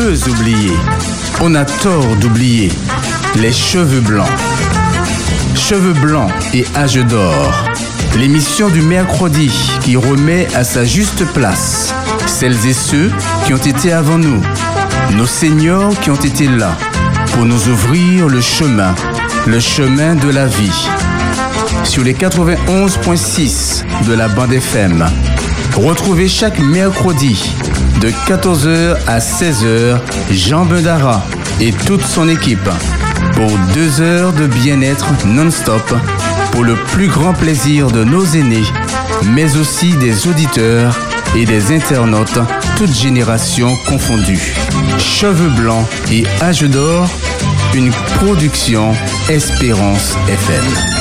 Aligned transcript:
peut 0.00 0.30
oublier, 0.30 0.72
on 1.42 1.54
a 1.54 1.66
tort 1.66 2.16
d'oublier 2.16 2.70
les 3.36 3.52
cheveux 3.52 4.00
blancs. 4.00 4.30
Cheveux 5.54 5.92
blancs 5.92 6.30
et 6.54 6.64
âge 6.74 6.94
d'or. 6.94 7.52
L'émission 8.16 8.70
du 8.70 8.80
mercredi 8.80 9.50
qui 9.82 9.96
remet 9.96 10.48
à 10.54 10.64
sa 10.64 10.86
juste 10.86 11.26
place 11.34 11.92
celles 12.26 12.66
et 12.66 12.72
ceux 12.72 13.10
qui 13.44 13.52
ont 13.52 13.58
été 13.58 13.92
avant 13.92 14.16
nous, 14.16 14.40
nos 15.18 15.26
seigneurs 15.26 15.90
qui 16.00 16.08
ont 16.10 16.14
été 16.30 16.46
là 16.46 16.74
pour 17.34 17.44
nous 17.44 17.68
ouvrir 17.68 18.26
le 18.26 18.40
chemin, 18.40 18.94
le 19.46 19.60
chemin 19.60 20.14
de 20.14 20.30
la 20.30 20.46
vie. 20.46 20.88
Sur 21.84 22.04
les 22.04 22.14
91.6 22.14 23.84
de 24.06 24.14
la 24.14 24.28
bande 24.28 24.54
FM, 24.54 25.06
retrouvez 25.76 26.28
chaque 26.28 26.58
mercredi 26.58 27.54
de 28.00 28.08
14h 28.08 28.96
à 29.06 29.18
16h 29.18 29.98
Jean 30.30 30.64
Bedara 30.64 31.22
et 31.60 31.72
toute 31.72 32.02
son 32.02 32.28
équipe 32.28 32.68
pour 33.34 33.50
deux 33.74 34.00
heures 34.00 34.32
de 34.32 34.46
bien-être 34.46 35.06
non-stop 35.26 35.94
pour 36.52 36.64
le 36.64 36.74
plus 36.74 37.08
grand 37.08 37.34
plaisir 37.34 37.90
de 37.90 38.02
nos 38.02 38.24
aînés, 38.24 38.64
mais 39.34 39.56
aussi 39.56 39.92
des 39.96 40.26
auditeurs 40.26 40.98
et 41.36 41.44
des 41.44 41.74
internautes, 41.74 42.40
toutes 42.76 42.94
générations 42.94 43.76
confondues. 43.86 44.54
Cheveux 44.98 45.50
blancs 45.50 45.86
et 46.10 46.24
âge 46.42 46.62
d'or, 46.62 47.06
une 47.74 47.90
production 48.18 48.92
Espérance 49.28 50.16
FM. 50.28 50.99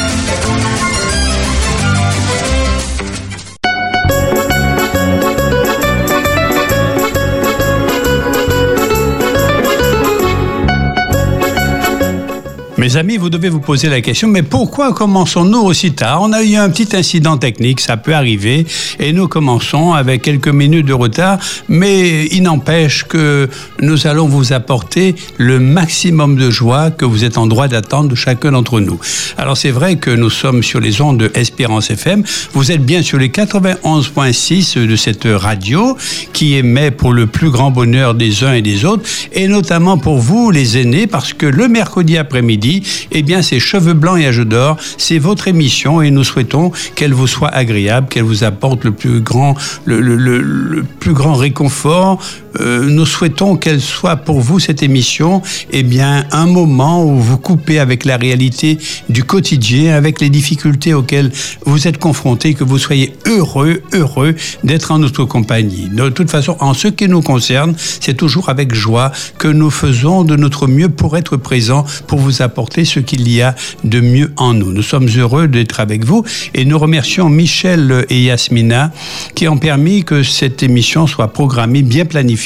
Mes 12.90 12.98
amis, 12.98 13.18
vous 13.18 13.30
devez 13.30 13.50
vous 13.50 13.60
poser 13.60 13.88
la 13.88 14.02
question, 14.02 14.28
mais 14.28 14.42
pourquoi 14.42 14.94
commençons-nous 14.94 15.60
aussi 15.60 15.92
tard? 15.92 16.24
On 16.24 16.34
a 16.34 16.42
eu 16.42 16.56
un 16.56 16.72
petit 16.72 16.96
incident 16.96 17.38
technique, 17.38 17.82
ça 17.82 17.98
peut 17.98 18.16
arriver, 18.16 18.66
et 19.00 19.14
nous 19.14 19.28
commençons 19.28 19.94
avec 19.94 20.24
quelques 20.24 20.48
minutes 20.48 20.88
de 20.88 20.94
retard, 20.94 21.38
mais 21.68 22.26
il 22.32 22.42
n'empêche 22.42 23.04
que 23.04 23.48
nous 23.80 24.08
allons 24.08 24.28
vous 24.28 24.54
apporter 24.54 25.14
le 25.38 25.60
maximum 25.60 26.36
de 26.36 26.50
joie 26.50 26.90
que 26.90 27.06
vous 27.06 27.26
êtes 27.26 27.38
en 27.38 27.46
droit 27.46 27.68
d'attendre 27.68 28.10
de 28.10 28.16
chacun 28.16 28.54
d'entre 28.54 28.80
nous. 28.80 29.00
Alors 29.38 29.56
c'est 29.56 29.70
vrai 29.70 29.98
que 29.98 30.10
nous 30.10 30.32
sommes 30.32 30.64
sur 30.64 30.80
les 30.80 31.00
ondes 31.00 31.20
de 31.20 31.32
Espérance 31.36 31.92
FM, 31.92 32.24
vous 32.54 32.72
êtes 32.72 32.84
bien 32.84 33.04
sur 33.04 33.20
les 33.20 33.30
91.6 33.30 34.84
de 34.88 34.96
cette 34.96 35.28
radio 35.30 35.96
qui 36.34 36.56
émet 36.56 36.90
pour 36.90 37.14
le 37.14 37.28
plus 37.28 37.52
grand 37.52 37.70
bonheur 37.70 38.16
des 38.16 38.44
uns 38.44 38.54
et 38.54 38.64
des 38.64 38.84
autres, 38.84 39.08
et 39.32 39.48
notamment 39.48 40.00
pour 40.00 40.18
vous 40.18 40.50
les 40.50 40.80
aînés, 40.80 41.06
parce 41.06 41.34
que 41.34 41.46
le 41.46 41.68
mercredi 41.68 42.18
après-midi, 42.18 42.79
eh 43.12 43.22
bien, 43.24 43.42
c'est 43.42 43.60
Cheveux 43.60 43.94
Blancs 43.94 44.20
et 44.20 44.28
Âge 44.28 44.40
d'Or. 44.40 44.78
C'est 44.98 45.20
votre 45.20 45.48
émission 45.48 46.02
et 46.02 46.12
nous 46.12 46.24
souhaitons 46.24 46.72
qu'elle 46.96 47.14
vous 47.14 47.28
soit 47.28 47.50
agréable, 47.50 48.08
qu'elle 48.10 48.24
vous 48.24 48.44
apporte 48.44 48.84
le 48.84 48.92
plus 48.92 49.22
grand, 49.22 49.56
le, 49.86 50.84
plus 51.00 51.14
grand 51.14 51.34
réconfort. 51.34 52.22
Euh, 52.60 52.90
nous 52.90 53.06
souhaitons 53.06 53.56
qu'elle 53.58 53.82
soit 53.82 54.18
pour 54.18 54.40
vous, 54.40 54.60
cette 54.60 54.84
émission, 54.84 55.42
eh 55.72 55.84
bien, 55.84 56.26
un 56.32 56.46
moment 56.46 57.06
où 57.06 57.18
vous 57.18 57.38
coupez 57.38 57.80
avec 57.80 58.06
la 58.06 58.18
réalité 58.18 58.78
du 59.10 59.24
quotidien, 59.24 59.96
avec 59.96 60.20
les 60.20 60.30
difficultés 60.30 60.94
auxquelles 60.94 61.32
vous 61.66 61.88
êtes 61.88 61.98
confrontés, 61.98 62.54
que 62.54 62.64
vous 62.64 62.80
soyez 62.80 63.14
heureux, 63.28 63.82
heureux 63.94 64.36
d'être 64.64 64.92
en 64.92 65.00
notre 65.00 65.26
compagnie. 65.26 65.90
De 65.92 66.10
toute 66.10 66.32
façon, 66.32 66.56
en 66.60 66.74
ce 66.74 66.88
qui 66.88 67.08
nous 67.08 67.22
concerne, 67.22 67.76
c'est 67.78 68.16
toujours 68.16 68.50
avec 68.50 68.74
joie 68.74 69.12
que 69.38 69.48
nous 69.48 69.70
faisons 69.70 70.24
de 70.24 70.36
notre 70.36 70.68
mieux 70.68 70.90
pour 70.90 71.18
être 71.18 71.38
présents, 71.38 71.86
pour 72.08 72.20
vous 72.20 72.42
apporter 72.42 72.86
ce 72.86 73.00
qu'il 73.00 73.30
y 73.30 73.42
a 73.42 73.56
de 73.84 74.00
mieux 74.00 74.32
en 74.38 74.54
nous. 74.54 74.72
Nous 74.72 74.82
sommes 74.82 75.08
heureux 75.16 75.48
d'être 75.48 75.80
avec 75.80 76.04
vous 76.04 76.24
et 76.54 76.66
nous 76.66 76.80
remercions 76.80 77.30
Michel 77.30 78.06
et 78.10 78.24
Yasmina 78.24 78.92
qui 79.36 79.48
ont 79.48 79.58
permis 79.58 80.04
que 80.04 80.24
cette 80.24 80.64
émission 80.64 81.08
soit 81.08 81.30
programmée, 81.34 81.84
bien 81.84 82.06
planifiée 82.06 82.39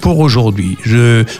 pour 0.00 0.18
aujourd'hui. 0.18 0.76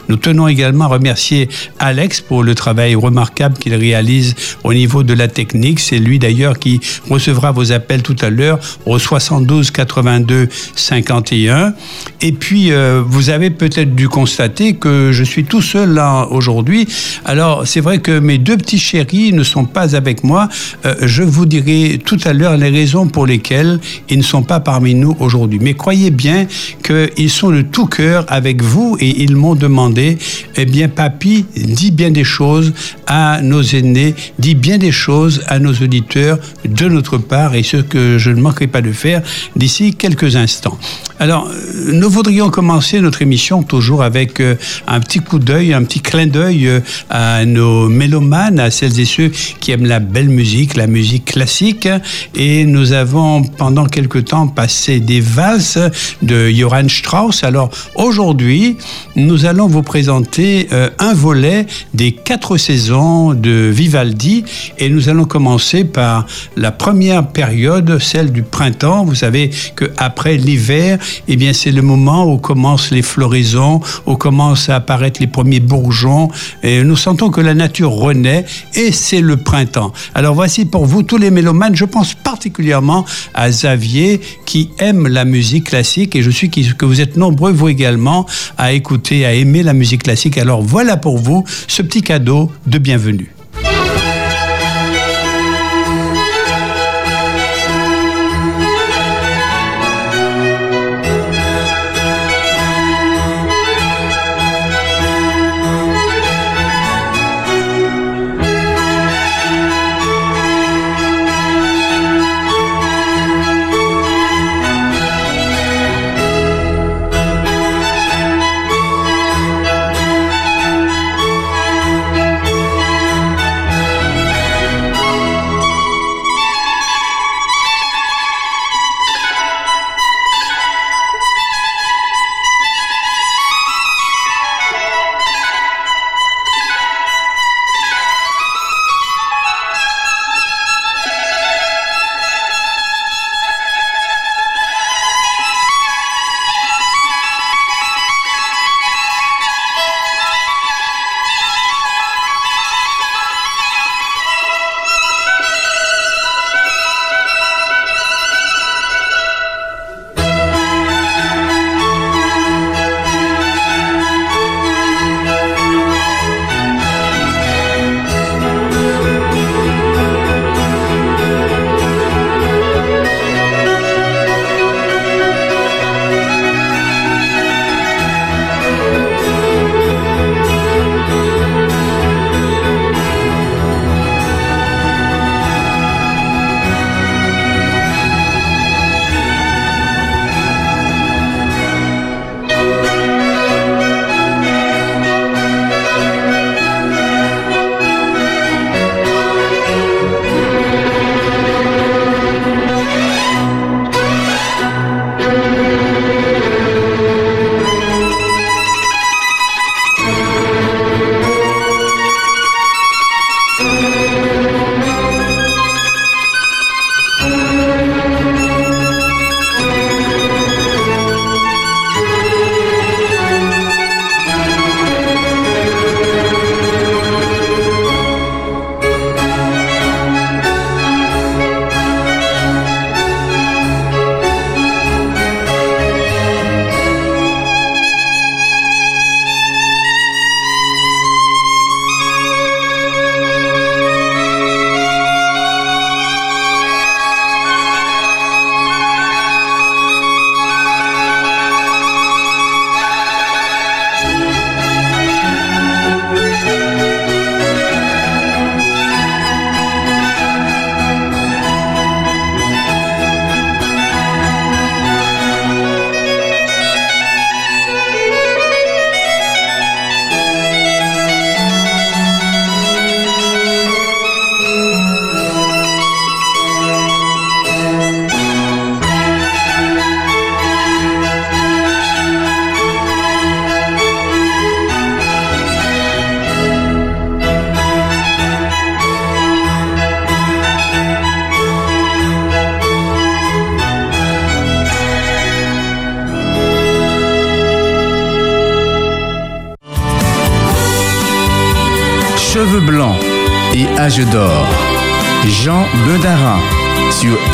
Nous 0.09 0.15
tenons 0.17 0.47
également 0.47 0.85
à 0.85 0.87
remercier 0.87 1.49
Alex 1.79 2.21
pour 2.21 2.43
le 2.43 2.55
travail 2.55 2.95
remarquable 2.95 3.57
qu'il 3.57 3.75
réalise 3.75 4.35
au 4.63 4.73
niveau 4.73 5.03
de 5.03 5.13
la 5.13 5.27
technique. 5.27 5.79
C'est 5.79 5.99
lui 5.99 6.19
d'ailleurs 6.19 6.59
qui 6.59 6.79
recevra 7.09 7.51
vos 7.51 7.71
appels 7.71 8.01
tout 8.01 8.15
à 8.21 8.29
l'heure 8.29 8.59
au 8.85 8.99
72 8.99 9.71
82 9.71 10.49
51. 10.75 11.73
Et 12.21 12.31
puis, 12.31 12.71
euh, 12.71 13.01
vous 13.05 13.29
avez 13.29 13.49
peut-être 13.49 13.95
dû 13.95 14.09
constater 14.09 14.75
que 14.75 15.11
je 15.11 15.23
suis 15.23 15.43
tout 15.43 15.61
seul 15.61 15.93
là 15.93 16.27
aujourd'hui. 16.29 16.87
Alors, 17.25 17.67
c'est 17.67 17.81
vrai 17.81 17.99
que 17.99 18.19
mes 18.19 18.37
deux 18.37 18.57
petits 18.57 18.79
chéris 18.79 19.33
ne 19.33 19.43
sont 19.43 19.65
pas 19.65 19.95
avec 19.95 20.23
moi. 20.23 20.49
Euh, 20.85 20.95
je 21.01 21.23
vous 21.23 21.45
dirai 21.45 21.99
tout 22.03 22.17
à 22.25 22.33
l'heure 22.33 22.57
les 22.57 22.69
raisons 22.69 23.07
pour 23.07 23.25
lesquelles 23.25 23.79
ils 24.09 24.17
ne 24.17 24.23
sont 24.23 24.43
pas 24.43 24.59
parmi 24.59 24.93
nous 24.95 25.15
aujourd'hui. 25.19 25.59
Mais 25.61 25.73
croyez 25.73 26.11
bien 26.11 26.47
qu'ils 26.83 27.29
sont 27.29 27.51
de 27.51 27.61
tout 27.61 27.87
cœur 27.95 28.25
avec 28.27 28.61
vous 28.61 28.97
et 28.99 29.21
ils 29.23 29.35
m'ont 29.35 29.55
demandé, 29.55 30.17
eh 30.55 30.65
bien, 30.65 30.87
papy, 30.87 31.45
dis 31.55 31.91
bien 31.91 32.11
des 32.11 32.23
choses 32.23 32.73
à 33.05 33.41
nos 33.41 33.61
aînés, 33.61 34.15
dis 34.39 34.55
bien 34.55 34.77
des 34.77 34.91
choses 34.91 35.43
à 35.47 35.59
nos 35.59 35.73
auditeurs 35.73 36.39
de 36.65 36.87
notre 36.87 37.17
part 37.17 37.55
et 37.55 37.63
ce 37.63 37.77
que 37.77 38.17
je 38.17 38.29
ne 38.31 38.41
manquerai 38.41 38.67
pas 38.67 38.81
de 38.81 38.91
faire 38.91 39.21
d'ici 39.55 39.93
quelques 39.95 40.35
instants. 40.35 40.77
Alors, 41.19 41.47
euh, 41.47 41.91
nous 41.93 42.09
voudrions 42.09 42.49
commencer 42.49 42.99
notre 42.99 43.21
émission 43.21 43.61
toujours 43.61 44.01
avec 44.01 44.39
euh, 44.39 44.55
un 44.87 44.99
petit 44.99 45.19
coup 45.19 45.37
d'œil, 45.37 45.73
un 45.73 45.83
petit 45.83 45.99
clin 45.99 46.27
d'œil 46.27 46.81
à 47.09 47.45
nos 47.45 47.89
mélomanes, 47.89 48.59
à 48.59 48.71
celles 48.71 48.99
et 48.99 49.05
ceux 49.05 49.31
qui 49.59 49.71
aiment 49.71 49.85
la 49.85 49.99
belle 49.99 50.29
musique, 50.29 50.75
la 50.75 50.87
musique 50.87 51.25
classique. 51.25 51.87
Et 52.35 52.65
nous 52.65 52.93
avons 52.93 53.43
pendant 53.43 53.85
quelque 53.85 54.19
temps 54.19 54.47
passé 54.47 54.99
des 54.99 55.21
valses 55.21 55.79
de 56.21 56.49
Johann 56.49 56.89
Strauss. 56.89 57.43
Alors 57.43 57.69
aujourd'hui, 57.95 58.77
nous 59.15 59.45
allons 59.45 59.67
vous 59.67 59.81
présenter 59.81 60.67
euh, 60.71 60.89
un 60.99 61.13
volet 61.13 61.65
des 61.93 62.11
quatre 62.11 62.57
saisons 62.57 63.33
de 63.33 63.51
Vivaldi. 63.51 64.43
Et 64.77 64.89
nous 64.89 65.09
allons 65.09 65.25
commencer 65.25 65.83
par 65.83 66.25
la 66.55 66.71
première 66.71 67.27
période, 67.27 67.99
celle 67.99 68.31
du 68.31 68.43
printemps. 68.43 69.05
Vous 69.05 69.15
savez 69.15 69.51
que 69.75 69.91
après 69.97 70.37
l'hiver, 70.37 70.99
eh 71.27 71.35
bien 71.35 71.53
c'est 71.53 71.71
le 71.71 71.81
moment 71.81 72.25
où 72.25 72.37
commencent 72.37 72.91
les 72.91 73.01
floraisons, 73.01 73.81
où 74.05 74.15
commencent 74.15 74.69
à 74.69 74.75
apparaître 74.75 75.19
les 75.19 75.27
premiers 75.27 75.59
bourgeons. 75.59 76.29
Et 76.63 76.83
nous 76.83 76.95
sentons 76.95 77.29
que 77.29 77.41
la 77.41 77.53
nature 77.53 77.91
renaît 77.91 78.45
et 78.75 78.91
c'est 78.91 79.21
le 79.21 79.37
printemps. 79.37 79.91
Alors 80.15 80.35
voici 80.35 80.65
pour 80.65 80.85
vous 80.85 81.03
tous 81.03 81.17
les 81.17 81.31
mélomanes, 81.31 81.75
je 81.75 81.85
pense 81.85 82.13
particulièrement 82.13 83.05
à 83.33 83.49
Xavier 83.49 84.21
qui 84.45 84.69
aime 84.79 85.07
la 85.07 85.25
musique 85.25 85.65
classique 85.65 86.15
et 86.15 86.21
je 86.21 86.29
suis 86.29 86.49
que 86.49 86.85
vous 86.85 87.01
êtes 87.01 87.17
nombreux 87.17 87.51
vous 87.51 87.67
également 87.71 88.25
à 88.57 88.73
écouter, 88.73 89.25
à 89.25 89.33
aimer 89.33 89.63
la 89.63 89.73
musique 89.73 90.03
classique. 90.03 90.37
Alors 90.37 90.61
voilà 90.61 90.97
pour 90.97 91.17
vous 91.17 91.43
ce 91.67 91.81
petit 91.81 92.03
cadeau 92.03 92.51
de 92.67 92.77
bienvenue. 92.77 93.33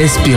Sur 0.08 0.37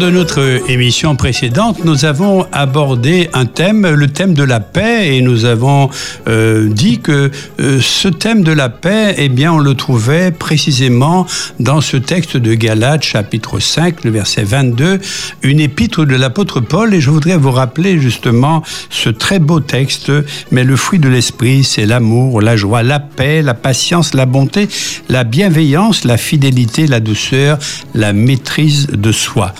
de 0.00 0.08
notre 0.08 0.62
émission 0.70 1.14
précédente, 1.14 1.84
nous 1.84 2.06
avons 2.06 2.46
abordé 2.52 3.28
un 3.34 3.44
thème, 3.44 3.86
le 3.86 4.08
thème 4.08 4.32
de 4.32 4.42
la 4.42 4.58
paix, 4.58 5.14
et 5.14 5.20
nous 5.20 5.44
avons 5.44 5.90
euh, 6.26 6.70
dit 6.70 7.00
que 7.00 7.30
euh, 7.60 7.80
ce 7.82 8.08
thème 8.08 8.42
de 8.42 8.52
la 8.52 8.70
paix, 8.70 9.14
eh 9.18 9.28
bien, 9.28 9.52
on 9.52 9.58
le 9.58 9.74
trouvait 9.74 10.30
précisément 10.30 11.26
dans 11.58 11.82
ce 11.82 11.98
texte 11.98 12.38
de 12.38 12.54
Galates, 12.54 13.02
chapitre 13.02 13.60
5, 13.60 14.04
le 14.04 14.10
verset 14.10 14.42
22, 14.42 15.00
une 15.42 15.60
épître 15.60 16.06
de 16.06 16.16
l'apôtre 16.16 16.60
Paul, 16.60 16.94
et 16.94 17.00
je 17.02 17.10
voudrais 17.10 17.36
vous 17.36 17.50
rappeler 17.52 18.00
justement 18.00 18.62
ce 18.88 19.10
très 19.10 19.38
beau 19.38 19.60
texte, 19.60 20.10
mais 20.50 20.64
le 20.64 20.76
fruit 20.76 20.98
de 20.98 21.10
l'esprit, 21.10 21.62
c'est 21.62 21.84
l'amour, 21.84 22.40
la 22.40 22.56
joie, 22.56 22.82
la 22.82 23.00
paix, 23.00 23.42
la 23.42 23.54
patience, 23.54 24.14
la 24.14 24.24
bonté, 24.24 24.66
la 25.10 25.24
bienveillance, 25.24 26.04
la 26.04 26.16
fidélité, 26.16 26.86
la 26.86 27.00
douceur, 27.00 27.58
la 27.94 28.14
maîtrise 28.14 28.86
de 28.86 29.12
soi. 29.12 29.52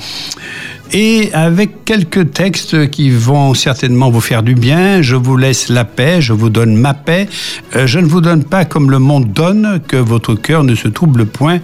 Et 0.93 1.31
avec 1.33 1.85
quelques 1.85 2.33
textes 2.33 2.91
qui 2.91 3.11
vont 3.11 3.55
certainement 3.55 4.11
vous 4.11 4.21
faire 4.21 4.43
du 4.43 4.55
bien, 4.55 5.03
je 5.03 5.15
vous 5.15 5.37
laisse 5.37 5.69
la 5.69 5.85
paix, 5.85 6.21
je 6.21 6.33
vous 6.33 6.51
donne 6.51 6.75
ma 6.75 6.95
paix. 6.95 7.29
Euh, 7.77 7.87
je 7.87 8.01
ne 8.01 8.07
vous 8.07 8.21
donne 8.21 8.43
pas 8.43 8.65
comme 8.65 8.91
le 8.91 8.99
monde 8.99 9.33
donne, 9.33 9.81
que 9.87 9.97
votre 9.97 10.35
cœur 10.35 10.65
ne 10.65 10.75
se 10.75 10.89
trouble 10.89 11.27
point 11.27 11.61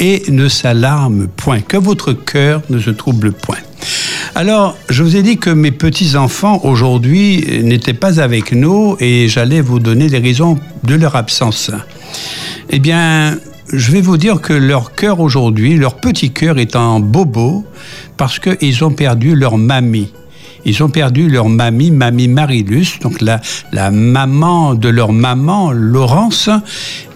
et 0.00 0.22
ne 0.28 0.48
s'alarme 0.48 1.28
point, 1.28 1.60
que 1.60 1.76
votre 1.76 2.12
cœur 2.12 2.62
ne 2.68 2.78
se 2.78 2.90
trouble 2.90 3.32
point. 3.32 3.56
Alors, 4.34 4.76
je 4.90 5.02
vous 5.02 5.16
ai 5.16 5.22
dit 5.22 5.38
que 5.38 5.50
mes 5.50 5.72
petits-enfants 5.72 6.60
aujourd'hui 6.64 7.62
n'étaient 7.62 7.94
pas 7.94 8.20
avec 8.20 8.52
nous 8.52 8.96
et 9.00 9.28
j'allais 9.28 9.60
vous 9.60 9.80
donner 9.80 10.08
les 10.08 10.18
raisons 10.18 10.58
de 10.84 10.94
leur 10.94 11.16
absence. 11.16 11.70
Eh 12.70 12.78
bien, 12.78 13.38
je 13.72 13.92
vais 13.92 14.00
vous 14.00 14.16
dire 14.16 14.40
que 14.40 14.52
leur 14.52 14.94
cœur 14.94 15.20
aujourd'hui, 15.20 15.76
leur 15.76 15.94
petit 15.94 16.30
cœur 16.30 16.58
est 16.58 16.76
en 16.76 17.00
bobo 17.00 17.64
parce 18.16 18.38
qu'ils 18.38 18.84
ont 18.84 18.90
perdu 18.90 19.34
leur 19.34 19.58
mamie. 19.58 20.12
Ils 20.64 20.82
ont 20.82 20.88
perdu 20.88 21.28
leur 21.28 21.48
mamie, 21.48 21.90
mamie 21.90 22.28
Marilus, 22.28 22.98
donc 23.00 23.20
la, 23.20 23.40
maman 23.90 24.74
de 24.74 24.88
leur 24.88 25.12
maman, 25.12 25.70
Laurence. 25.72 26.50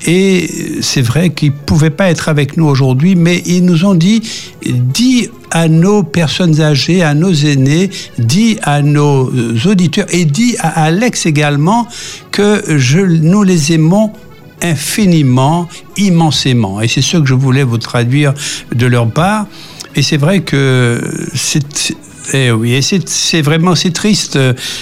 Et 0.07 0.49
c'est 0.81 1.03
vrai 1.03 1.31
qu'ils 1.31 1.51
ne 1.51 1.57
pouvaient 1.67 1.91
pas 1.91 2.11
être 2.11 2.29
avec 2.29 2.57
nous 2.57 2.67
aujourd'hui, 2.67 3.15
mais 3.17 3.43
ils 3.45 3.65
nous 3.65 3.85
ont 3.85 3.95
dit, 3.95 4.23
dis 4.65 5.29
à 5.51 5.69
nos 5.69 6.03
personnes 6.03 6.61
âgées, 6.61 7.03
à 7.03 7.15
nos 7.15 7.33
aînés, 7.33 7.91
dis 8.19 8.59
à 8.63 8.81
nos 8.81 9.31
auditeurs 9.67 10.07
et 10.11 10.25
dis 10.25 10.57
à 10.61 10.85
Alex 10.85 11.27
également 11.27 11.89
que 12.31 12.63
je, 12.79 13.01
nous 13.01 13.43
les 13.43 13.73
aimons 13.73 14.13
infiniment, 14.62 15.69
immensément. 15.97 16.81
Et 16.81 16.88
c'est 16.88 17.02
ce 17.02 17.19
que 17.19 17.26
je 17.26 17.35
voulais 17.35 17.64
vous 17.64 17.78
traduire 17.78 18.33
de 18.75 18.87
leur 18.87 19.11
part. 19.11 19.47
Et 19.95 20.02
c'est 20.02 20.16
vrai 20.16 20.40
que 20.40 21.00
c'est 21.35 21.95
eh 22.33 22.52
oui, 22.52 22.75
et 22.75 22.83
c'est 22.83 23.43
vraiment 23.43 23.75
c'est 23.75 23.91
triste, 23.91 24.38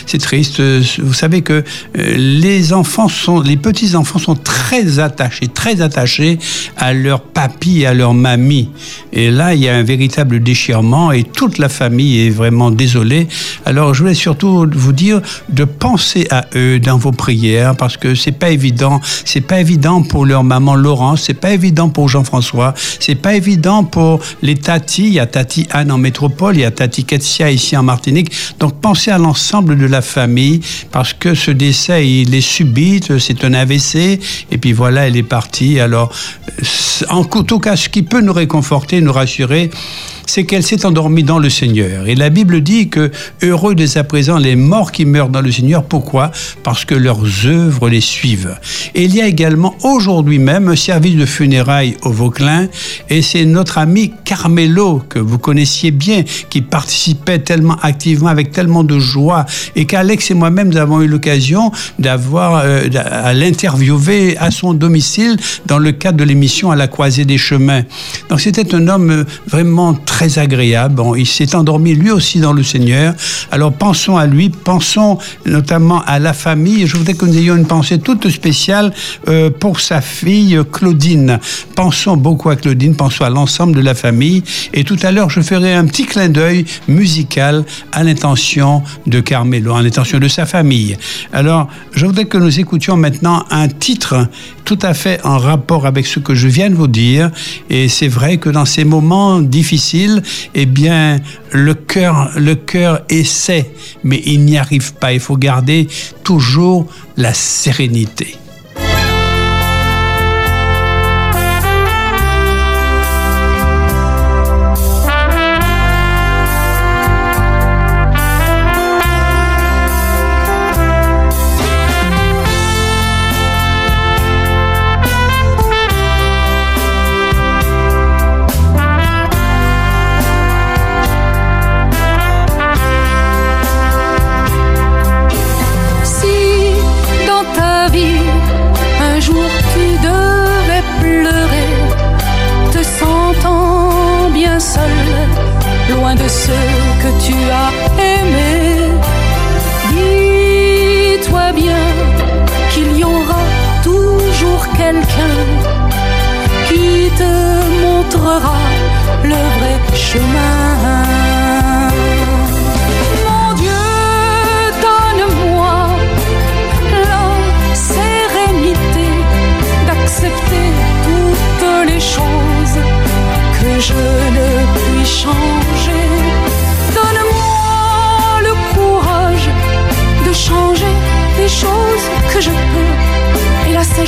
c'est 0.06 0.18
triste. 0.18 0.60
Vous 0.60 1.14
savez 1.14 1.42
que 1.42 1.64
euh, 1.98 2.14
les 2.16 2.72
enfants 2.72 3.08
sont, 3.08 3.40
les 3.40 3.56
petits 3.56 3.96
enfants 3.96 4.18
sont 4.18 4.34
très 4.34 4.98
attachés, 4.98 5.48
très 5.48 5.80
attachés 5.80 6.38
à 6.76 6.92
leur 6.92 7.22
papy, 7.22 7.86
à 7.86 7.94
leur 7.94 8.14
mamie. 8.14 8.68
Et 9.12 9.30
là, 9.30 9.54
il 9.54 9.62
y 9.62 9.68
a 9.68 9.74
un 9.74 9.82
véritable 9.82 10.42
déchirement 10.42 11.12
et 11.12 11.24
toute 11.24 11.58
la 11.58 11.68
famille 11.68 12.26
est 12.26 12.30
vraiment 12.30 12.70
désolée. 12.70 13.26
Alors, 13.64 13.94
je 13.94 14.02
voulais 14.02 14.14
surtout 14.14 14.66
vous 14.70 14.92
dire 14.92 15.20
de 15.48 15.64
penser 15.64 16.26
à 16.30 16.46
eux 16.54 16.78
dans 16.78 16.98
vos 16.98 17.12
prières 17.12 17.74
parce 17.76 17.96
que 17.96 18.14
c'est 18.14 18.32
pas 18.32 18.50
évident. 18.50 19.00
C'est 19.24 19.40
pas 19.40 19.60
évident 19.60 20.02
pour 20.02 20.26
leur 20.26 20.44
maman 20.44 20.74
Laurence, 20.74 21.22
c'est 21.22 21.34
pas 21.34 21.52
évident 21.52 21.88
pour 21.88 22.08
Jean-François, 22.08 22.74
c'est 23.00 23.14
pas 23.14 23.34
évident 23.34 23.84
pour 23.84 24.20
les 24.42 24.56
tatis. 24.56 25.06
Il 25.06 25.14
y 25.14 25.20
a 25.20 25.26
Tati 25.26 25.66
Anne 25.70 25.90
en 25.90 25.98
métropole, 25.98 26.56
il 26.56 26.60
y 26.60 26.64
a 26.64 26.70
Tati 26.70 27.04
Ici 27.38 27.76
en 27.76 27.82
Martinique. 27.82 28.32
Donc 28.58 28.80
pensez 28.80 29.10
à 29.10 29.18
l'ensemble 29.18 29.78
de 29.78 29.86
la 29.86 30.02
famille 30.02 30.60
parce 30.90 31.12
que 31.12 31.34
ce 31.34 31.50
décès, 31.50 32.06
il 32.08 32.34
est 32.34 32.40
subite, 32.40 33.18
c'est 33.18 33.44
un 33.44 33.54
AVC 33.54 34.20
et 34.50 34.58
puis 34.58 34.72
voilà, 34.72 35.06
elle 35.06 35.16
est 35.16 35.22
partie. 35.22 35.80
Alors, 35.80 36.12
en 37.08 37.24
tout 37.24 37.60
cas, 37.60 37.76
ce 37.76 37.88
qui 37.88 38.02
peut 38.02 38.20
nous 38.20 38.32
réconforter, 38.32 39.00
nous 39.00 39.12
rassurer, 39.12 39.70
c'est 40.30 40.44
qu'elle 40.44 40.62
s'est 40.62 40.86
endormie 40.86 41.24
dans 41.24 41.40
le 41.40 41.50
Seigneur. 41.50 42.06
Et 42.06 42.14
la 42.14 42.30
Bible 42.30 42.60
dit 42.60 42.88
que 42.88 43.10
heureux 43.42 43.74
dès 43.74 43.98
à 43.98 44.04
présent 44.04 44.38
les 44.38 44.54
morts 44.54 44.92
qui 44.92 45.04
meurent 45.04 45.28
dans 45.28 45.40
le 45.40 45.50
Seigneur. 45.50 45.82
Pourquoi? 45.82 46.30
Parce 46.62 46.84
que 46.84 46.94
leurs 46.94 47.24
œuvres 47.46 47.88
les 47.88 48.00
suivent. 48.00 48.56
Et 48.94 49.04
il 49.04 49.14
y 49.14 49.20
a 49.20 49.26
également 49.26 49.74
aujourd'hui 49.82 50.38
même 50.38 50.68
un 50.68 50.76
service 50.76 51.16
de 51.16 51.26
funérailles 51.26 51.96
au 52.02 52.10
Vauclin. 52.10 52.68
Et 53.08 53.22
c'est 53.22 53.44
notre 53.44 53.78
ami 53.78 54.12
Carmelo, 54.24 55.02
que 55.08 55.18
vous 55.18 55.38
connaissiez 55.38 55.90
bien, 55.90 56.22
qui 56.48 56.62
participait 56.62 57.40
tellement 57.40 57.76
activement, 57.82 58.28
avec 58.28 58.52
tellement 58.52 58.84
de 58.84 59.00
joie. 59.00 59.46
Et 59.74 59.84
qu'Alex 59.84 60.30
et 60.30 60.34
moi-même, 60.34 60.68
nous 60.68 60.76
avons 60.76 61.00
eu 61.00 61.08
l'occasion 61.08 61.72
d'avoir, 61.98 62.62
euh, 62.64 62.86
à 62.94 63.32
l'interviewer 63.34 64.36
à 64.38 64.52
son 64.52 64.74
domicile 64.74 65.36
dans 65.66 65.78
le 65.78 65.90
cadre 65.90 66.18
de 66.18 66.24
l'émission 66.24 66.70
À 66.70 66.76
la 66.76 66.86
croisée 66.86 67.24
des 67.24 67.38
chemins. 67.38 67.82
Donc 68.28 68.40
c'était 68.40 68.76
un 68.76 68.86
homme 68.86 69.10
euh, 69.10 69.24
vraiment 69.48 69.94
très 69.94 70.19
très 70.20 70.38
agréable. 70.38 71.02
Il 71.16 71.26
s'est 71.26 71.54
endormi 71.54 71.94
lui 71.94 72.10
aussi 72.10 72.40
dans 72.40 72.52
le 72.52 72.62
Seigneur. 72.62 73.14
Alors 73.50 73.72
pensons 73.72 74.18
à 74.18 74.26
lui, 74.26 74.50
pensons 74.50 75.16
notamment 75.46 76.02
à 76.04 76.18
la 76.18 76.34
famille. 76.34 76.86
Je 76.86 76.98
voudrais 76.98 77.14
que 77.14 77.24
nous 77.24 77.38
ayons 77.38 77.56
une 77.56 77.66
pensée 77.66 77.98
toute 78.00 78.28
spéciale 78.28 78.92
euh, 79.28 79.48
pour 79.48 79.80
sa 79.80 80.02
fille 80.02 80.60
Claudine. 80.70 81.38
Pensons 81.74 82.18
beaucoup 82.18 82.50
à 82.50 82.56
Claudine, 82.56 82.94
pensons 82.94 83.24
à 83.24 83.30
l'ensemble 83.30 83.74
de 83.74 83.80
la 83.80 83.94
famille. 83.94 84.42
Et 84.74 84.84
tout 84.84 84.98
à 85.02 85.10
l'heure, 85.10 85.30
je 85.30 85.40
ferai 85.40 85.72
un 85.72 85.86
petit 85.86 86.04
clin 86.04 86.28
d'œil 86.28 86.66
musical 86.86 87.64
à 87.90 88.04
l'intention 88.04 88.82
de 89.06 89.20
Carmelo, 89.20 89.74
à 89.74 89.80
l'intention 89.80 90.18
de 90.18 90.28
sa 90.28 90.44
famille. 90.44 90.98
Alors, 91.32 91.66
je 91.94 92.04
voudrais 92.04 92.26
que 92.26 92.36
nous 92.36 92.60
écoutions 92.60 92.98
maintenant 92.98 93.46
un 93.50 93.68
titre 93.68 94.28
tout 94.66 94.78
à 94.82 94.92
fait 94.92 95.18
en 95.24 95.38
rapport 95.38 95.86
avec 95.86 96.06
ce 96.06 96.20
que 96.20 96.34
je 96.34 96.46
viens 96.46 96.68
de 96.68 96.74
vous 96.74 96.88
dire. 96.88 97.30
Et 97.70 97.88
c'est 97.88 98.06
vrai 98.06 98.36
que 98.36 98.50
dans 98.50 98.66
ces 98.66 98.84
moments 98.84 99.40
difficiles, 99.40 100.09
eh 100.54 100.66
bien, 100.66 101.20
le 101.52 101.74
cœur, 101.74 102.30
le 102.36 102.54
cœur 102.54 103.02
essaie, 103.08 103.70
mais 104.04 104.20
il 104.24 104.44
n'y 104.44 104.58
arrive 104.58 104.94
pas. 104.94 105.12
Il 105.12 105.20
faut 105.20 105.36
garder 105.36 105.88
toujours 106.24 106.86
la 107.16 107.34
sérénité. 107.34 108.36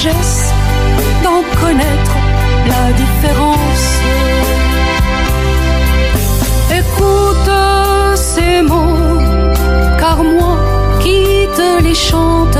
D'en 0.04 1.42
connaître 1.60 2.16
la 2.66 2.92
différence. 2.92 4.00
Écoute 6.70 7.50
ces 8.16 8.62
mots, 8.62 9.20
car 10.00 10.24
moi 10.24 10.58
qui 11.00 11.46
te 11.56 11.82
les 11.84 11.94
chante, 11.94 12.58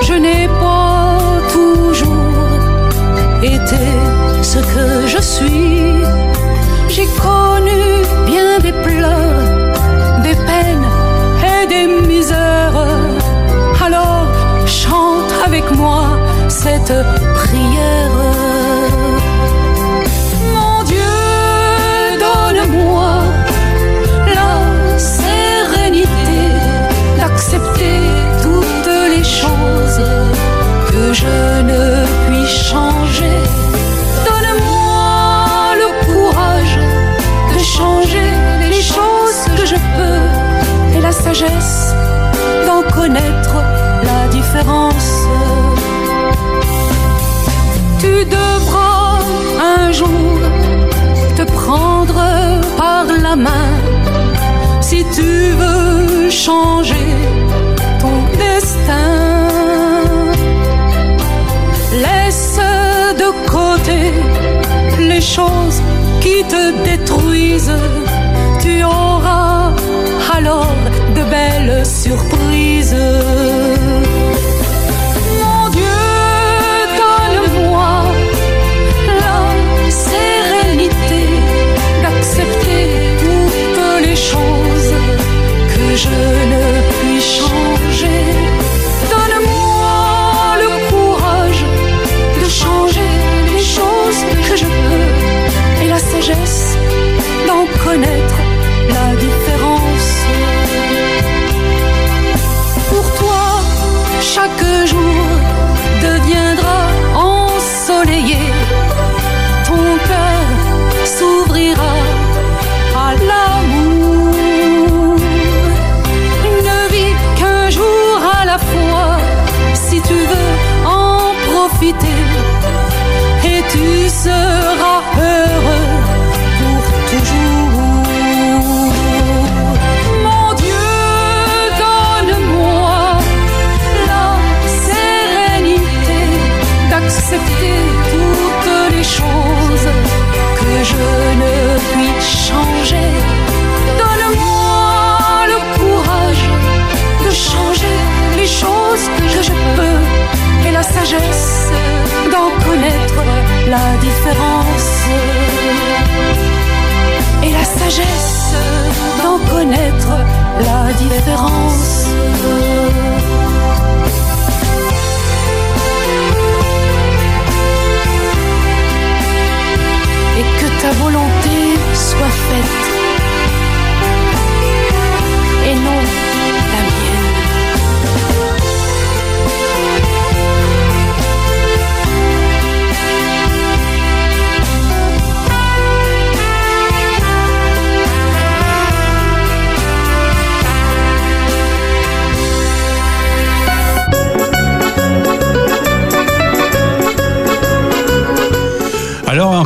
je 0.00 0.14
n'ai 0.14 0.46
pas 0.46 1.18
toujours 1.52 2.14
été 3.42 3.84
ce 4.42 4.58
que 4.58 5.08
je 5.08 5.20
suis. 5.20 6.04
J'ai 6.88 7.06
connu 7.20 7.43
prière. 16.84 18.10
Mon 20.52 20.82
Dieu, 20.84 20.98
donne-moi 22.20 23.22
la 24.34 24.98
sérénité 24.98 26.40
d'accepter 27.16 28.00
toutes 28.42 28.92
les 29.16 29.24
choses 29.24 30.02
que 30.90 31.12
je 31.12 31.62
ne 31.62 32.04
puis 32.26 32.46
changer. 32.46 33.38
Donne-moi 34.26 35.74
le 35.82 35.88
courage 36.06 36.78
de 37.52 37.58
changer 37.58 38.30
les 38.68 38.82
choses 38.82 39.40
que 39.56 39.64
je 39.64 39.76
peux 39.96 40.96
et 40.96 41.00
la 41.00 41.12
sagesse 41.12 41.94
d'en 42.66 42.82
connaître 42.92 43.56
la 44.02 44.28
différence. 44.28 44.93
Tu 48.04 48.16
devras 48.26 49.20
un 49.76 49.90
jour 49.90 50.38
te 51.36 51.44
prendre 51.60 52.20
par 52.76 53.06
la 53.26 53.34
main 53.34 53.70
si 54.82 54.98
tu 55.16 55.30
veux 55.60 56.28
changer 56.28 57.08
ton 58.02 58.16
destin. 58.42 59.08
Laisse 62.04 62.60
de 63.22 63.28
côté 63.56 64.00
les 65.10 65.22
choses 65.22 65.80
qui 66.20 66.36
te 66.52 66.62
détruisent. 66.88 67.80
Tu 68.62 68.84
auras 68.84 69.72
alors 70.36 70.76
de 71.16 71.22
belles 71.34 71.86
surprises. 71.86 73.04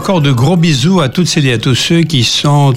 Encore 0.08 0.22
de 0.22 0.32
gros 0.32 0.56
bisous 0.56 1.02
à 1.02 1.10
toutes 1.10 1.26
celles 1.26 1.44
et 1.44 1.52
à 1.52 1.58
tous 1.58 1.74
ceux 1.74 2.00
qui 2.00 2.24
sont 2.24 2.72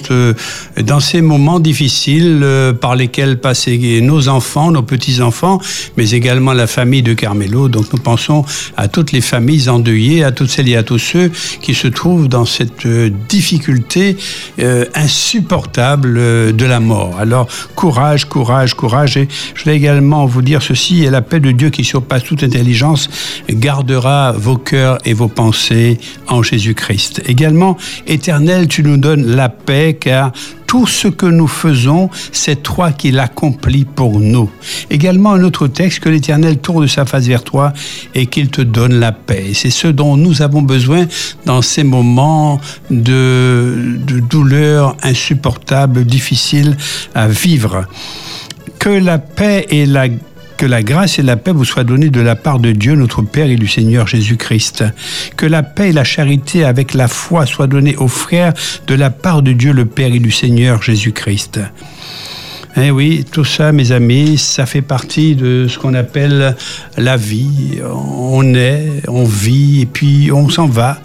dans 0.80 1.00
ces 1.00 1.20
moments 1.20 1.60
difficiles 1.60 2.40
euh, 2.42 2.72
par 2.72 2.96
lesquels 2.96 3.38
passent 3.38 3.68
nos 3.68 4.28
enfants, 4.28 4.70
nos 4.70 4.82
petits-enfants, 4.82 5.60
mais 5.96 6.10
également 6.10 6.52
la 6.52 6.66
famille 6.66 7.02
de 7.02 7.14
Carmelo. 7.14 7.68
Donc 7.68 7.92
nous 7.92 7.98
pensons 7.98 8.44
à 8.76 8.88
toutes 8.88 9.12
les 9.12 9.20
familles 9.20 9.68
endeuillées, 9.68 10.24
à 10.24 10.32
toutes 10.32 10.50
celles 10.50 10.68
et 10.68 10.76
à 10.76 10.82
tous 10.82 10.98
ceux 10.98 11.30
qui 11.60 11.74
se 11.74 11.88
trouvent 11.88 12.28
dans 12.28 12.44
cette 12.44 12.86
euh, 12.86 13.10
difficulté 13.28 14.16
euh, 14.58 14.84
insupportable 14.94 16.14
de 16.54 16.64
la 16.64 16.80
mort. 16.80 17.16
Alors 17.18 17.46
courage, 17.74 18.26
courage, 18.26 18.74
courage. 18.74 19.16
Et 19.16 19.28
je 19.54 19.62
voulais 19.64 19.76
également 19.76 20.26
vous 20.26 20.42
dire 20.42 20.62
ceci, 20.62 21.04
et 21.04 21.10
la 21.10 21.22
paix 21.22 21.40
de 21.40 21.52
Dieu 21.52 21.70
qui 21.70 21.84
surpasse 21.84 22.24
toute 22.24 22.42
intelligence 22.42 23.08
gardera 23.50 24.32
vos 24.32 24.56
cœurs 24.56 24.98
et 25.04 25.14
vos 25.14 25.28
pensées 25.28 25.98
en 26.28 26.42
Jésus-Christ. 26.42 27.22
Également, 27.26 27.76
éternel, 28.06 28.68
tu 28.68 28.82
nous 28.82 28.96
donnes 28.96 29.26
la 29.26 29.48
paix 29.48 29.96
car 29.98 30.32
tout 30.72 30.86
ce 30.86 31.06
que 31.06 31.26
nous 31.26 31.48
faisons, 31.48 32.08
c'est 32.32 32.62
toi 32.62 32.92
qui 32.92 33.10
l'accomplis 33.10 33.84
pour 33.84 34.18
nous. 34.18 34.50
Également 34.88 35.32
un 35.32 35.44
autre 35.44 35.68
texte, 35.68 36.00
que 36.00 36.08
l'Éternel 36.08 36.60
tourne 36.60 36.88
sa 36.88 37.04
face 37.04 37.26
vers 37.26 37.44
toi 37.44 37.74
et 38.14 38.24
qu'il 38.24 38.48
te 38.48 38.62
donne 38.62 38.94
la 38.94 39.12
paix. 39.12 39.50
C'est 39.52 39.68
ce 39.68 39.88
dont 39.88 40.16
nous 40.16 40.40
avons 40.40 40.62
besoin 40.62 41.04
dans 41.44 41.60
ces 41.60 41.84
moments 41.84 42.58
de, 42.90 43.98
de 44.06 44.20
douleur 44.20 44.96
insupportable, 45.02 46.06
difficile 46.06 46.74
à 47.14 47.28
vivre. 47.28 47.84
Que 48.78 48.88
la 48.88 49.18
paix 49.18 49.66
et 49.68 49.84
la 49.84 50.08
que 50.56 50.66
la 50.66 50.82
grâce 50.82 51.18
et 51.18 51.22
la 51.22 51.36
paix 51.36 51.52
vous 51.52 51.64
soient 51.64 51.84
données 51.84 52.10
de 52.10 52.20
la 52.20 52.36
part 52.36 52.58
de 52.58 52.72
Dieu, 52.72 52.94
notre 52.94 53.22
Père 53.22 53.50
et 53.50 53.56
du 53.56 53.68
Seigneur 53.68 54.06
Jésus-Christ. 54.06 54.84
Que 55.36 55.46
la 55.46 55.62
paix 55.62 55.90
et 55.90 55.92
la 55.92 56.04
charité 56.04 56.64
avec 56.64 56.94
la 56.94 57.08
foi 57.08 57.46
soient 57.46 57.66
données 57.66 57.96
aux 57.96 58.08
frères 58.08 58.52
de 58.86 58.94
la 58.94 59.10
part 59.10 59.42
de 59.42 59.52
Dieu, 59.52 59.72
le 59.72 59.86
Père 59.86 60.12
et 60.12 60.18
du 60.18 60.30
Seigneur 60.30 60.82
Jésus-Christ. 60.82 61.60
Eh 62.74 62.90
oui, 62.90 63.26
tout 63.30 63.44
ça, 63.44 63.70
mes 63.70 63.92
amis, 63.92 64.38
ça 64.38 64.64
fait 64.64 64.80
partie 64.80 65.34
de 65.34 65.66
ce 65.68 65.78
qu'on 65.78 65.92
appelle 65.92 66.56
la 66.96 67.18
vie. 67.18 67.80
On 67.84 68.54
est, 68.54 69.02
on 69.08 69.24
vit, 69.24 69.82
et 69.82 69.86
puis 69.86 70.32
on 70.32 70.48
s'en 70.48 70.68
va. 70.68 70.98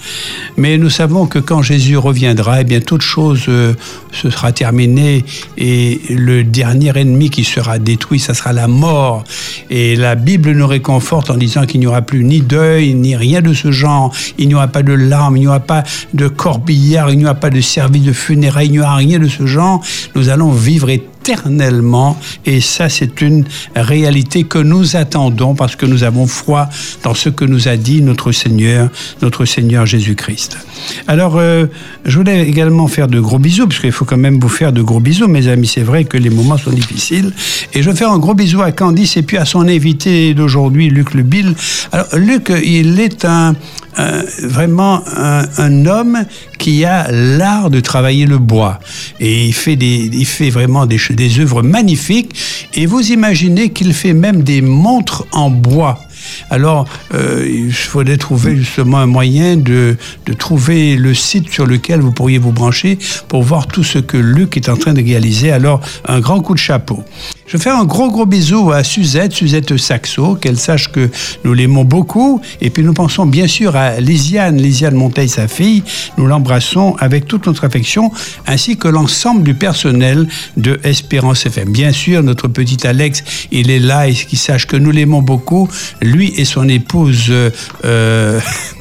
Mais 0.55 0.77
nous 0.77 0.89
savons 0.89 1.27
que 1.27 1.39
quand 1.39 1.61
Jésus 1.61 1.97
reviendra, 1.97 2.61
eh 2.61 2.63
bien, 2.63 2.79
toute 2.79 3.01
chose 3.01 3.43
euh, 3.49 3.73
se 4.13 4.29
sera 4.29 4.53
terminée 4.53 5.25
et 5.57 5.99
le 6.09 6.45
dernier 6.45 6.97
ennemi 6.97 7.29
qui 7.29 7.43
sera 7.43 7.79
détruit, 7.79 8.19
ça 8.19 8.33
sera 8.33 8.53
la 8.53 8.69
mort. 8.69 9.25
Et 9.69 9.97
la 9.97 10.15
Bible 10.15 10.51
nous 10.51 10.67
réconforte 10.67 11.29
en 11.29 11.35
disant 11.35 11.65
qu'il 11.65 11.81
n'y 11.81 11.87
aura 11.87 12.01
plus 12.01 12.23
ni 12.23 12.39
deuil, 12.39 12.93
ni 12.93 13.17
rien 13.17 13.41
de 13.41 13.53
ce 13.53 13.71
genre. 13.71 14.13
Il 14.37 14.47
n'y 14.47 14.55
aura 14.55 14.69
pas 14.69 14.83
de 14.83 14.93
larmes, 14.93 15.35
il 15.35 15.41
n'y 15.41 15.47
aura 15.47 15.59
pas 15.59 15.83
de 16.13 16.29
corbillard, 16.29 17.09
il 17.09 17.17
n'y 17.17 17.25
aura 17.25 17.35
pas 17.35 17.49
de 17.49 17.59
service 17.59 18.03
de 18.03 18.13
funérailles, 18.13 18.67
il 18.67 18.71
n'y 18.71 18.79
aura 18.79 18.95
rien 18.95 19.19
de 19.19 19.27
ce 19.27 19.45
genre. 19.45 19.83
Nous 20.15 20.29
allons 20.29 20.53
vivre 20.53 20.89
éternellement. 20.89 21.16
Et 22.45 22.61
ça, 22.61 22.89
c'est 22.89 23.21
une 23.21 23.43
réalité 23.75 24.43
que 24.43 24.59
nous 24.59 24.95
attendons 24.95 25.55
parce 25.55 25.75
que 25.75 25.85
nous 25.85 26.03
avons 26.03 26.27
foi 26.27 26.69
dans 27.03 27.13
ce 27.13 27.29
que 27.29 27.43
nous 27.43 27.67
a 27.67 27.75
dit 27.75 28.01
notre 28.01 28.31
Seigneur, 28.31 28.89
notre 29.21 29.45
Seigneur 29.45 29.85
Jésus-Christ. 29.85 30.57
Alors, 31.07 31.37
euh, 31.37 31.65
je 32.05 32.17
voulais 32.17 32.47
également 32.47 32.87
faire 32.87 33.07
de 33.07 33.19
gros 33.19 33.39
bisous, 33.39 33.67
parce 33.67 33.79
qu'il 33.79 33.91
faut 33.91 34.05
quand 34.05 34.17
même 34.17 34.39
vous 34.39 34.49
faire 34.49 34.71
de 34.71 34.81
gros 34.81 34.99
bisous, 34.99 35.27
mes 35.27 35.47
amis. 35.47 35.67
C'est 35.67 35.83
vrai 35.83 36.05
que 36.05 36.17
les 36.17 36.29
moments 36.29 36.57
sont 36.57 36.71
difficiles. 36.71 37.33
Et 37.73 37.81
je 37.81 37.89
vais 37.89 37.95
faire 37.95 38.11
un 38.11 38.19
gros 38.19 38.33
bisou 38.33 38.61
à 38.61 38.71
Candice 38.71 39.17
et 39.17 39.23
puis 39.23 39.37
à 39.37 39.45
son 39.45 39.67
invité 39.67 40.33
d'aujourd'hui, 40.33 40.89
Luc 40.89 41.13
Lebil. 41.13 41.55
Alors, 41.91 42.07
Luc, 42.15 42.51
il 42.63 42.99
est 42.99 43.25
un, 43.25 43.55
vraiment 44.43 45.03
un, 45.15 45.85
homme 45.85 46.25
qui 46.57 46.85
a 46.85 47.09
l'art 47.11 47.69
de 47.69 47.79
travailler 47.79 48.25
le 48.25 48.37
bois. 48.37 48.79
Et 49.19 49.45
il 49.45 49.53
fait, 49.53 49.75
des, 49.75 50.09
il 50.11 50.25
fait 50.25 50.49
vraiment 50.49 50.85
des, 50.85 50.99
des 51.11 51.39
œuvres 51.39 51.61
magnifiques. 51.61 52.35
Et 52.73 52.85
vous 52.85 53.11
imaginez 53.11 53.69
qu'il 53.69 53.93
fait 53.93 54.13
même 54.13 54.43
des 54.43 54.61
montres 54.61 55.25
en 55.31 55.49
bois. 55.49 55.99
Alors, 56.49 56.87
euh, 57.13 57.47
il 57.49 57.73
faudrait 57.73 58.17
trouver 58.17 58.55
justement 58.55 58.97
un 58.97 59.05
moyen 59.05 59.55
de, 59.55 59.97
de, 60.25 60.33
trouver 60.33 60.95
le 60.95 61.13
site 61.13 61.51
sur 61.51 61.65
lequel 61.65 62.01
vous 62.01 62.11
pourriez 62.11 62.37
vous 62.37 62.51
brancher 62.51 62.97
pour 63.27 63.43
voir 63.43 63.67
tout 63.67 63.83
ce 63.83 63.99
que 63.99 64.17
Luc 64.17 64.57
est 64.57 64.69
en 64.69 64.77
train 64.77 64.93
de 64.93 65.03
réaliser. 65.03 65.51
Alors, 65.51 65.81
un 66.05 66.19
grand 66.19 66.41
coup 66.41 66.53
de 66.53 66.59
chapeau. 66.59 67.03
Je 67.47 67.55
fais 67.55 67.69
un 67.69 67.85
gros 67.85 68.11
gros 68.11 68.25
bisou 68.25 68.73
à 68.73 68.83
Suzette, 68.83 69.31
Suzette 69.31 69.77
Saxo, 69.77 70.35
qu'elle 70.35 70.57
sache 70.57 70.91
que 70.91 71.09
nous 71.45 71.53
l'aimons 71.53 71.85
beaucoup. 71.85 72.41
Et 72.59 72.69
puis 72.69 72.83
nous 72.83 72.93
pensons 72.93 73.25
bien 73.25 73.47
sûr 73.47 73.77
à 73.77 74.01
Lisiane, 74.01 74.57
Lisiane 74.57 74.95
Monteil, 74.95 75.29
sa 75.29 75.47
fille. 75.47 75.81
Nous 76.17 76.27
l'embrassons 76.27 76.97
avec 76.99 77.25
toute 77.25 77.47
notre 77.47 77.63
affection, 77.63 78.11
ainsi 78.47 78.75
que 78.75 78.89
l'ensemble 78.89 79.43
du 79.43 79.53
personnel 79.53 80.27
de 80.57 80.77
Espérance 80.83 81.45
FM. 81.45 81.71
Bien 81.71 81.93
sûr, 81.93 82.21
notre 82.21 82.49
petit 82.49 82.85
Alex, 82.85 83.23
il 83.53 83.71
est 83.71 83.79
là 83.79 84.09
et 84.09 84.13
qu'il 84.13 84.37
sache 84.37 84.67
que 84.67 84.75
nous 84.75 84.91
l'aimons 84.91 85.21
beaucoup. 85.21 85.69
Lui 86.01 86.33
et 86.35 86.43
son 86.43 86.67
épouse. 86.67 87.31
Euh, 87.85 88.41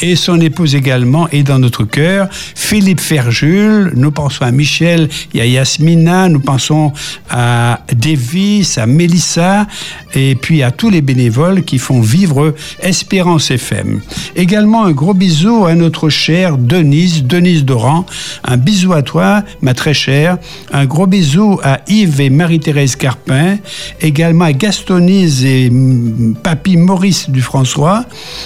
et 0.00 0.16
son 0.16 0.40
épouse 0.40 0.74
également 0.74 1.28
est 1.30 1.42
dans 1.42 1.58
notre 1.58 1.84
cœur. 1.84 2.28
Philippe 2.54 3.00
Ferjul, 3.00 3.92
nous 3.94 4.10
pensons 4.10 4.44
à 4.44 4.50
Michel 4.50 5.08
et 5.34 5.40
à 5.40 5.46
Yasmina, 5.46 6.28
nous 6.28 6.40
pensons 6.40 6.92
à 7.30 7.80
Davis, 7.94 8.78
à 8.78 8.86
Mélissa 8.86 9.66
et 10.14 10.34
puis 10.34 10.62
à 10.62 10.70
tous 10.70 10.90
les 10.90 11.02
bénévoles 11.02 11.62
qui 11.62 11.78
font 11.78 12.00
vivre 12.00 12.54
Espérance 12.80 13.50
FM. 13.50 14.00
Également 14.34 14.84
un 14.84 14.92
gros 14.92 15.14
bisou 15.14 15.66
à 15.66 15.74
notre 15.74 16.08
chère 16.08 16.58
Denise, 16.58 17.24
Denise 17.24 17.64
Doran. 17.64 18.06
Un 18.44 18.56
bisou 18.56 18.92
à 18.92 19.02
toi, 19.02 19.42
ma 19.60 19.74
très 19.74 19.94
chère. 19.94 20.38
Un 20.72 20.86
gros 20.86 21.06
bisou 21.06 21.60
à 21.62 21.80
Yves 21.88 22.20
et 22.20 22.30
Marie-Thérèse 22.30 22.96
Carpin. 22.96 23.58
Également 24.00 24.46
à 24.46 24.52
Gastonise 24.52 25.44
et 25.44 25.70
Papy 26.42 26.76
Maurice 26.76 27.30
du 27.30 27.42
François. 27.42 28.04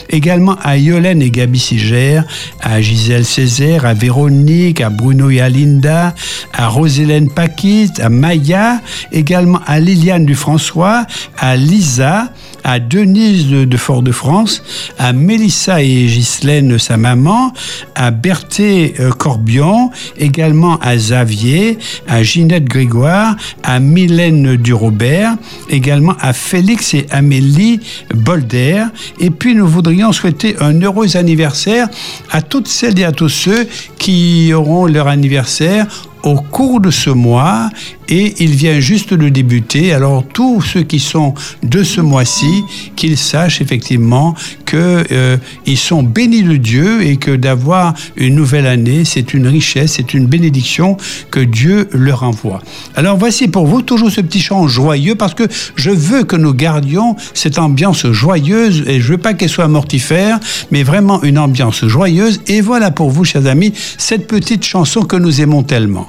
Également 0.09 0.57
à 0.63 0.77
Yolène 0.91 1.23
et 1.23 1.31
Gabi 1.31 1.61
Sigère, 1.61 2.25
à 2.61 2.81
Gisèle 2.81 3.25
Césaire, 3.25 3.87
à 3.87 3.95
Véronique, 3.95 4.81
à 4.81 4.91
Bruno 4.91 5.31
et 5.31 5.41
à 5.41 5.49
Linda, 5.49 6.15
à 6.53 6.67
Rosélène 6.67 7.31
Paquit, 7.31 7.93
à 8.01 8.09
Maya, 8.09 8.81
également 9.13 9.61
à 9.69 9.79
Liliane 9.79 10.27
du 10.27 10.35
François, 10.35 11.07
à 11.39 11.55
Lisa, 11.55 12.33
à 12.65 12.79
Denise 12.79 13.49
de, 13.49 13.77
Fort-de-France, 13.77 14.63
à 14.99 15.13
Mélissa 15.13 15.83
et 15.83 16.07
Ghislaine, 16.07 16.79
sa 16.79 16.97
maman, 16.97 17.53
à 17.95 18.11
Berthé 18.11 18.95
euh, 19.01 19.11
Corbion, 19.11 19.91
également 20.19 20.79
à 20.79 20.97
Xavier, 20.97 21.79
à 22.09 22.23
Ginette 22.23 22.65
Grégoire, 22.65 23.37
à 23.63 23.81
Mylène 23.81 24.57
Durobert, 24.57 25.37
également 25.69 26.15
à 26.21 26.33
Félix 26.33 26.95
et 26.95 27.07
Amélie 27.11 27.81
Bolder. 28.15 28.85
Et 29.19 29.31
puis 29.31 29.55
nous 29.55 29.67
voudrions 29.67 30.13
souhaiter 30.13 30.57
un 30.61 30.81
heureux 30.81 31.17
anniversaire 31.17 31.89
à 32.31 32.43
toutes 32.43 32.69
celles 32.69 32.99
et 32.99 33.05
à 33.05 33.13
tous 33.13 33.29
ceux 33.29 33.69
qui 33.99 34.53
auront 34.53 34.87
leur 34.87 35.09
anniversaire 35.09 35.87
au 36.23 36.37
cours 36.37 36.81
de 36.81 36.91
ce 36.91 37.11
mois 37.11 37.71
et 38.11 38.35
il 38.41 38.51
vient 38.51 38.81
juste 38.81 39.15
de 39.15 39.29
débuter. 39.29 39.93
Alors 39.93 40.25
tous 40.27 40.61
ceux 40.61 40.83
qui 40.83 40.99
sont 40.99 41.35
de 41.63 41.83
ce 41.83 42.01
mois-ci, 42.01 42.63
qu'ils 42.97 43.17
sachent 43.17 43.61
effectivement 43.61 44.35
qu'ils 44.67 44.79
euh, 44.79 45.37
sont 45.77 46.03
bénis 46.03 46.43
de 46.43 46.57
Dieu 46.57 47.03
et 47.03 47.17
que 47.17 47.35
d'avoir 47.35 47.95
une 48.17 48.35
nouvelle 48.35 48.67
année, 48.67 49.05
c'est 49.05 49.35
une 49.35 49.47
richesse, 49.47 49.95
c'est 49.97 50.15
une 50.15 50.27
bénédiction 50.27 50.97
que 51.31 51.41
Dieu 51.41 51.89
leur 51.93 52.23
envoie. 52.23 52.61
Alors 52.95 53.17
voici 53.17 53.49
pour 53.49 53.67
vous 53.67 53.83
toujours 53.83 54.11
ce 54.11 54.21
petit 54.21 54.41
chant 54.41 54.69
joyeux 54.69 55.15
parce 55.15 55.35
que 55.35 55.45
je 55.77 55.91
veux 55.91 56.25
que 56.25 56.37
nous 56.37 56.55
gardions 56.55 57.17
cette 57.35 57.59
ambiance 57.59 58.11
joyeuse 58.11 58.85
et 58.87 59.01
je 59.01 59.13
veux 59.13 59.19
pas 59.19 59.35
qu'elle 59.35 59.49
soit 59.49 59.69
mortifère, 59.69 60.39
mais 60.71 60.83
vraiment 60.83 61.23
une 61.23 61.39
ambiance 61.39 61.87
joyeuse. 61.87 62.41
Et 62.47 62.61
voilà 62.61 62.91
pour 62.91 63.11
vous, 63.11 63.25
chers 63.25 63.47
amis, 63.47 63.73
cette 63.99 64.27
petite 64.27 64.65
chanson 64.65 65.03
que 65.03 65.17
nous 65.17 65.41
aimons 65.41 65.63
tellement. 65.63 66.07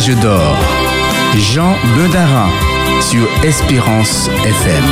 Et 0.00 0.12
âge 0.12 0.20
d'or. 0.20 0.56
Jean 1.36 1.76
Bedarin 1.96 2.48
sur 3.00 3.26
Espérance 3.44 4.30
FM. 4.44 4.84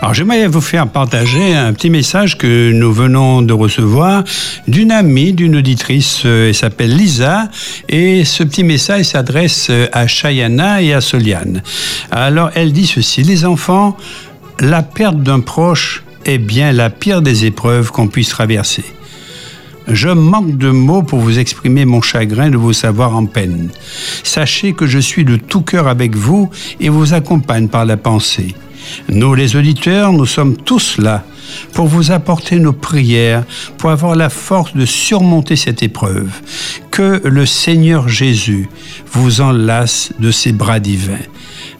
Alors 0.00 0.14
j'aimerais 0.14 0.46
vous 0.46 0.60
faire 0.60 0.86
partager 0.86 1.54
un 1.54 1.72
petit 1.72 1.90
message 1.90 2.38
que 2.38 2.72
nous 2.72 2.92
venons 2.92 3.42
de 3.42 3.52
recevoir 3.52 4.24
d'une 4.68 4.92
amie, 4.92 5.32
d'une 5.32 5.56
auditrice, 5.56 6.22
euh, 6.24 6.48
elle 6.48 6.54
s'appelle 6.54 6.94
Lisa, 6.94 7.48
et 7.88 8.24
ce 8.24 8.42
petit 8.42 8.64
message 8.64 9.06
s'adresse 9.06 9.70
à 9.92 10.06
Chayana 10.06 10.82
et 10.82 10.92
à 10.92 11.00
Soliane. 11.00 11.62
Alors 12.10 12.50
elle 12.54 12.72
dit 12.72 12.86
ceci, 12.86 13.22
les 13.22 13.44
enfants, 13.44 13.96
la 14.60 14.82
perte 14.82 15.20
d'un 15.22 15.40
proche 15.40 16.03
est 16.24 16.38
bien 16.38 16.72
la 16.72 16.90
pire 16.90 17.22
des 17.22 17.44
épreuves 17.44 17.90
qu'on 17.90 18.08
puisse 18.08 18.28
traverser. 18.28 18.84
Je 19.86 20.08
manque 20.08 20.56
de 20.56 20.70
mots 20.70 21.02
pour 21.02 21.18
vous 21.18 21.38
exprimer 21.38 21.84
mon 21.84 22.00
chagrin 22.00 22.48
de 22.48 22.56
vous 22.56 22.72
savoir 22.72 23.14
en 23.14 23.26
peine. 23.26 23.68
Sachez 24.22 24.72
que 24.72 24.86
je 24.86 24.98
suis 24.98 25.24
de 25.24 25.36
tout 25.36 25.60
cœur 25.60 25.88
avec 25.88 26.16
vous 26.16 26.48
et 26.80 26.88
vous 26.88 27.12
accompagne 27.12 27.68
par 27.68 27.84
la 27.84 27.98
pensée. 27.98 28.54
Nous, 29.08 29.34
les 29.34 29.56
auditeurs, 29.56 30.12
nous 30.12 30.26
sommes 30.26 30.56
tous 30.56 30.98
là 30.98 31.24
pour 31.72 31.86
vous 31.86 32.10
apporter 32.10 32.58
nos 32.58 32.72
prières, 32.72 33.44
pour 33.78 33.90
avoir 33.90 34.16
la 34.16 34.30
force 34.30 34.74
de 34.74 34.86
surmonter 34.86 35.56
cette 35.56 35.82
épreuve. 35.82 36.30
Que 36.90 37.20
le 37.24 37.46
Seigneur 37.46 38.08
Jésus 38.08 38.68
vous 39.12 39.40
enlace 39.40 40.10
de 40.18 40.30
ses 40.30 40.52
bras 40.52 40.80
divins. 40.80 41.18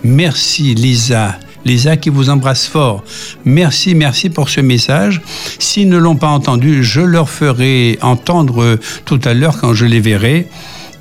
Merci 0.02 0.74
Lisa, 0.74 1.38
Lisa 1.64 1.96
qui 1.96 2.10
vous 2.10 2.30
embrasse 2.30 2.66
fort. 2.66 3.04
Merci, 3.44 3.94
merci 3.94 4.30
pour 4.30 4.48
ce 4.48 4.60
message. 4.60 5.20
S'ils 5.58 5.88
ne 5.88 5.96
l'ont 5.96 6.16
pas 6.16 6.28
entendu, 6.28 6.84
je 6.84 7.00
leur 7.00 7.30
ferai 7.30 7.98
entendre 8.02 8.78
tout 9.04 9.20
à 9.24 9.34
l'heure 9.34 9.58
quand 9.60 9.74
je 9.74 9.86
les 9.86 10.00
verrai 10.00 10.46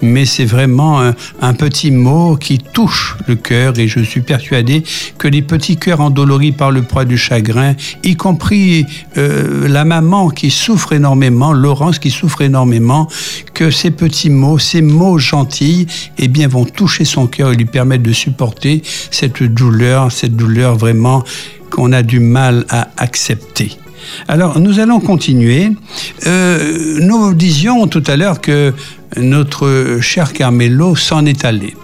mais 0.03 0.25
c'est 0.25 0.45
vraiment 0.45 1.01
un, 1.41 1.53
petit 1.53 1.91
mot 1.91 2.35
qui 2.35 2.57
touche 2.57 3.15
le 3.27 3.35
cœur 3.35 3.77
et 3.79 3.87
je 3.87 3.99
suis 4.01 4.21
persuadé 4.21 4.83
que 5.17 5.27
les 5.27 5.41
petits 5.41 5.77
cœurs 5.77 6.01
endoloris 6.01 6.51
par 6.51 6.71
le 6.71 6.81
poids 6.81 7.05
du 7.05 7.17
chagrin, 7.17 7.75
y 8.03 8.15
compris 8.15 8.85
euh, 9.17 9.67
la 9.67 9.85
maman 9.85 10.29
qui 10.29 10.51
souffre 10.51 10.93
énormément, 10.93 11.53
Laurence 11.53 11.99
qui 11.99 12.11
souffre 12.11 12.41
énormément, 12.41 13.07
que 13.53 13.71
ces 13.71 13.91
petits 13.91 14.29
mots, 14.29 14.59
ces 14.59 14.81
mots 14.81 15.17
gentils, 15.17 15.87
eh 16.17 16.27
bien, 16.27 16.47
vont 16.47 16.65
toucher 16.65 17.05
son 17.05 17.27
cœur 17.27 17.51
et 17.51 17.55
lui 17.55 17.65
permettre 17.65 18.03
de 18.03 18.13
supporter 18.13 18.81
cette 19.11 19.43
douleur, 19.43 20.11
cette 20.11 20.35
douleur 20.35 20.75
vraiment 20.75 21.23
qu'on 21.69 21.91
a 21.91 22.03
du 22.03 22.19
mal 22.19 22.65
à 22.69 22.89
accepter. 22.97 23.77
Alors, 24.27 24.59
nous 24.59 24.79
allons 24.79 24.99
continuer. 24.99 25.71
Euh, 26.25 26.97
nous 27.01 27.33
disions 27.33 27.87
tout 27.87 28.03
à 28.07 28.15
l'heure 28.15 28.41
que 28.41 28.73
notre 29.17 29.99
cher 30.01 30.33
Carmelo 30.33 30.95
s'en 30.95 31.25
est 31.25 31.45
allé. 31.45 31.75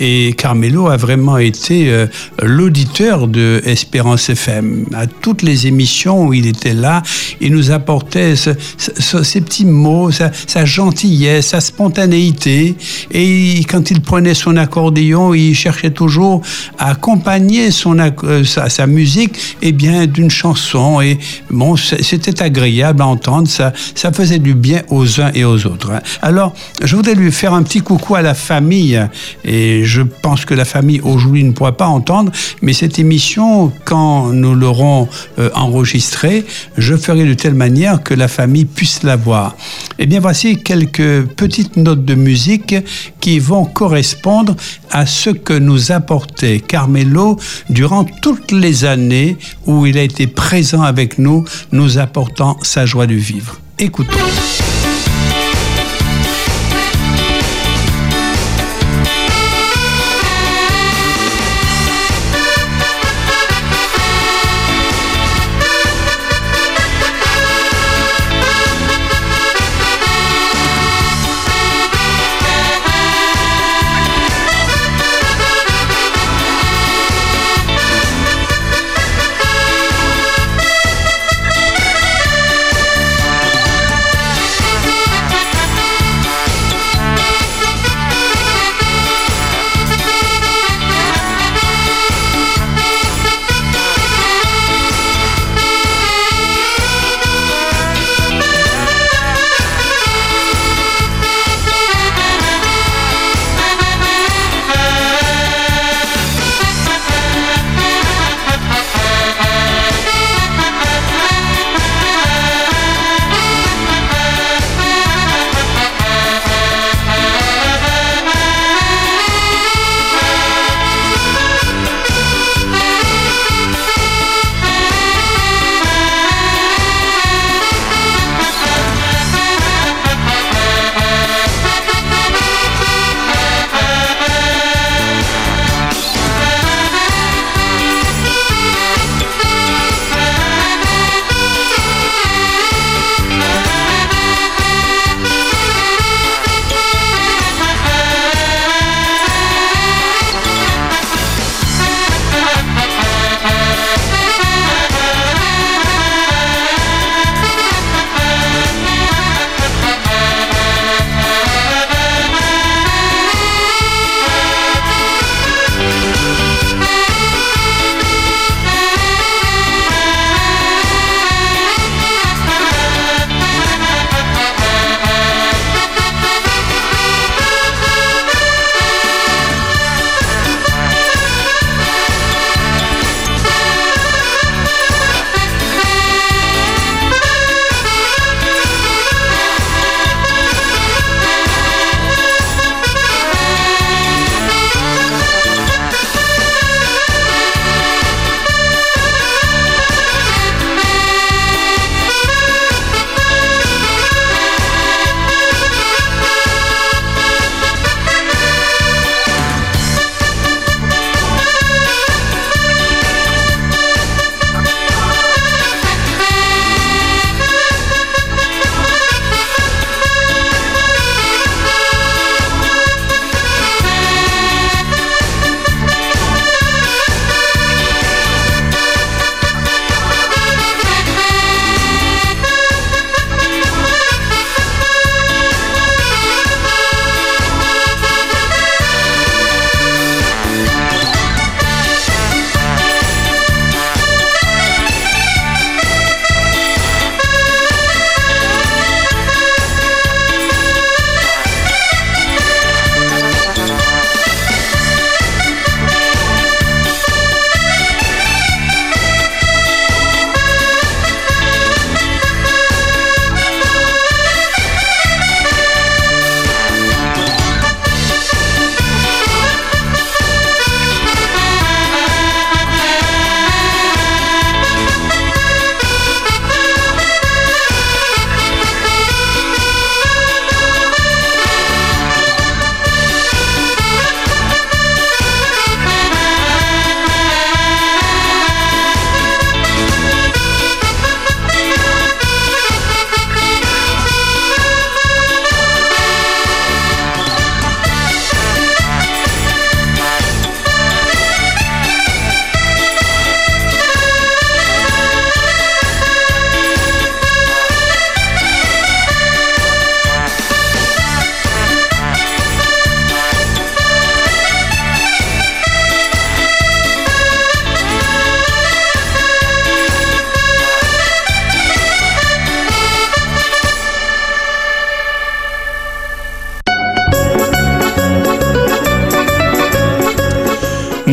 Et 0.00 0.34
Carmelo 0.36 0.88
a 0.88 0.96
vraiment 0.96 1.36
été 1.36 1.90
euh, 1.90 2.06
l'auditeur 2.42 3.28
de 3.28 3.60
Espérance 3.66 4.30
FM. 4.30 4.86
À 4.94 5.06
toutes 5.06 5.42
les 5.42 5.66
émissions 5.66 6.26
où 6.26 6.32
il 6.32 6.46
était 6.46 6.72
là, 6.72 7.02
il 7.40 7.52
nous 7.52 7.70
apportait 7.70 8.34
ces 8.36 9.40
petits 9.42 9.66
mots, 9.66 10.10
sa, 10.10 10.64
gentillesse, 10.64 11.48
sa 11.48 11.60
spontanéité. 11.60 12.76
Et 13.10 13.62
quand 13.68 13.90
il 13.90 14.00
prenait 14.00 14.32
son 14.32 14.56
accordéon, 14.56 15.34
il 15.34 15.54
cherchait 15.54 15.90
toujours 15.90 16.40
à 16.78 16.92
accompagner 16.92 17.70
son, 17.70 17.98
euh, 17.98 18.44
sa, 18.44 18.86
musique 18.86 19.38
eh 19.60 19.72
bien, 19.72 20.06
d'une 20.06 20.30
chanson. 20.30 21.02
Et 21.02 21.18
bon, 21.50 21.76
c'était 21.76 22.42
agréable 22.42 23.02
à 23.02 23.06
entendre. 23.06 23.48
Ça, 23.48 23.74
ça 23.94 24.12
faisait 24.12 24.38
du 24.38 24.54
bien 24.54 24.80
aux 24.88 25.20
uns 25.20 25.30
et 25.34 25.44
aux 25.44 25.66
autres. 25.66 25.92
Alors, 26.22 26.54
je 26.82 26.96
voudrais 26.96 27.14
lui 27.14 27.30
faire 27.30 27.52
un 27.52 27.62
petit 27.62 27.80
coucou 27.80 28.14
à 28.14 28.22
la 28.22 28.34
famille. 28.34 28.98
Et 29.44 29.84
je 29.90 30.02
pense 30.02 30.44
que 30.44 30.54
la 30.54 30.64
famille 30.64 31.00
aujourd'hui 31.00 31.42
ne 31.42 31.50
pourra 31.50 31.76
pas 31.76 31.86
entendre, 31.86 32.30
mais 32.62 32.72
cette 32.72 32.98
émission, 32.98 33.72
quand 33.84 34.28
nous 34.28 34.54
l'aurons 34.54 35.08
euh, 35.38 35.50
enregistrée, 35.54 36.44
je 36.78 36.94
ferai 36.96 37.24
de 37.26 37.34
telle 37.34 37.54
manière 37.54 38.02
que 38.02 38.14
la 38.14 38.28
famille 38.28 38.66
puisse 38.66 39.02
la 39.02 39.16
voir. 39.16 39.56
Eh 39.98 40.06
bien, 40.06 40.20
voici 40.20 40.62
quelques 40.62 41.26
petites 41.34 41.76
notes 41.76 42.04
de 42.04 42.14
musique 42.14 42.76
qui 43.20 43.40
vont 43.40 43.64
correspondre 43.64 44.54
à 44.90 45.06
ce 45.06 45.30
que 45.30 45.54
nous 45.54 45.90
apportait 45.90 46.60
Carmelo 46.60 47.36
durant 47.68 48.04
toutes 48.04 48.52
les 48.52 48.84
années 48.84 49.36
où 49.66 49.86
il 49.86 49.98
a 49.98 50.02
été 50.02 50.28
présent 50.28 50.82
avec 50.82 51.18
nous, 51.18 51.44
nous 51.72 51.98
apportant 51.98 52.56
sa 52.62 52.86
joie 52.86 53.08
de 53.08 53.14
vivre. 53.14 53.60
Écoutons. 53.78 54.69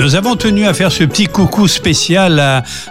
Nous 0.07 0.15
avons 0.15 0.37
tenu 0.37 0.65
à 0.65 0.73
faire 0.73 0.89
ce 0.89 1.03
petit 1.03 1.25
coucou 1.25 1.67
spécial 1.67 2.39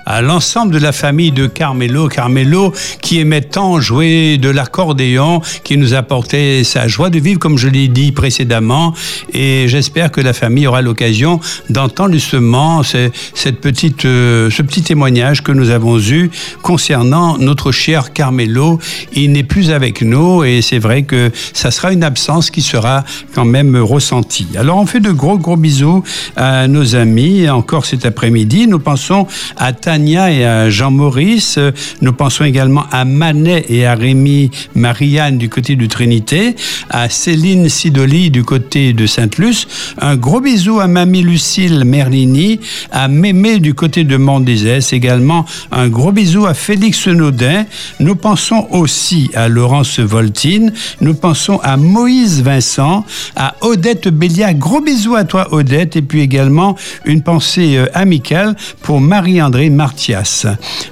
à, 0.05 0.20
l'ensemble 0.20 0.74
de 0.74 0.79
la 0.79 0.92
famille 0.92 1.33
de 1.33 1.46
Carmelo. 1.46 2.09
Carmelo 2.09 2.74
qui 3.00 3.20
aimait 3.20 3.40
tant 3.40 3.81
jouer 3.81 4.37
de 4.37 4.50
l'accordéon, 4.50 5.40
qui 5.64 5.79
nous 5.79 5.94
apportait 5.94 6.62
sa 6.62 6.88
joie 6.88 7.09
de 7.09 7.18
vivre, 7.18 7.38
comme 7.38 7.57
je 7.57 7.68
l'ai 7.68 7.88
dit 7.88 8.12
précédemment. 8.12 8.92
Et 9.33 9.66
j'espère 9.66 10.11
que 10.12 10.20
la 10.20 10.35
famille 10.35 10.66
aura 10.66 10.83
l'occasion 10.83 11.40
d'entendre 11.70 12.12
justement 12.12 12.83
cette 12.83 13.62
petite, 13.62 14.05
euh, 14.05 14.50
ce 14.50 14.61
petit 14.61 14.83
témoignage 14.83 15.42
que 15.42 15.52
nous 15.52 15.70
avons 15.70 15.98
eu 15.98 16.31
concernant 16.61 17.38
notre 17.38 17.72
cher 17.72 18.12
Carmelo. 18.12 18.79
Il 19.14 19.33
n'est 19.33 19.42
plus 19.42 19.70
avec 19.70 20.02
nous 20.02 20.44
et 20.44 20.61
c'est 20.61 20.79
vrai 20.79 21.05
que 21.05 21.31
ça 21.55 21.70
sera 21.70 21.94
une 21.94 22.05
absence 22.05 22.50
qui 22.50 22.61
sera 22.61 23.05
quand 23.35 23.46
même 23.46 23.74
ressentie. 23.74 24.48
Alors 24.59 24.76
on 24.76 24.85
fait 24.85 25.00
de 25.00 25.12
gros 25.12 25.38
gros 25.38 25.57
bisous 25.57 26.05
à 26.37 26.68
nos 26.68 26.94
amis 26.94 27.06
encore 27.51 27.87
cet 27.87 28.05
après-midi. 28.05 28.66
Nous 28.66 28.79
pensons 28.79 29.27
à 29.57 29.73
Tania 29.73 30.31
et 30.31 30.45
à 30.45 30.71
Jean-Maurice. 30.71 31.59
Nous 32.01 32.12
pensons 32.12 32.45
également 32.45 32.85
à 32.90 33.05
Manet 33.05 33.64
et 33.69 33.87
à 33.87 33.95
Rémi 33.95 34.51
Marianne 34.75 35.38
du 35.38 35.49
côté 35.49 35.77
de 35.77 35.87
Trinité, 35.87 36.57
à 36.90 37.09
Céline 37.09 37.69
Sidoli 37.69 38.31
du 38.31 38.45
côté 38.45 38.92
de 38.92 39.07
Sainte-Luce. 39.07 39.66
Un 40.01 40.16
gros 40.16 40.40
bisou 40.40 40.81
à 40.81 40.87
Mamie 40.87 41.23
Lucille 41.23 41.85
Merlini, 41.85 42.61
à 42.90 43.09
Mémé 43.09 43.59
du 43.59 43.75
côté 43.75 44.05
de 44.05 44.16
Mondésès. 44.16 44.92
Également 44.92 45.47
un 45.73 45.88
gros 45.88 46.12
bisou 46.12 46.47
à 46.47 46.55
Félix 46.55 47.07
Naudin. 47.09 47.64
Nous 48.01 48.16
pensons 48.16 48.66
aussi 48.71 49.31
à 49.35 49.49
Laurence 49.49 50.01
Voltine. 50.01 50.73
Nous 51.01 51.14
pensons 51.14 51.61
à 51.62 51.77
Moïse 51.77 52.42
Vincent, 52.42 53.05
à 53.37 53.55
Odette 53.61 54.09
Béliard. 54.09 54.55
Gros 54.55 54.81
bisous 54.81 55.14
à 55.14 55.25
toi 55.25 55.49
Odette. 55.53 55.97
Et 55.97 56.03
puis 56.03 56.21
également 56.21 56.77
une 57.04 57.22
pensée 57.22 57.76
euh, 57.76 57.87
amicale 57.94 58.56
pour 58.82 59.00
Marie-André 59.00 59.70
Martias. 59.70 60.46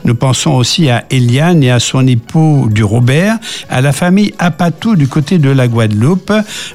Nous 0.04 0.14
pensons 0.14 0.52
aussi 0.52 0.90
à 0.90 1.04
Eliane 1.10 1.62
et 1.62 1.70
à 1.70 1.80
son 1.80 2.06
époux 2.06 2.68
du 2.70 2.84
Robert, 2.84 3.38
à 3.68 3.80
la 3.80 3.92
famille 3.92 4.34
Apatou 4.38 4.96
du 4.96 5.08
côté 5.08 5.38
de 5.38 5.50
la 5.50 5.68
Guadeloupe. 5.68 6.32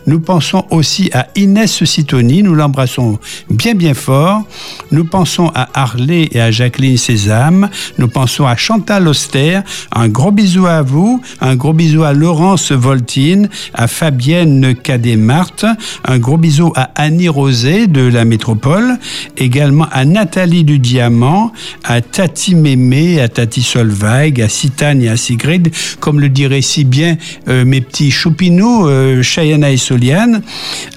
Nous 0.08 0.20
pensons 0.20 0.66
aussi 0.70 1.10
à 1.14 1.28
Inès 1.36 1.84
Citoni, 1.84 2.44
nous 2.44 2.56
l'embrassons 2.56 3.20
bien 3.50 3.74
bien 3.74 3.94
fort. 3.94 4.44
Nous 4.92 5.06
pensons 5.06 5.52
à 5.56 5.70
Harley 5.74 6.30
et 6.32 6.42
à 6.42 6.52
Jacqueline 6.52 6.98
Sésame. 6.98 7.70
Nous 7.98 8.08
pensons 8.08 8.46
à 8.46 8.56
Chantal 8.56 9.08
Auster. 9.08 9.60
Un 9.92 10.08
gros 10.08 10.32
bisou 10.32 10.66
à 10.66 10.82
vous, 10.82 11.22
un 11.42 11.56
gros 11.56 11.74
bisou 11.74 12.04
à 12.04 12.14
Laurence 12.14 12.72
Voltine, 12.72 13.50
à 13.74 13.88
Fabienne 13.88 14.76
Cadet-Marthe, 14.76 15.66
un 16.06 16.18
gros 16.18 16.38
bisou 16.38 16.72
à 16.76 16.92
Annie 16.96 17.30
Rosé 17.30 17.88
de 17.88 18.02
la 18.02 18.26
métropole, 18.26 18.98
également 19.38 19.88
à 19.92 20.06
Nathalie 20.06 20.64
du 20.64 20.80
Diamant, 20.80 21.52
à 21.84 22.02
Tati 22.02 22.56
Mémé, 22.56 23.22
à 23.22 23.28
Tati 23.28 23.62
Solveig, 23.62 24.42
à 24.42 24.50
Citane 24.50 25.02
et 25.02 25.10
à 25.10 25.18
Sigrid, 25.18 25.72
comme 26.00 26.20
le 26.20 26.30
diraient 26.30 26.62
si 26.62 26.84
bien 26.84 27.18
euh, 27.48 27.66
mes 27.66 27.82
petits 27.82 28.12
choupinous, 28.12 28.88
euh, 28.88 29.22
et 29.40 29.78
Soliane, 29.78 30.42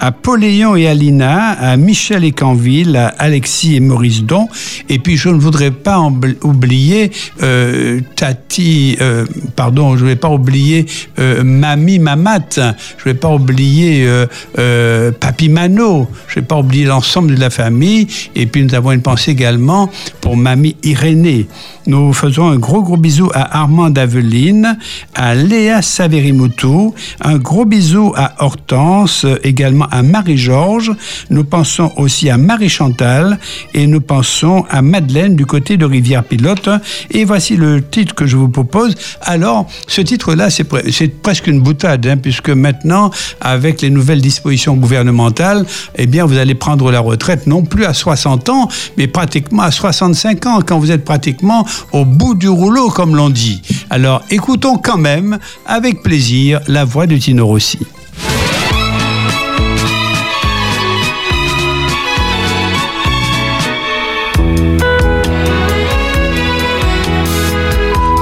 à 0.01 0.13
Poléon 0.13 0.77
et 0.77 0.87
Alina, 0.87 1.51
à 1.51 1.77
Michel 1.77 2.25
et 2.25 2.33
Canville, 2.33 2.97
à 2.97 3.09
Alexis 3.19 3.77
et 3.77 3.81
Maurice 3.81 4.25
Don, 4.25 4.49
et 4.89 4.99
puis 4.99 5.17
je 5.17 5.29
ne 5.29 5.39
voudrais 5.39 5.71
pas 5.71 6.01
oublier 6.43 7.11
euh, 7.43 8.01
Tati, 8.17 8.97
euh, 9.01 9.27
pardon, 9.57 9.97
je 9.97 10.05
ne 10.05 10.11
vais 10.11 10.17
pas 10.17 10.31
oublier 10.31 10.87
Mamie 11.19 11.99
Mamat, 11.99 12.57
je 12.57 13.09
ne 13.09 13.13
vais 13.13 13.15
pas 13.15 13.31
oublier 13.31 14.09
Papi 14.55 15.49
Mano, 15.49 16.09
je 16.29 16.39
ne 16.39 16.43
vais 16.43 16.47
pas 16.47 16.59
oublier 16.59 16.85
l'ensemble 16.85 17.35
de 17.35 17.41
la 17.41 17.51
famille, 17.51 18.02
et 18.35 18.47
puis 18.47 18.65
nous 18.65 18.75
avons 18.75 18.93
une 18.93 19.03
pensée 19.03 19.31
également 19.33 19.91
pour 20.21 20.37
Mamie 20.37 20.77
Irénée. 20.83 21.47
Nous 21.87 22.13
faisons 22.13 22.49
un 22.49 22.57
gros 22.57 22.83
gros 22.83 22.97
bisou 22.97 23.31
à 23.35 23.59
Armand 23.59 23.93
Aveline, 23.97 24.79
à 25.15 25.35
Léa 25.35 25.83
Saverimoutou, 25.83 26.95
un 27.21 27.39
gros 27.39 27.65
bisou 27.65 28.13
à 28.17 28.35
Hortense, 28.39 29.27
également 29.43 29.87
à 29.91 30.03
Marie-Georges. 30.03 30.93
Nous 31.31 31.45
pensons 31.45 31.93
aussi 31.97 32.31
à 32.31 32.37
Marie-Chantal 32.37 33.39
et 33.75 33.87
nous 33.87 34.01
pensons 34.01 34.65
à 34.71 34.81
Madeleine 34.81 35.35
du 35.35 35.45
côté 35.45 35.77
de 35.77 35.85
Rivière-Pilote. 35.85 36.69
Et 37.11 37.25
voici 37.25 37.57
le 37.57 37.83
titre 37.83 38.15
que 38.15 38.27
je 38.27 38.37
vous 38.37 38.49
propose. 38.49 38.95
Alors, 39.23 39.67
ce 39.89 40.01
titre-là, 40.01 40.51
c'est 40.51 41.23
presque 41.23 41.47
une 41.49 41.61
boutade, 41.61 42.07
hein, 42.07 42.17
puisque 42.17 42.51
maintenant, 42.51 43.11
avec 43.41 43.83
les 43.83 43.91
nouvelles 43.91 44.21
dispositions 44.21 44.77
gouvernementales, 44.77 45.67
eh 45.97 46.07
bien, 46.07 46.25
vous 46.25 46.39
allez 46.39 46.55
prendre 46.55 46.91
la 46.93 47.01
retraite 47.01 47.47
non 47.47 47.63
plus 47.63 47.85
à 47.85 47.92
60 47.93 48.49
ans, 48.49 48.69
mais 48.97 49.07
pratiquement 49.07 49.63
à 49.63 49.71
65 49.71 50.47
ans, 50.47 50.59
quand 50.67 50.79
vous 50.79 50.91
êtes 50.91 51.05
pratiquement 51.05 51.67
au 51.93 52.05
bout 52.05 52.35
du 52.35 52.49
rouleau, 52.49 52.91
comme 52.91 53.17
l'on 53.17 53.31
dit. 53.31 53.63
Alors 53.91 54.23
écoutons 54.31 54.77
quand 54.77 54.99
même, 54.99 55.39
avec 55.67 56.03
plaisir, 56.03 56.61
la 56.67 56.85
voix 56.85 57.07
de 57.07 57.17
Tino 57.17 57.47
Rossi. 57.47 57.79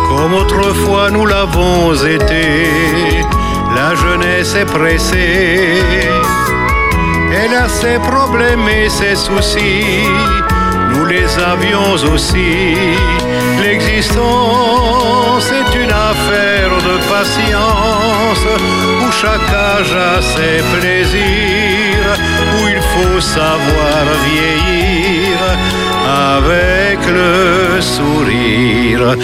Comme 0.09 0.35
autrefois 0.35 1.11
nous 1.11 1.27
l'avons 1.27 1.95
été, 1.95 2.69
la 3.75 3.95
jeunesse 3.95 4.55
est 4.55 4.67
pressée. 4.67 6.40
Elle 7.43 7.55
a 7.55 7.69
ses 7.69 7.99
problèmes 7.99 8.69
et 8.69 8.89
ses 8.89 9.17
soucis 9.17 10.07
nous 10.93 11.07
les 11.07 11.39
avions 11.39 11.93
aussi. 12.13 12.75
L'existence 13.63 15.47
est 15.61 15.75
une 15.83 15.95
affaire 16.11 16.73
de 16.89 16.97
patience, 17.15 18.45
où 19.03 19.13
chaque 19.13 19.51
âge 19.77 19.95
a 19.95 20.23
ses 20.23 20.59
plaisirs, 20.73 22.15
où 22.57 22.69
il 22.69 22.83
faut 22.93 23.21
savoir 23.21 24.03
vieillir 24.29 25.39
avec 26.37 26.99
le 27.07 27.81
sourire. 27.81 29.17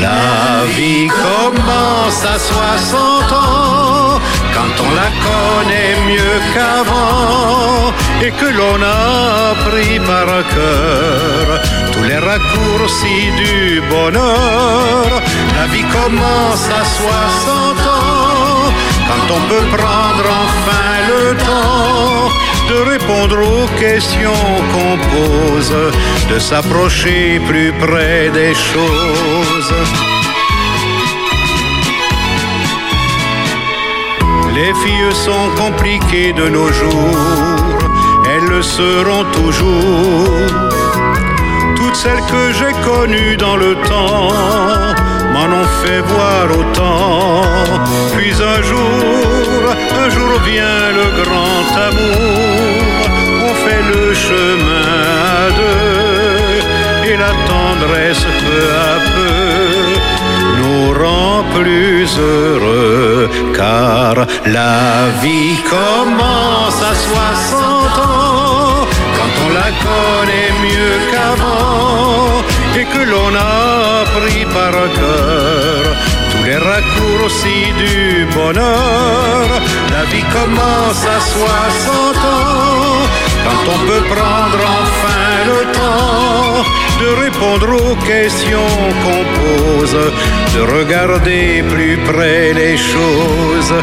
La 0.00 0.64
vie 0.76 1.08
commence 1.08 2.24
à 2.24 2.38
60 2.38 3.32
ans 3.32 4.20
quand 4.64 4.84
on 4.86 4.94
la 4.94 5.10
connaît 5.28 5.94
mieux 6.10 6.38
qu'avant 6.54 7.92
et 8.22 8.30
que 8.30 8.48
l'on 8.58 8.78
a 8.82 9.54
pris 9.68 9.98
par 10.00 10.26
cœur 10.54 11.44
tous 11.92 12.04
les 12.04 12.18
raccourcis 12.18 13.26
du 13.42 13.82
bonheur. 13.90 15.06
La 15.58 15.66
vie 15.66 15.84
commence 15.98 16.66
à 16.80 16.84
60 16.84 17.86
ans 17.98 18.72
quand 19.08 19.26
on 19.36 19.40
peut 19.50 19.66
prendre 19.76 20.26
enfin 20.44 20.88
le 21.12 21.36
temps 21.36 22.30
de 22.70 22.90
répondre 22.92 23.38
aux 23.38 23.68
questions 23.78 24.44
qu'on 24.72 24.96
pose, 25.14 25.74
de 26.30 26.38
s'approcher 26.38 27.40
plus 27.46 27.72
près 27.72 28.30
des 28.30 28.54
choses. 28.54 30.13
Les 34.54 34.72
filles 34.72 35.12
sont 35.12 35.48
compliquées 35.56 36.32
de 36.32 36.48
nos 36.48 36.72
jours, 36.72 37.18
elles 38.30 38.48
le 38.48 38.62
seront 38.62 39.24
toujours. 39.32 40.28
Toutes 41.74 41.96
celles 41.96 42.24
que 42.32 42.52
j'ai 42.52 42.72
connues 42.88 43.36
dans 43.36 43.56
le 43.56 43.74
temps 43.90 44.28
m'en 45.32 45.48
ont 45.60 45.70
fait 45.82 46.00
voir 46.12 46.44
autant. 46.60 47.42
Puis 48.16 48.32
un 48.54 48.62
jour, 48.62 49.58
un 50.02 50.08
jour 50.10 50.32
vient 50.46 50.86
le 51.00 51.06
grand 51.20 51.66
amour, 51.88 52.94
on 53.48 53.54
fait 53.64 53.84
le 53.92 54.14
chemin 54.14 54.88
à 55.42 55.50
deux 55.60 57.10
et 57.10 57.16
la 57.16 57.32
tendresse 57.50 58.24
peu 58.44 58.62
à 58.92 58.94
peu 59.14 60.13
nous 60.58 60.92
rend 61.02 61.44
plus 61.54 62.08
heureux 62.18 63.30
car 63.56 64.14
la 64.46 65.10
vie 65.22 65.56
commence 65.76 66.80
à 66.90 66.94
60 66.94 67.98
ans 67.98 68.86
quand 69.16 69.34
on 69.46 69.50
la 69.60 69.70
connaît 69.86 70.52
mieux 70.66 70.96
qu'avant 71.10 72.42
et 72.78 72.84
que 72.84 73.02
l'on 73.10 73.34
a 73.34 74.04
pris 74.18 74.44
par 74.58 74.72
cœur 74.72 75.82
tous 76.30 76.44
les 76.44 76.56
raccourcis 76.56 77.72
du 77.82 78.26
bonheur. 78.34 79.44
La 79.90 80.04
vie 80.12 80.26
commence 80.38 81.02
à 81.16 81.20
60 81.20 82.16
ans 82.16 82.74
quand 83.44 83.72
on 83.74 83.78
peut 83.86 84.04
prendre 84.14 84.60
enfin 84.82 85.24
le 85.46 85.72
temps 85.72 86.83
de 86.98 87.08
répondre 87.24 87.68
aux 87.90 87.96
questions 88.06 88.72
qu'on 89.02 89.24
pose, 89.40 89.96
de 90.54 90.60
regarder 90.78 91.62
plus 91.68 91.96
près 91.98 92.52
les 92.52 92.76
choses. 92.76 93.74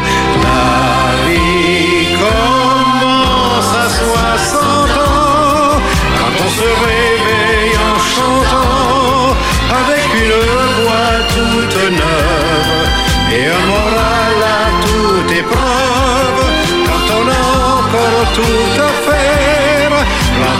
La 0.46 1.12
vie 1.26 2.06
commence 2.24 3.72
à 3.84 3.88
60 3.88 4.62
ans, 4.98 5.80
quand 6.18 6.34
on 6.44 6.50
se 6.58 6.68
réveille 6.88 7.76
en 7.90 7.98
chantant, 8.14 9.36
avec 9.80 10.06
une 10.22 10.38
voix 10.78 11.14
toute 11.34 11.78
neuve 12.00 12.88
et 13.36 13.44
un 13.46 13.64
moral 13.72 14.36
à 14.42 14.64
toute 14.86 15.30
épreuve, 15.42 16.40
quand 16.86 17.06
on 17.18 17.24
a 17.28 17.42
encore 17.78 18.26
tout 18.34 18.72
à 18.80 18.90
fait 19.04 19.11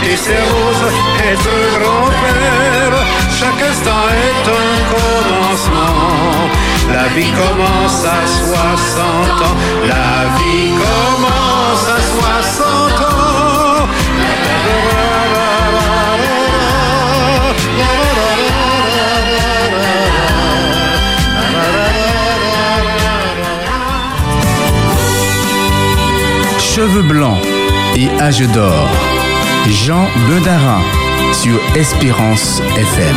Planter 0.03 0.17
ses 0.17 0.33
roses, 0.33 0.93
être 1.31 1.55
grand-père, 1.79 2.95
chaque 3.31 3.63
instant 3.71 4.05
est 4.11 4.49
un 4.51 4.73
commencement. 4.95 6.51
La 6.93 7.07
vie 7.09 7.31
commence 7.31 8.05
à 8.05 8.27
60 8.27 9.43
ans, 9.43 9.57
la 9.87 10.29
vie 10.39 10.71
commence 10.73 11.87
à 11.89 12.01
60 12.21 13.01
ans. 13.01 13.13
Cheveux 26.59 27.03
blancs 27.03 27.39
et 27.97 28.09
âge 28.21 28.41
d'or. 28.49 28.89
Jean 29.71 30.09
Bedarin 30.29 30.83
sur 31.33 31.59
Espérance 31.77 32.61
FM. 32.77 33.17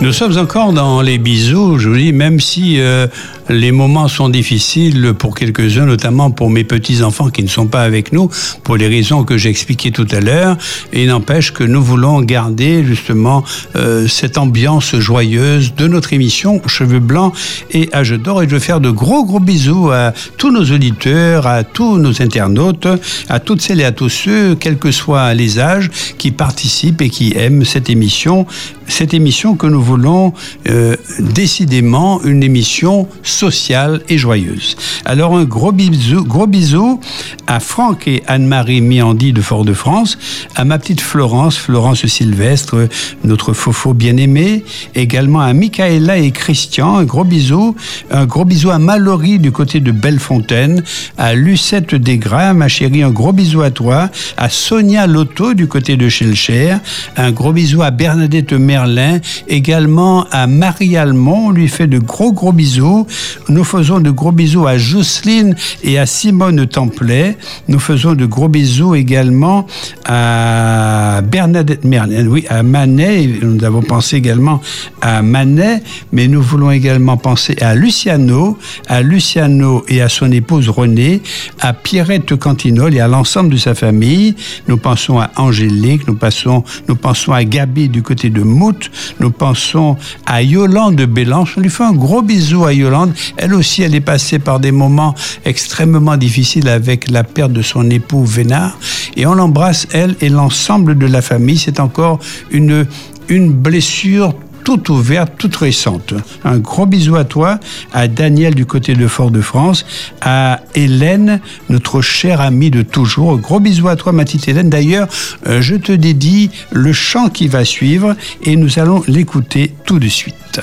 Nous 0.00 0.12
sommes 0.12 0.38
encore 0.38 0.72
dans 0.72 1.02
les 1.02 1.18
bisous, 1.18 1.78
je 1.78 1.88
vous 1.88 1.96
dis, 1.96 2.12
même 2.12 2.40
si 2.40 2.80
euh, 2.80 3.06
les 3.48 3.72
moments 3.72 4.08
sont 4.08 4.28
difficiles 4.28 5.14
pour 5.18 5.34
quelques-uns, 5.34 5.86
notamment 5.86 6.30
pour 6.30 6.50
mes 6.50 6.64
petits-enfants 6.64 7.30
qui 7.30 7.42
ne 7.42 7.48
sont 7.48 7.66
pas 7.66 7.82
avec 7.82 8.12
nous, 8.12 8.28
pour 8.64 8.76
les 8.76 8.88
raisons 8.88 9.24
que 9.24 9.36
j'ai 9.36 9.48
expliquées 9.48 9.90
tout 9.90 10.06
à 10.10 10.20
l'heure. 10.20 10.56
Et 10.92 11.06
n'empêche 11.06 11.52
que 11.52 11.64
nous 11.64 11.82
voulons 11.82 12.20
garder 12.20 12.84
justement 12.84 13.44
euh, 13.76 14.08
cette 14.08 14.38
ambiance 14.38 14.96
joyeuse 14.96 15.74
de 15.74 15.86
notre 15.86 16.12
émission 16.12 16.60
Cheveux 16.66 17.00
Blancs 17.00 17.34
et 17.70 17.88
Âge 17.94 18.12
d'Or. 18.12 18.42
Et 18.42 18.48
je 18.48 18.54
veux 18.54 18.60
faire 18.60 18.80
de 18.80 18.90
gros 18.90 19.24
gros 19.24 19.40
bisous 19.40 19.90
à 19.90 20.12
tous 20.36 20.50
nos 20.50 20.64
auditeurs, 20.64 21.46
à 21.46 21.64
tous 21.64 21.98
nos 21.98 22.22
internautes, 22.22 22.88
à 23.28 23.40
toutes 23.40 23.60
celles 23.60 23.80
et 23.80 23.84
à 23.84 23.92
tous 23.92 24.08
ceux, 24.08 24.54
quels 24.54 24.78
que 24.78 24.90
soient 24.90 25.34
les 25.34 25.58
âges, 25.58 25.90
qui 26.18 26.30
participent 26.30 27.02
et 27.02 27.10
qui 27.10 27.32
aiment 27.36 27.64
cette 27.64 27.90
émission. 27.90 28.46
Cette 28.88 29.14
émission 29.14 29.56
que 29.56 29.66
nous 29.66 29.82
voulons 29.82 30.32
euh, 30.68 30.96
décidément 31.18 32.22
une 32.22 32.42
émission 32.42 33.08
sociale 33.36 34.00
et 34.08 34.16
joyeuse. 34.16 34.76
Alors 35.04 35.36
un 35.36 35.44
gros 35.44 35.72
bisou, 35.72 36.24
gros 36.24 36.46
bisou 36.46 37.00
à 37.46 37.60
Franck 37.60 38.08
et 38.08 38.22
Anne-Marie 38.26 38.80
Miandi 38.80 39.32
de 39.32 39.42
Fort-de-France, 39.42 40.18
à 40.54 40.64
ma 40.64 40.78
petite 40.78 41.00
Florence, 41.00 41.56
Florence 41.56 42.06
Sylvestre, 42.06 42.88
notre 43.24 43.52
fofo 43.52 43.92
bien-aimé, 43.92 44.64
également 44.94 45.40
à 45.40 45.52
Michaela 45.52 46.16
et 46.16 46.30
Christian, 46.30 46.96
un 46.96 47.04
gros 47.04 47.24
bisou, 47.24 47.76
un 48.10 48.24
gros 48.24 48.44
bisou 48.44 48.70
à 48.70 48.78
Mallory 48.78 49.38
du 49.38 49.52
côté 49.52 49.80
de 49.80 49.92
Bellefontaine, 49.92 50.82
à 51.18 51.34
Lucette 51.34 51.94
Desgras, 51.94 52.54
ma 52.54 52.68
chérie, 52.68 53.02
un 53.02 53.10
gros 53.10 53.32
bisou 53.32 53.60
à 53.60 53.70
toi, 53.70 54.10
à 54.38 54.48
Sonia 54.48 55.06
Lotto 55.06 55.54
du 55.54 55.68
côté 55.68 55.96
de 55.96 56.08
Chelcher, 56.08 56.76
un 57.16 57.32
gros 57.32 57.52
bisou 57.52 57.82
à 57.82 57.90
Bernadette 57.90 58.54
Merlin, 58.54 59.20
également 59.46 60.26
à 60.30 60.46
Marie 60.46 60.96
Almond, 60.96 61.48
on 61.48 61.50
lui 61.50 61.68
fait 61.68 61.86
de 61.86 61.98
gros 61.98 62.32
gros 62.32 62.52
bisous, 62.52 63.06
nous 63.48 63.64
faisons 63.64 64.00
de 64.00 64.10
gros 64.10 64.32
bisous 64.32 64.66
à 64.66 64.78
Jocelyne 64.78 65.54
et 65.82 65.98
à 65.98 66.06
Simone 66.06 66.66
Templet. 66.66 67.36
Nous 67.68 67.78
faisons 67.78 68.14
de 68.14 68.26
gros 68.26 68.48
bisous 68.48 68.94
également 68.94 69.66
à 70.04 71.20
Bernadette 71.22 71.84
Merlin, 71.84 72.26
oui, 72.26 72.44
à 72.48 72.62
Manet. 72.62 73.28
Nous 73.42 73.64
avons 73.64 73.82
pensé 73.82 74.16
également 74.16 74.60
à 75.00 75.22
Manet, 75.22 75.82
mais 76.12 76.28
nous 76.28 76.42
voulons 76.42 76.70
également 76.70 77.16
penser 77.16 77.56
à 77.60 77.74
Luciano, 77.74 78.58
à 78.88 79.02
Luciano 79.02 79.84
et 79.88 80.02
à 80.02 80.08
son 80.08 80.30
épouse 80.30 80.68
Renée, 80.68 81.22
à 81.60 81.72
Pierrette 81.72 82.36
Cantinol 82.36 82.94
et 82.94 83.00
à 83.00 83.08
l'ensemble 83.08 83.50
de 83.50 83.56
sa 83.56 83.74
famille. 83.74 84.34
Nous 84.68 84.76
pensons 84.76 85.18
à 85.18 85.30
Angélique, 85.36 86.06
nous, 86.06 86.16
passons, 86.16 86.64
nous 86.88 86.96
pensons 86.96 87.32
à 87.32 87.44
Gabi 87.44 87.88
du 87.88 88.02
côté 88.02 88.30
de 88.30 88.42
Mout, 88.42 88.90
nous 89.20 89.30
pensons 89.30 89.96
à 90.26 90.42
Yolande 90.42 90.96
de 90.96 91.06
Bélange. 91.06 91.54
On 91.56 91.60
lui 91.60 91.70
fait 91.70 91.84
un 91.84 91.92
gros 91.92 92.22
bisou 92.22 92.64
à 92.64 92.72
Yolande 92.72 93.12
elle 93.36 93.54
aussi, 93.54 93.82
elle 93.82 93.94
est 93.94 94.00
passée 94.00 94.38
par 94.38 94.60
des 94.60 94.72
moments 94.72 95.14
extrêmement 95.44 96.16
difficiles 96.16 96.68
avec 96.68 97.10
la 97.10 97.24
perte 97.24 97.52
de 97.52 97.62
son 97.62 97.88
époux 97.90 98.24
Vénard. 98.24 98.78
Et 99.16 99.26
on 99.26 99.34
l'embrasse, 99.34 99.86
elle 99.92 100.16
et 100.20 100.28
l'ensemble 100.28 100.98
de 100.98 101.06
la 101.06 101.22
famille. 101.22 101.58
C'est 101.58 101.80
encore 101.80 102.18
une, 102.50 102.86
une 103.28 103.52
blessure 103.52 104.34
toute 104.66 104.88
ouverte, 104.88 105.34
toute 105.38 105.54
récente. 105.54 106.12
Un 106.44 106.58
gros 106.58 106.86
bisou 106.86 107.14
à 107.14 107.22
toi, 107.22 107.60
à 107.92 108.08
Daniel 108.08 108.52
du 108.52 108.66
côté 108.66 108.94
de 108.94 109.06
Fort-de-France, 109.06 109.86
à 110.20 110.60
Hélène, 110.74 111.40
notre 111.68 112.00
chère 112.00 112.40
amie 112.40 112.72
de 112.72 112.82
toujours. 112.82 113.38
Gros 113.38 113.60
bisou 113.60 113.86
à 113.86 113.94
toi, 113.94 114.10
ma 114.10 114.24
petite 114.24 114.48
Hélène. 114.48 114.68
D'ailleurs, 114.68 115.06
euh, 115.46 115.62
je 115.62 115.76
te 115.76 115.92
dédie 115.92 116.50
le 116.72 116.92
chant 116.92 117.28
qui 117.28 117.46
va 117.46 117.64
suivre 117.64 118.16
et 118.42 118.56
nous 118.56 118.80
allons 118.80 119.04
l'écouter 119.06 119.72
tout 119.84 120.00
de 120.00 120.08
suite. 120.08 120.60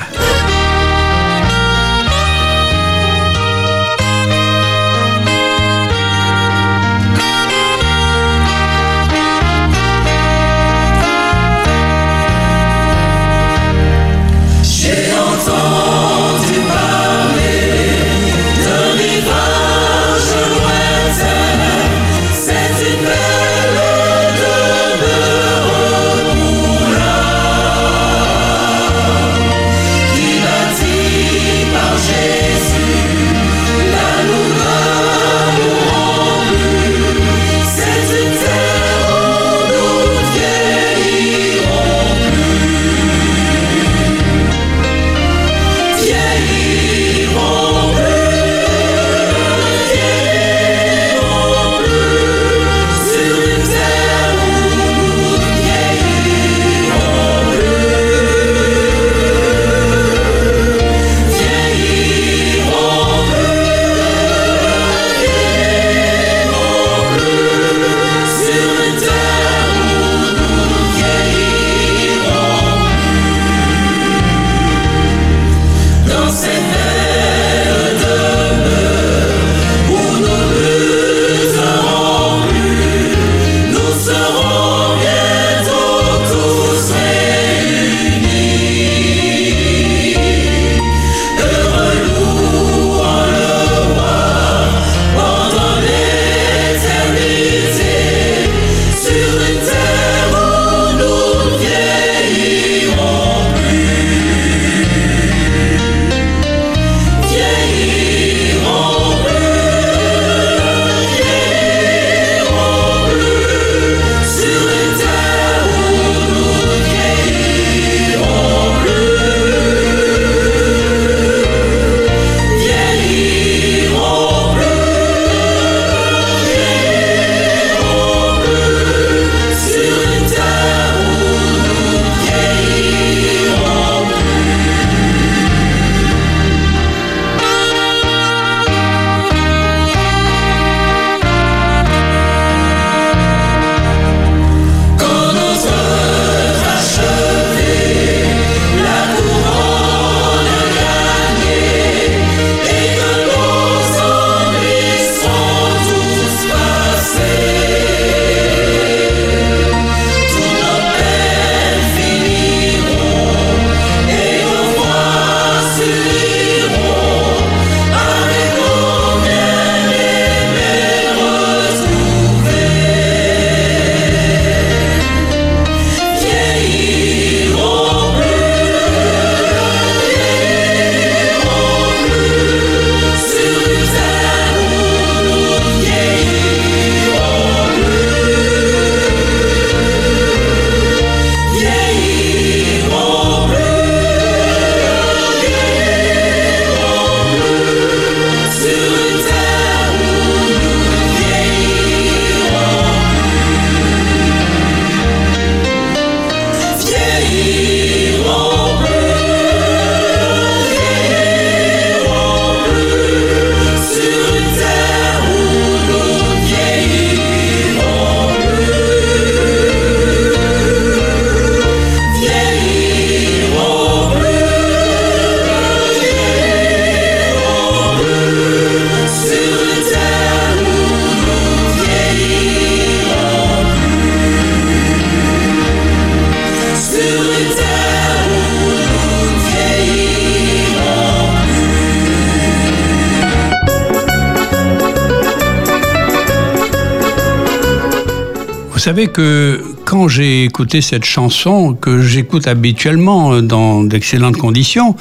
Savez 248.84 249.08
que 249.08 249.64
quand 249.86 250.10
j'ai 250.10 250.44
écouté 250.44 250.82
cette 250.82 251.06
chanson, 251.06 251.74
que 251.74 252.02
j'écoute 252.02 252.48
habituellement 252.48 253.42
dans 253.42 253.82
d'excellentes 253.82 254.36
conditions, 254.36 254.98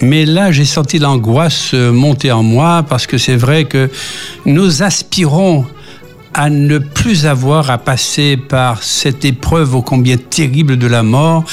mais 0.00 0.24
là, 0.24 0.50
j'ai 0.50 0.64
senti 0.64 0.98
l'angoisse 0.98 1.74
monter 1.74 2.32
en 2.32 2.42
moi 2.42 2.86
parce 2.88 3.06
que 3.06 3.18
c'est 3.18 3.36
vrai 3.36 3.66
que 3.66 3.90
nous 4.46 4.82
aspirons 4.82 5.66
à 6.34 6.50
ne 6.50 6.78
plus 6.78 7.26
avoir 7.26 7.70
à 7.70 7.78
passer 7.78 8.36
par 8.36 8.82
cette 8.82 9.24
épreuve 9.24 9.74
ô 9.74 9.82
combien 9.82 10.16
terrible 10.16 10.76
de 10.76 10.86
la 10.86 11.02
mort. 11.02 11.44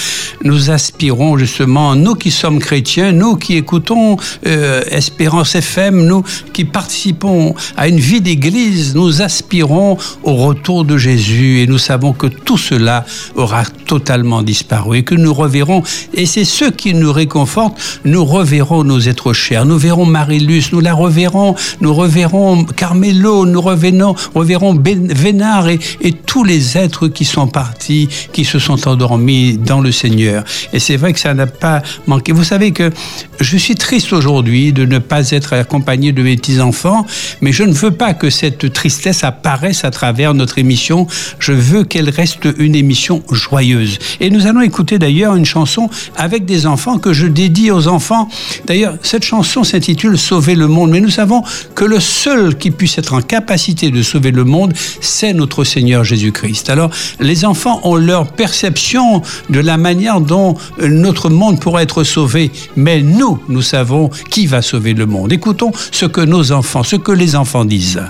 Nous 0.44 0.70
aspirons 0.70 1.38
justement, 1.38 1.96
nous 1.96 2.16
qui 2.16 2.32
sommes 2.32 2.60
chrétiens, 2.60 3.12
nous 3.12 3.36
qui 3.36 3.56
écoutons 3.56 4.18
euh, 4.46 4.82
Espérance 4.90 5.56
FM, 5.56 6.06
nous 6.06 6.24
qui 6.54 6.66
participons 6.66 7.56
à 7.76 7.88
une 7.88 8.00
vie 8.00 8.22
d'église, 8.22 8.96
nous 8.96 9.22
aspirons 9.22 9.98
au 10.24 10.36
retour 10.36 10.86
de 10.86 10.98
Jésus 10.98 11.60
et 11.60 11.68
nous 11.68 11.78
savons 11.78 12.14
que 12.14 12.28
tout 12.28 12.58
cela 12.58 13.06
aura 13.36 13.64
totalement 13.66 14.42
disparu 14.42 15.00
et 15.00 15.04
que 15.04 15.16
nous 15.16 15.34
reverrons, 15.34 15.84
et 16.14 16.26
c'est 16.26 16.46
ce 16.46 16.66
qui 16.66 16.94
nous 16.94 17.12
réconforte, 17.12 18.00
nous 18.06 18.24
reverrons 18.24 18.84
nos 18.84 19.00
êtres 19.00 19.34
chers, 19.34 19.66
nous 19.66 19.78
verrons 19.78 20.06
Marie-Luce, 20.06 20.72
nous 20.72 20.80
la 20.80 20.94
reverrons, 20.94 21.56
nous 21.82 21.94
reverrons 21.94 22.64
Carmelo, 22.64 23.46
nous 23.46 23.62
reverrons, 23.62 24.16
reverrons 24.34 24.69
Vénard 24.74 25.70
et, 25.70 25.80
et, 26.02 26.14
tous 26.14 26.44
les 26.44 26.78
êtres 26.78 27.08
qui 27.08 27.26
sont 27.26 27.48
partis, 27.48 28.08
qui 28.34 28.46
se 28.46 28.60
sont 28.60 28.88
endormis 28.88 29.58
dans 29.58 29.82
le 29.82 29.92
Seigneur. 29.92 30.44
Et 30.74 30.80
c'est 30.80 30.98
vrai 30.98 31.14
que 31.14 31.20
ça 31.20 31.34
n'a 31.34 31.48
pas 31.48 31.82
manqué. 32.08 32.32
Vous 32.32 32.44
savez 32.44 32.72
que 32.72 32.92
je 33.40 33.58
suis 33.58 33.76
triste 33.76 34.14
aujourd'hui 34.14 34.74
de 34.74 34.86
ne 34.86 35.00
pas 35.00 35.32
être 35.32 35.54
accompagné 35.54 36.12
de 36.12 36.22
mes 36.22 36.36
petits-enfants, 36.36 37.06
mais 37.42 37.52
je 37.52 37.64
ne 37.64 37.74
veux 37.74 37.92
pas 37.92 38.14
que 38.14 38.30
cette 38.30 38.72
tristesse 38.74 39.24
apparaisse 39.24 39.86
à 39.86 39.92
travers 39.92 40.34
notre 40.34 40.58
émission. 40.58 41.08
Je 41.40 41.54
veux 41.54 41.84
qu'elle 41.84 42.10
reste 42.10 42.48
une 42.58 42.76
émission 42.76 43.24
joyeuse. 43.32 43.98
Et 44.20 44.30
nous 44.30 44.48
allons 44.48 44.62
écouter 44.62 45.00
d'ailleurs 45.00 45.36
une 45.36 45.46
chanson 45.46 45.90
avec 46.16 46.46
des 46.46 46.66
enfants 46.66 46.98
que 46.98 47.14
je 47.14 47.28
dédie 47.28 47.72
aux 47.72 47.88
enfants. 47.88 48.30
D'ailleurs, 48.66 48.98
cette 49.02 49.24
chanson 49.24 49.64
s'intitule 49.64 50.18
Sauver 50.18 50.56
le 50.56 50.68
monde, 50.68 50.92
mais 50.92 51.02
nous 51.02 51.10
savons 51.10 51.44
que 51.76 51.86
le 51.86 52.00
seul 52.00 52.56
qui 52.58 52.72
puisse 52.72 52.98
être 52.98 53.14
en 53.14 53.22
capacité 53.22 53.90
de 53.90 54.02
sauver 54.02 54.32
le 54.32 54.44
monde, 54.44 54.59
c'est 55.02 55.34
notre 55.34 55.64
Seigneur 55.64 56.04
Jésus-Christ. 56.04 56.70
Alors, 56.70 56.90
les 57.20 57.46
enfants 57.46 57.80
ont 57.84 57.96
leur 57.96 58.28
perception 58.28 59.22
de 59.50 59.60
la 59.60 59.78
manière 59.78 60.22
dont 60.22 60.56
notre 60.80 61.30
monde 61.30 61.60
pourrait 61.60 61.84
être 61.84 62.04
sauvé, 62.04 62.52
mais 62.76 63.02
nous, 63.02 63.40
nous 63.48 63.62
savons 63.62 64.10
qui 64.30 64.48
va 64.48 64.62
sauver 64.62 64.94
le 64.94 65.06
monde. 65.06 65.32
Écoutons 65.32 65.72
ce 65.92 66.06
que 66.06 66.22
nos 66.22 66.52
enfants, 66.52 66.84
ce 66.84 66.96
que 66.96 67.12
les 67.12 67.36
enfants 67.36 67.66
disent. 67.66 68.02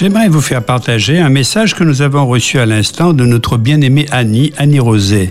J'aimerais 0.00 0.30
vous 0.30 0.40
faire 0.40 0.64
partager 0.64 1.18
un 1.18 1.28
message 1.28 1.74
que 1.74 1.84
nous 1.84 2.00
avons 2.00 2.26
reçu 2.26 2.58
à 2.58 2.64
l'instant 2.64 3.12
de 3.12 3.26
notre 3.26 3.58
bien-aimée 3.58 4.06
Annie, 4.10 4.50
Annie 4.56 4.80
Rosé. 4.80 5.30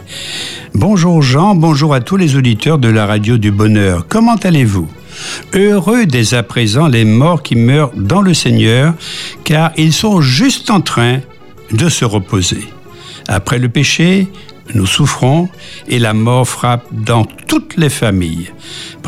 Bonjour 0.76 1.24
Jean, 1.24 1.56
bonjour 1.56 1.92
à 1.96 2.02
tous 2.02 2.18
les 2.18 2.36
auditeurs 2.36 2.78
de 2.78 2.88
la 2.88 3.08
radio 3.08 3.40
du 3.40 3.50
bonheur. 3.50 4.06
Comment 4.08 4.36
allez-vous? 4.36 4.88
Heureux 5.56 6.06
dès 6.06 6.36
à 6.36 6.44
présent 6.44 6.88
les 6.88 7.04
morts 7.04 7.42
qui 7.42 7.56
meurent 7.56 7.94
dans 7.96 8.22
le 8.22 8.36
Seigneur, 8.36 8.94
car 9.44 9.72
ils 9.76 9.92
sont 9.92 10.22
juste 10.22 10.70
en 10.70 10.82
train 10.82 11.22
de 11.72 11.90
se 11.90 12.06
reposer. 12.06 12.66
Après 13.28 13.58
le 13.58 13.70
péché, 13.70 14.28
nous 14.76 14.86
souffrons 14.86 15.50
et 15.88 15.98
la 15.98 16.14
mort 16.14 16.48
frappe 16.48 16.86
dans 16.92 17.26
toutes 17.26 17.76
les 17.76 17.90
familles. 17.90 18.52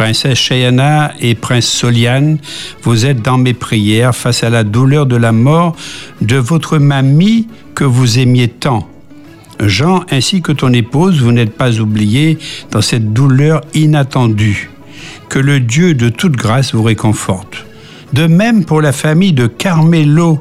Princesse 0.01 0.39
Cheyana 0.39 1.13
et 1.19 1.35
Prince 1.35 1.67
Soliane, 1.67 2.39
vous 2.81 3.05
êtes 3.05 3.21
dans 3.21 3.37
mes 3.37 3.53
prières 3.53 4.15
face 4.15 4.43
à 4.43 4.49
la 4.49 4.63
douleur 4.63 5.05
de 5.05 5.15
la 5.15 5.31
mort 5.31 5.75
de 6.21 6.37
votre 6.37 6.79
mamie 6.79 7.47
que 7.75 7.83
vous 7.83 8.17
aimiez 8.17 8.47
tant. 8.47 8.89
Jean 9.59 10.03
ainsi 10.09 10.41
que 10.41 10.53
ton 10.53 10.73
épouse, 10.73 11.21
vous 11.21 11.31
n'êtes 11.31 11.55
pas 11.55 11.79
oubliés 11.79 12.39
dans 12.71 12.81
cette 12.81 13.13
douleur 13.13 13.61
inattendue. 13.75 14.71
Que 15.29 15.37
le 15.37 15.59
Dieu 15.59 15.93
de 15.93 16.09
toute 16.09 16.35
grâce 16.35 16.73
vous 16.73 16.81
réconforte. 16.81 17.67
De 18.13 18.27
même 18.27 18.65
pour 18.65 18.81
la 18.81 18.91
famille 18.91 19.33
de 19.33 19.47
Carmelo 19.47 20.39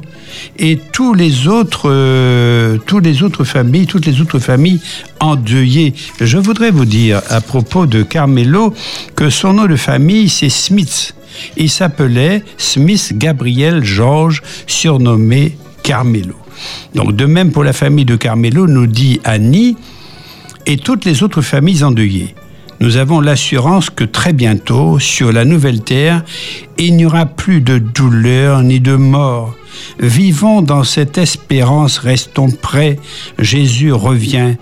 et 0.58 0.78
tous 0.92 1.14
les 1.14 1.46
autres, 1.46 1.88
euh, 1.90 2.78
tous 2.86 3.00
les 3.00 3.22
autres 3.22 3.44
familles, 3.44 3.86
toutes 3.86 4.06
les 4.06 4.20
autres 4.20 4.38
familles 4.38 4.80
endeuillées. 5.20 5.94
Je 6.20 6.38
voudrais 6.38 6.70
vous 6.70 6.84
dire 6.84 7.20
à 7.28 7.40
propos 7.40 7.86
de 7.86 8.02
Carmelo 8.02 8.74
que 9.14 9.30
son 9.30 9.54
nom 9.54 9.66
de 9.66 9.76
famille 9.76 10.28
c'est 10.28 10.48
Smith. 10.48 11.14
Il 11.56 11.70
s'appelait 11.70 12.42
Smith 12.56 13.12
Gabriel 13.16 13.84
George, 13.84 14.42
surnommé 14.66 15.56
Carmelo. 15.82 16.34
Donc 16.94 17.14
de 17.14 17.24
même 17.24 17.52
pour 17.52 17.64
la 17.64 17.72
famille 17.72 18.04
de 18.04 18.16
Carmelo, 18.16 18.66
nous 18.66 18.86
dit 18.86 19.20
Annie, 19.24 19.76
et 20.66 20.76
toutes 20.76 21.04
les 21.04 21.22
autres 21.22 21.40
familles 21.40 21.84
endeuillées 21.84 22.34
nous 22.80 22.96
avons 22.96 23.20
l'assurance 23.20 23.90
que 23.90 24.04
très 24.04 24.32
bientôt, 24.32 24.98
sur 24.98 25.32
la 25.32 25.44
nouvelle 25.44 25.82
terre, 25.82 26.24
il 26.78 26.96
n'y 26.96 27.04
aura 27.04 27.26
plus 27.26 27.60
de 27.60 27.78
douleur 27.78 28.62
ni 28.62 28.80
de 28.80 28.96
mort. 28.96 29.54
Vivons 29.98 30.62
dans 30.62 30.82
cette 30.82 31.18
espérance, 31.18 31.98
restons 31.98 32.50
prêts. 32.50 32.98
Jésus 33.38 33.92
revient. 33.92 34.54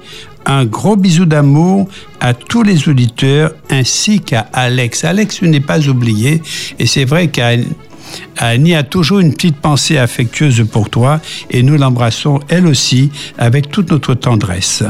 Un 0.47 0.65
gros 0.65 0.97
bisou 0.97 1.27
d'amour 1.27 1.89
à 2.21 2.35
tous 2.35 2.63
les 2.63 2.89
auditeurs 2.89 3.53
ainsi 3.71 4.21
qu'à 4.21 4.49
Alex. 4.53 5.05
Alex 5.05 5.43
n'est 5.43 5.61
pas 5.61 5.89
oublié 5.89 6.43
et 6.79 6.87
c'est 6.87 7.05
vrai 7.05 7.29
qu'Annie 7.29 8.75
a 8.75 8.83
toujours 8.83 9.21
une 9.21 9.35
petite 9.35 9.59
pensée 9.59 9.99
affectueuse 9.99 10.67
pour 10.71 10.91
toi 10.91 11.21
et 11.51 11.63
nous 11.63 11.77
l'embrassons 11.77 12.41
elle 12.49 12.67
aussi 12.67 13.11
avec 13.37 13.71
toute 13.71 13.91
notre 13.91 14.15
tendresse. 14.15 14.83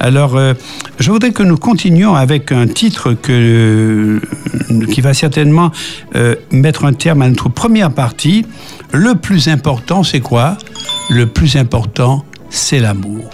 Alors, 0.00 0.36
euh, 0.36 0.54
je 0.98 1.10
voudrais 1.10 1.32
que 1.32 1.42
nous 1.42 1.56
continuions 1.56 2.14
avec 2.14 2.52
un 2.52 2.66
titre 2.66 3.14
que, 3.14 4.20
qui 4.90 5.00
va 5.00 5.14
certainement 5.14 5.70
euh, 6.14 6.34
mettre 6.50 6.84
un 6.84 6.92
terme 6.92 7.22
à 7.22 7.28
notre 7.28 7.48
première 7.48 7.90
partie. 7.90 8.46
Le 8.92 9.14
plus 9.14 9.48
important, 9.48 10.02
c'est 10.02 10.20
quoi? 10.20 10.56
Le 11.10 11.26
plus 11.26 11.56
important, 11.56 12.24
c'est 12.50 12.80
l'amour. 12.80 13.30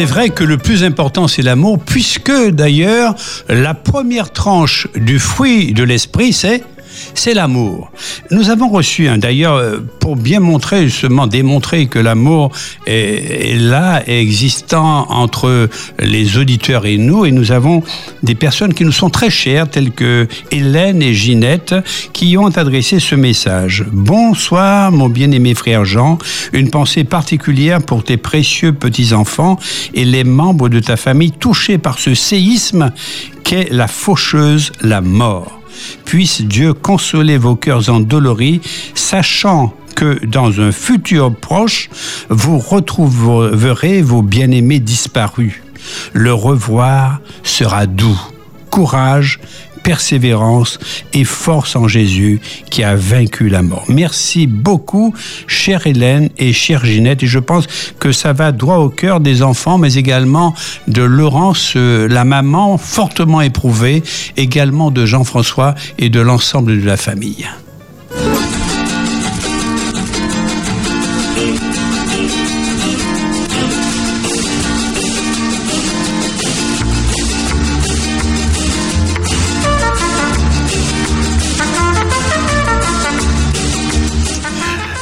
C'est 0.00 0.06
vrai 0.06 0.30
que 0.30 0.44
le 0.44 0.56
plus 0.56 0.82
important, 0.82 1.28
c'est 1.28 1.42
l'amour, 1.42 1.78
puisque 1.78 2.32
d'ailleurs, 2.52 3.14
la 3.50 3.74
première 3.74 4.32
tranche 4.32 4.88
du 4.94 5.18
fruit 5.18 5.74
de 5.74 5.82
l'esprit, 5.82 6.32
c'est 6.32 6.64
c'est 7.12 7.34
l'amour. 7.34 7.92
Nous 8.32 8.48
avons 8.48 8.68
reçu, 8.68 9.08
hein, 9.08 9.18
d'ailleurs, 9.18 9.56
euh, 9.56 9.78
pour 9.98 10.14
bien 10.14 10.38
montrer, 10.38 10.86
justement, 10.86 11.26
démontrer 11.26 11.88
que 11.88 11.98
l'amour 11.98 12.52
est, 12.86 13.58
là, 13.58 14.04
est 14.06 14.20
existant 14.20 15.08
entre 15.10 15.68
les 15.98 16.38
auditeurs 16.38 16.86
et 16.86 16.96
nous, 16.96 17.24
et 17.24 17.32
nous 17.32 17.50
avons 17.50 17.82
des 18.22 18.36
personnes 18.36 18.72
qui 18.72 18.84
nous 18.84 18.92
sont 18.92 19.10
très 19.10 19.30
chères, 19.30 19.68
telles 19.68 19.90
que 19.90 20.28
Hélène 20.52 21.02
et 21.02 21.12
Ginette, 21.12 21.74
qui 22.12 22.36
ont 22.36 22.56
adressé 22.56 23.00
ce 23.00 23.16
message. 23.16 23.84
Bonsoir, 23.90 24.92
mon 24.92 25.08
bien-aimé 25.08 25.54
frère 25.54 25.84
Jean, 25.84 26.16
une 26.52 26.70
pensée 26.70 27.02
particulière 27.02 27.82
pour 27.82 28.04
tes 28.04 28.16
précieux 28.16 28.72
petits-enfants 28.72 29.58
et 29.92 30.04
les 30.04 30.22
membres 30.22 30.68
de 30.68 30.78
ta 30.78 30.96
famille 30.96 31.32
touchés 31.32 31.78
par 31.78 31.98
ce 31.98 32.14
séisme 32.14 32.92
qu'est 33.42 33.72
la 33.72 33.88
faucheuse, 33.88 34.70
la 34.82 35.00
mort. 35.00 35.59
Puisse 36.04 36.42
Dieu 36.42 36.74
consoler 36.74 37.38
vos 37.38 37.56
cœurs 37.56 37.88
endoloris, 37.88 38.60
sachant 38.94 39.74
que 39.94 40.24
dans 40.24 40.60
un 40.60 40.72
futur 40.72 41.34
proche, 41.34 41.90
vous 42.28 42.58
retrouverez 42.58 44.02
vos 44.02 44.22
bien-aimés 44.22 44.80
disparus. 44.80 45.60
Le 46.12 46.32
revoir 46.32 47.20
sera 47.42 47.86
doux. 47.86 48.20
Courage, 48.70 49.40
persévérance 49.82 50.78
et 51.12 51.24
force 51.24 51.76
en 51.76 51.88
Jésus 51.88 52.40
qui 52.70 52.82
a 52.82 52.94
vaincu 52.94 53.48
la 53.48 53.62
mort. 53.62 53.84
Merci 53.88 54.46
beaucoup, 54.46 55.14
chère 55.46 55.86
Hélène 55.86 56.30
et 56.38 56.52
chère 56.52 56.84
Ginette. 56.84 57.22
Et 57.22 57.26
je 57.26 57.38
pense 57.38 57.66
que 57.98 58.12
ça 58.12 58.32
va 58.32 58.52
droit 58.52 58.76
au 58.76 58.88
cœur 58.88 59.20
des 59.20 59.42
enfants, 59.42 59.78
mais 59.78 59.94
également 59.94 60.54
de 60.88 61.02
Laurence, 61.02 61.74
euh, 61.76 62.08
la 62.08 62.24
maman 62.24 62.78
fortement 62.78 63.40
éprouvée, 63.40 64.02
également 64.36 64.90
de 64.90 65.06
Jean-François 65.06 65.74
et 65.98 66.08
de 66.08 66.20
l'ensemble 66.20 66.80
de 66.80 66.86
la 66.86 66.96
famille. 66.96 67.46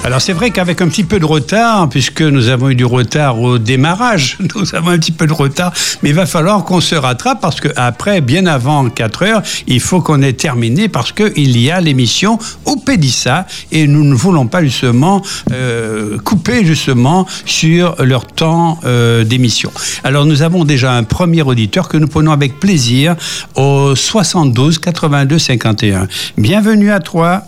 Alors 0.08 0.22
c'est 0.22 0.32
vrai 0.32 0.50
qu'avec 0.50 0.80
un 0.80 0.88
petit 0.88 1.04
peu 1.04 1.20
de 1.20 1.26
retard, 1.26 1.86
puisque 1.90 2.22
nous 2.22 2.48
avons 2.48 2.70
eu 2.70 2.74
du 2.74 2.86
retard 2.86 3.38
au 3.38 3.58
démarrage, 3.58 4.38
nous 4.56 4.74
avons 4.74 4.88
un 4.88 4.98
petit 4.98 5.12
peu 5.12 5.26
de 5.26 5.34
retard, 5.34 5.70
mais 6.02 6.08
il 6.08 6.14
va 6.14 6.24
falloir 6.24 6.64
qu'on 6.64 6.80
se 6.80 6.94
rattrape 6.94 7.42
parce 7.42 7.60
que 7.60 7.68
après, 7.76 8.22
bien 8.22 8.46
avant 8.46 8.88
4 8.88 9.22
heures, 9.24 9.42
il 9.66 9.80
faut 9.80 10.00
qu'on 10.00 10.22
ait 10.22 10.32
terminé 10.32 10.88
parce 10.88 11.12
qu'il 11.12 11.60
y 11.60 11.70
a 11.70 11.82
l'émission 11.82 12.38
au 12.64 12.76
Pédissa 12.76 13.46
et 13.70 13.86
nous 13.86 14.02
ne 14.02 14.14
voulons 14.14 14.46
pas 14.46 14.64
justement 14.64 15.20
euh, 15.52 16.16
couper 16.16 16.64
justement 16.64 17.26
sur 17.44 18.02
leur 18.02 18.26
temps 18.26 18.80
euh, 18.86 19.24
d'émission. 19.24 19.70
Alors 20.04 20.24
nous 20.24 20.40
avons 20.40 20.64
déjà 20.64 20.94
un 20.94 21.02
premier 21.02 21.42
auditeur 21.42 21.86
que 21.86 21.98
nous 21.98 22.08
prenons 22.08 22.32
avec 22.32 22.58
plaisir 22.58 23.14
au 23.56 23.94
72 23.94 24.78
82 24.78 25.38
51. 25.38 26.08
Bienvenue 26.38 26.92
à 26.92 27.00
toi. 27.00 27.44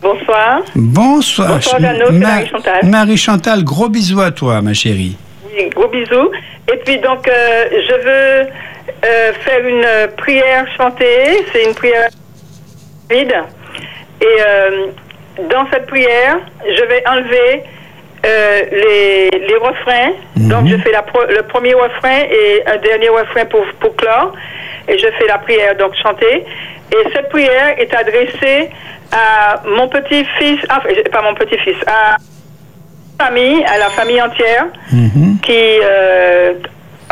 Bonsoir. 0.00 0.62
Bonsoir. 0.74 1.48
Bonsoir, 1.54 1.80
Ma- 1.80 2.10
Marie-Chantal. 2.10 2.80
Marie-Chantal, 2.86 3.64
gros 3.64 3.88
bisous 3.88 4.20
à 4.20 4.30
toi, 4.30 4.62
ma 4.62 4.72
chérie. 4.72 5.16
Oui, 5.54 5.68
gros 5.70 5.88
bisous. 5.88 6.30
Et 6.72 6.76
puis 6.78 6.98
donc, 6.98 7.26
euh, 7.28 7.64
je 7.70 7.94
veux 7.94 8.48
euh, 9.04 9.32
faire 9.44 9.66
une 9.66 9.84
euh, 9.84 10.06
prière 10.16 10.64
chantée. 10.76 11.44
C'est 11.52 11.64
une 11.64 11.74
prière 11.74 12.08
vide. 13.10 13.34
Et 14.22 14.24
euh, 14.26 14.86
dans 15.50 15.66
cette 15.70 15.86
prière, 15.86 16.38
je 16.64 16.84
vais 16.86 17.02
enlever 17.08 17.62
euh, 18.26 18.60
les, 18.70 19.30
les 19.30 19.56
refrains. 19.56 20.12
Donc, 20.36 20.66
je 20.68 20.76
fais 20.78 20.92
la 20.92 21.02
pro- 21.02 21.26
le 21.28 21.42
premier 21.42 21.74
refrain 21.74 22.18
et 22.30 22.62
un 22.66 22.76
dernier 22.78 23.08
refrain 23.08 23.44
pour, 23.46 23.64
pour 23.80 23.94
clore. 23.96 24.32
Et 24.88 24.98
je 24.98 25.06
fais 25.18 25.26
la 25.26 25.38
prière, 25.38 25.76
donc 25.76 25.94
chantée. 26.02 26.44
Et 26.92 27.10
cette 27.14 27.28
prière 27.28 27.74
est 27.78 27.94
adressée 27.94 28.70
à 29.12 29.62
mon 29.66 29.88
petit-fils, 29.88 30.60
ah, 30.68 30.80
pas 31.12 31.22
mon 31.22 31.34
petit-fils, 31.34 31.76
à 31.86 32.16
famille, 33.22 33.64
à 33.64 33.78
la 33.78 33.90
famille 33.90 34.20
entière, 34.20 34.66
qui 35.42 35.78
euh, 35.82 36.54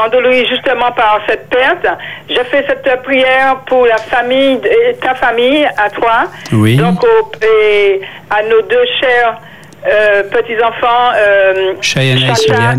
endolorie 0.03 0.47
justement 0.49 0.91
par 0.93 1.21
cette 1.29 1.49
perte. 1.49 1.87
Je 2.29 2.41
fais 2.51 2.65
cette 2.67 3.03
prière 3.03 3.57
pour 3.67 3.87
la 3.87 3.99
famille, 3.99 4.59
ta 5.01 5.15
famille, 5.15 5.65
à 5.77 5.91
toi. 5.91 6.25
Oui. 6.53 6.77
Donc 6.77 7.03
au- 7.05 7.31
et 7.45 8.01
à 8.31 8.43
nos 8.45 8.63
deux 8.63 8.85
chers 9.01 9.39
euh, 9.87 10.23
petits-enfants, 10.25 11.13
euh, 11.17 11.75
Cheyenne 11.81 12.19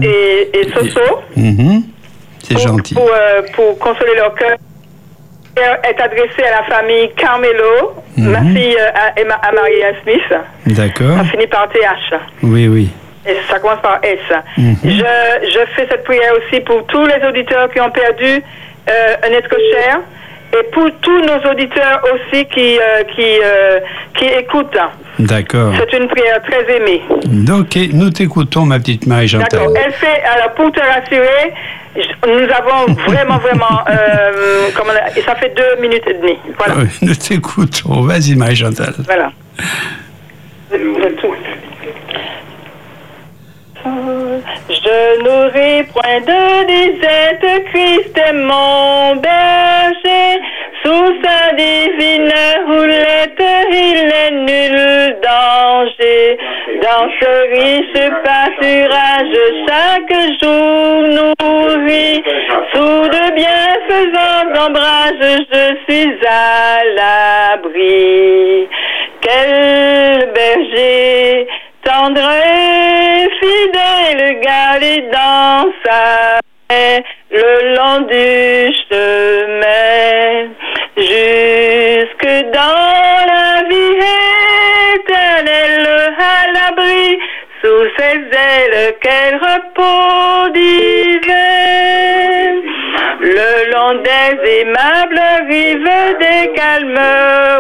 et 0.04 0.68
Soso 0.74 1.02
Mhm. 1.36 1.84
C'est 2.44 2.54
pour, 2.56 2.64
gentil. 2.64 2.94
Pour, 2.96 3.10
euh, 3.14 3.42
pour 3.54 3.78
consoler 3.80 4.16
leur 4.16 4.34
cœur. 4.36 4.58
est 5.84 6.00
adressée 6.02 6.44
à 6.48 6.62
la 6.62 6.64
famille 6.74 7.10
Carmelo, 7.18 7.94
Mhm. 8.16 8.32
ma 8.32 8.40
fille 8.42 8.78
euh, 8.80 8.92
à, 8.96 9.20
Emma- 9.20 9.40
à 9.42 9.52
Maria 9.52 9.88
Smith. 10.04 10.34
D'accord. 10.68 11.18
Ça 11.18 11.24
finit 11.26 11.48
par 11.48 11.68
TH. 11.70 12.16
Oui, 12.44 12.68
oui. 12.70 12.90
Et 13.28 13.36
ça 13.50 13.60
commence 13.60 13.82
par 13.82 14.00
S. 14.02 14.20
Mhm. 14.58 14.76
je, 14.86 14.90
je 15.50 15.60
fais 15.76 15.86
cette 15.90 16.04
prière 16.06 16.32
aussi 16.38 16.62
pour 16.62 16.86
tous 16.88 17.06
les 17.06 17.28
auditeurs 17.28 17.70
qui 17.74 17.82
ont 17.82 17.92
perdu 17.92 18.42
euh, 18.90 19.16
un 19.28 19.32
être 19.34 19.50
cher 19.74 20.00
et 20.54 20.64
pour 20.72 20.90
tous 21.02 21.22
nos 21.22 21.52
auditeurs 21.52 22.02
aussi 22.14 22.46
qui, 22.46 22.78
euh, 22.80 23.04
qui, 23.16 23.40
euh, 23.44 23.80
qui 24.18 24.26
écoutent. 24.26 24.78
D'accord. 25.20 25.74
C'est 25.78 25.98
une 25.98 26.08
prière 26.08 26.42
très 26.44 26.76
aimée. 26.78 27.02
Ok, 27.52 27.78
nous 27.94 28.10
t'écoutons, 28.10 28.66
ma 28.66 28.80
petite 28.80 29.06
Marie-Chantal. 29.06 29.60
D'accord. 29.60 29.74
Elle 29.86 29.92
fait, 29.94 30.24
alors 30.24 30.54
pour 30.54 30.72
te 30.72 30.80
rassurer, 30.80 31.54
nous 32.26 32.48
avons 32.54 32.94
vraiment, 33.08 33.38
vraiment, 33.38 33.82
euh, 33.90 34.70
comment 34.76 34.92
on 34.94 35.06
a- 35.06 35.18
et 35.18 35.22
ça 35.22 35.36
fait 35.36 35.54
deux 35.56 35.82
minutes 35.82 36.04
et 36.08 36.14
demie. 36.14 36.38
Voilà. 36.58 36.76
Nous 37.02 37.16
t'écoutons. 37.16 38.02
Vas-y, 38.02 38.36
Marie-Chantal. 38.36 38.94
Voilà. 39.06 39.32
C'est 40.72 41.16
tout. 41.18 41.36
Je 43.86 45.24
n'aurai 45.24 45.84
point 45.94 46.20
de 46.22 46.66
disette, 46.66 47.66
Christ 47.72 48.18
est 48.18 48.34
mon 48.34 49.16
berger. 49.16 50.42
Sous 50.84 51.12
sa 51.24 51.54
divine 51.54 52.32
roulette, 52.68 53.44
il 53.72 54.08
n'est 54.08 54.32
nul 54.32 55.18
danger. 55.22 56.38
Dans 56.82 57.08
ce 57.20 57.32
riche 57.54 58.10
pâturage, 58.24 59.38
chaque 59.68 60.16
jour 60.42 61.02
nourri, 61.18 62.24
sous 62.74 63.04
de 63.16 63.24
bienfaisants 63.36 64.68
ombrages, 64.68 65.46
je 65.52 65.66
suis 65.88 66.14
à 66.26 66.84
l'abri. 66.96 68.68
Quel 69.22 70.32
berger 70.34 71.48
tendre 71.90 72.30
fidèle 73.40 74.40
garé 74.42 74.96
dans 75.12 75.66
sa 75.84 76.40
le 77.32 77.52
long 77.76 78.02
du 78.02 78.72
chemin 78.88 80.50
jusque 80.96 82.34
dans 82.54 83.26
la 83.34 83.64
vie 83.70 83.98
éternelle 84.94 86.14
à 86.20 86.52
l'abri 86.54 87.20
sous 87.62 87.86
ses 87.98 88.20
ailes 88.50 88.96
quel 89.02 89.32
repos 89.48 90.50
divin 90.54 91.70
le 93.22 93.72
long 93.72 93.96
des 94.10 94.62
aimables 94.62 95.22
rives 95.50 96.18
des 96.20 96.54
calmes 96.54 97.00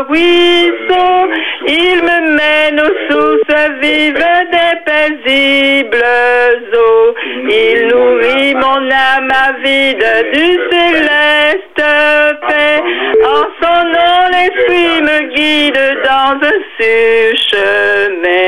ruisseaux, 0.07 1.27
il 1.69 2.01
me 2.01 2.19
mène 2.35 2.79
aux 2.79 2.97
sources 3.09 3.69
vives 3.81 4.25
des 4.55 4.75
paisibles 4.89 6.03
eaux. 6.73 7.13
Il 7.47 7.87
nourrit 7.87 8.55
mon 8.55 8.89
âme 8.89 9.31
avide 9.49 10.05
du 10.33 10.47
céleste 10.71 11.83
paix. 12.47 12.81
En 13.23 13.43
son 13.61 13.79
nom, 13.95 14.17
l'esprit 14.33 15.01
me 15.09 15.19
guide 15.35 15.83
dans 16.03 16.33
un 16.47 16.59
sûr 16.77 17.35
chemin. 17.51 18.39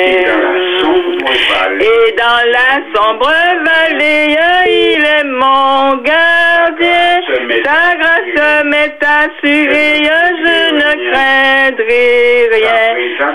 Et 1.23 2.15
dans 2.17 2.43
la 2.51 2.81
sombre 2.95 3.31
vallée, 3.65 4.35
il 4.67 5.05
est 5.05 5.23
mon 5.23 5.97
gardien. 5.97 7.21
Sa 7.63 7.95
grâce 7.95 8.63
m'est 8.65 8.97
assurée, 9.01 10.03
je 10.03 10.73
ne 10.73 10.91
craindrai 11.11 12.49
rien. 12.51 12.83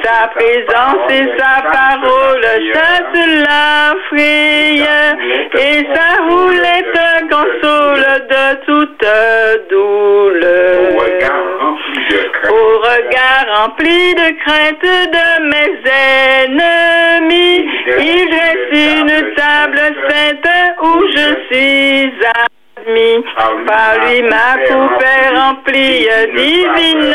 Sa 0.03 0.28
présence 0.28 1.11
et 1.11 1.28
sa 1.39 1.62
parole 1.70 2.47
chassent 2.72 3.28
la 3.49 3.95
frayeur. 4.09 5.14
Et 5.55 5.87
sa 5.95 6.22
roulette 6.28 6.97
console 7.30 8.07
de 8.28 8.47
toute 8.66 9.07
douleur. 9.70 10.76
Au 12.49 12.78
regard 12.78 13.47
rempli 13.57 14.14
de 14.14 14.28
crainte 14.45 14.82
de 14.82 15.28
mes 15.51 15.74
ennemis, 16.47 17.68
il 17.99 18.29
dresse 18.29 18.70
une 18.72 19.35
table 19.35 19.81
sainte 20.09 20.49
où 20.83 21.07
je 21.14 21.27
suis 21.49 22.12
admis. 22.24 23.24
Par 23.66 23.95
lui 24.07 24.22
ma 24.22 24.51
coupe 24.66 25.03
est 25.03 25.31
remplie 25.37 26.09
divine 26.37 27.14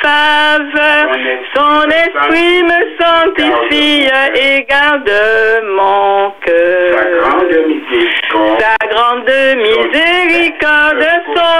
faveur. 0.00 1.06
Son 1.54 1.88
esprit 1.88 2.62
me 2.62 2.80
sanctifie 3.00 4.08
et 4.34 4.66
garde 4.68 5.12
mon 5.76 6.32
cœur. 6.44 6.92
Sa 8.58 8.86
grande 8.88 9.30
miséricorde, 9.56 11.06
son, 11.34 11.58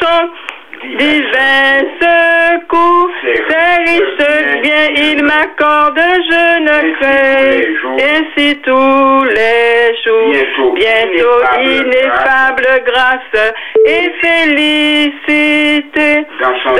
son 0.00 0.30
divin 0.82 1.84
secours, 2.00 3.10
ses 3.22 3.76
riches 3.84 4.24
biens 4.62 4.90
il 4.96 5.22
m'accorde, 5.24 5.98
je 5.98 6.58
ne 6.60 6.78
crains, 6.96 7.60
ainsi 7.98 8.56
tous 8.62 9.24
les 9.24 9.94
jours. 10.04 10.34
Bientôt 10.74 11.40
ineffable 11.60 12.68
grâce 12.86 13.36
et 13.86 14.10
félicité, 14.22 16.24
dans 16.40 16.56
son 16.64 16.74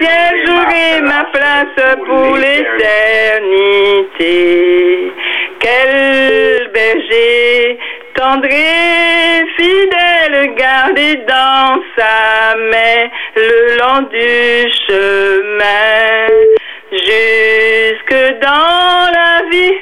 ciel 0.00 0.32
j'aurai 0.46 0.88
ma 1.02 1.22
place 1.32 1.78
pour 2.04 2.36
l'éternité. 2.36 5.12
Quel 5.60 6.70
berger 6.72 7.78
tendre 8.14 8.46
et 8.46 9.44
fidèle 9.56 10.54
gardé 10.56 11.16
dans 11.28 11.80
sa 11.96 12.56
main 12.56 13.08
le 13.36 13.76
long 13.78 14.02
du 14.10 14.70
chemin 14.86 16.28
jusque 16.92 18.20
dans 18.40 19.10
la 19.12 19.42
vie 19.50 19.76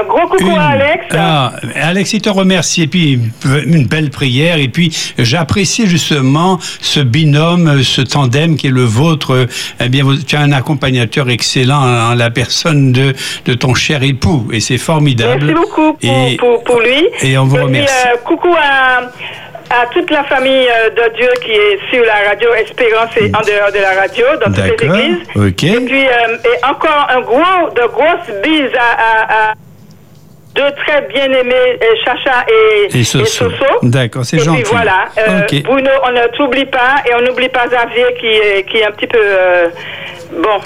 un 0.01 0.05
gros 0.05 0.27
coucou 0.29 0.55
à 0.59 0.69
Alex 0.69 1.05
Ah, 1.17 1.53
Alex, 1.81 2.13
il 2.13 2.23
te 2.23 2.29
remercie. 2.29 2.83
Et 2.83 2.87
puis, 2.87 3.19
une 3.67 3.87
belle 3.87 4.11
prière. 4.11 4.59
Et 4.59 4.69
puis, 4.69 4.97
j'apprécie 5.19 5.87
justement 5.87 6.59
ce 6.81 7.01
binôme, 7.01 7.83
ce 7.83 8.01
tandem 8.03 8.57
qui 8.57 8.67
est 8.69 8.71
le 8.71 8.83
vôtre. 8.85 9.47
Eh 9.81 9.89
bien, 9.89 10.05
tu 10.27 10.37
as 10.37 10.41
un 10.41 10.53
accompagnateur 10.53 11.29
excellent 11.31 11.81
en 12.11 12.15
la 12.15 12.31
personne 12.31 12.93
de, 12.93 13.15
de 13.47 13.55
ton 13.55 13.75
cher 13.75 14.03
époux. 14.03 14.49
Et 14.53 14.61
c'est 14.61 14.79
formidable. 14.79 15.45
Merci 15.45 15.55
beaucoup 15.55 15.93
pour, 15.95 16.11
Et- 16.29 16.37
pour, 16.37 16.65
pour 16.65 16.81
lui. 16.81 17.07
et 17.23 17.37
on 17.39 17.45
vous 17.45 17.57
puis, 17.57 17.65
remercie. 17.65 17.95
euh, 18.07 18.17
coucou 18.25 18.55
à, 18.55 19.01
à 19.71 19.87
toute 19.93 20.11
la 20.11 20.25
famille 20.25 20.67
euh, 20.69 20.91
de 20.91 21.17
Dieu 21.17 21.29
qui 21.45 21.51
est 21.53 21.79
sur 21.91 22.05
la 22.05 22.29
radio 22.31 22.49
Espérance 22.55 23.11
et 23.17 23.27
en 23.27 23.41
dehors 23.43 23.73
de 23.73 23.81
la 23.81 24.01
radio, 24.01 24.25
dans 24.45 24.53
toutes 24.53 24.65
les 24.65 24.87
D'accord. 24.89 24.97
églises. 24.97 25.19
Ok. 25.37 25.65
Et 25.65 25.81
puis, 25.85 26.07
euh, 26.07 26.37
et 26.45 26.65
encore 26.65 27.07
un 27.11 27.21
gros, 27.21 27.71
de 27.75 27.87
grosses 27.93 28.43
bises 28.43 28.75
à, 28.79 28.91
à- 29.03 29.51
à 29.51 29.55
deux 30.59 30.73
très 30.85 31.03
bien-aimés, 31.13 31.79
euh, 31.83 31.95
Chacha 32.05 32.45
et, 32.49 32.99
Et 32.99 33.05
Soso. 33.05 33.47
D'accord, 33.83 34.25
c'est 34.25 34.39
et 34.39 34.41
gentil. 34.41 34.63
puis 34.63 34.73
voilà, 34.73 35.05
euh. 35.19 35.41
Bruno, 35.65 35.91
on 36.07 36.11
ne 36.11 36.27
t'oublie 36.37 36.67
pas 36.67 36.97
et 37.09 37.15
on 37.15 37.23
n'oublie 37.23 37.49
pas 37.49 37.67
Xavier 37.67 38.07
qui 38.21 38.27
est, 38.27 38.69
qui 38.69 38.79
est 38.79 38.85
un 38.87 38.91
petit 38.91 39.07
peu... 39.07 39.19
euh, 39.21 39.69
bon. 40.43 40.59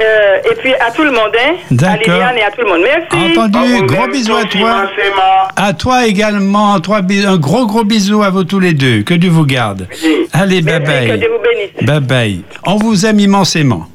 Euh, 0.00 0.50
et 0.50 0.54
puis 0.56 0.74
à 0.74 0.90
tout 0.90 1.04
le 1.04 1.12
monde, 1.12 1.30
hein, 1.38 1.54
à 1.70 1.74
D'accord. 1.74 2.14
Liliane 2.14 2.36
et 2.38 2.42
à 2.42 2.50
tout 2.50 2.62
le 2.62 2.66
monde. 2.68 2.80
Merci. 2.82 3.38
Entendu. 3.38 3.82
Gros 3.86 4.08
bisous 4.08 4.34
à 4.34 4.44
toi. 4.44 4.90
À 5.54 5.72
toi 5.72 6.06
également. 6.06 6.74
Un 6.74 7.36
gros, 7.36 7.64
gros 7.66 7.84
bisou 7.84 8.22
à 8.24 8.30
vous 8.30 8.42
tous 8.42 8.58
les 8.58 8.72
deux. 8.72 9.02
Que 9.02 9.14
Dieu 9.14 9.30
vous 9.30 9.46
garde. 9.46 9.86
Allez, 10.32 10.62
bye 10.62 10.80
Merci, 10.80 11.04
que 11.04 11.08
bye. 11.10 11.18
Dieu 11.20 11.30
vous 11.30 11.42
bénisse. 11.48 11.86
Bye 11.88 12.00
bye. 12.00 12.40
On 12.66 12.76
vous 12.76 13.06
aime 13.06 13.20
immensément. 13.20 13.86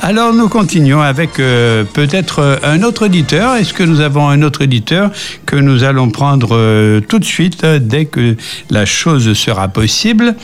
Alors 0.00 0.32
nous 0.32 0.48
continuons 0.48 1.00
avec 1.00 1.40
euh, 1.40 1.82
peut-être 1.82 2.38
euh, 2.38 2.56
un 2.62 2.84
autre 2.84 3.06
éditeur. 3.06 3.56
Est-ce 3.56 3.74
que 3.74 3.82
nous 3.82 4.00
avons 4.00 4.28
un 4.28 4.42
autre 4.42 4.62
éditeur 4.62 5.10
que 5.44 5.56
nous 5.56 5.82
allons 5.82 6.10
prendre 6.10 6.50
euh, 6.52 7.00
tout 7.00 7.18
de 7.18 7.24
suite 7.24 7.66
dès 7.66 8.04
que 8.04 8.36
la 8.70 8.86
chose 8.86 9.32
sera 9.32 9.66
possible? 9.66 10.36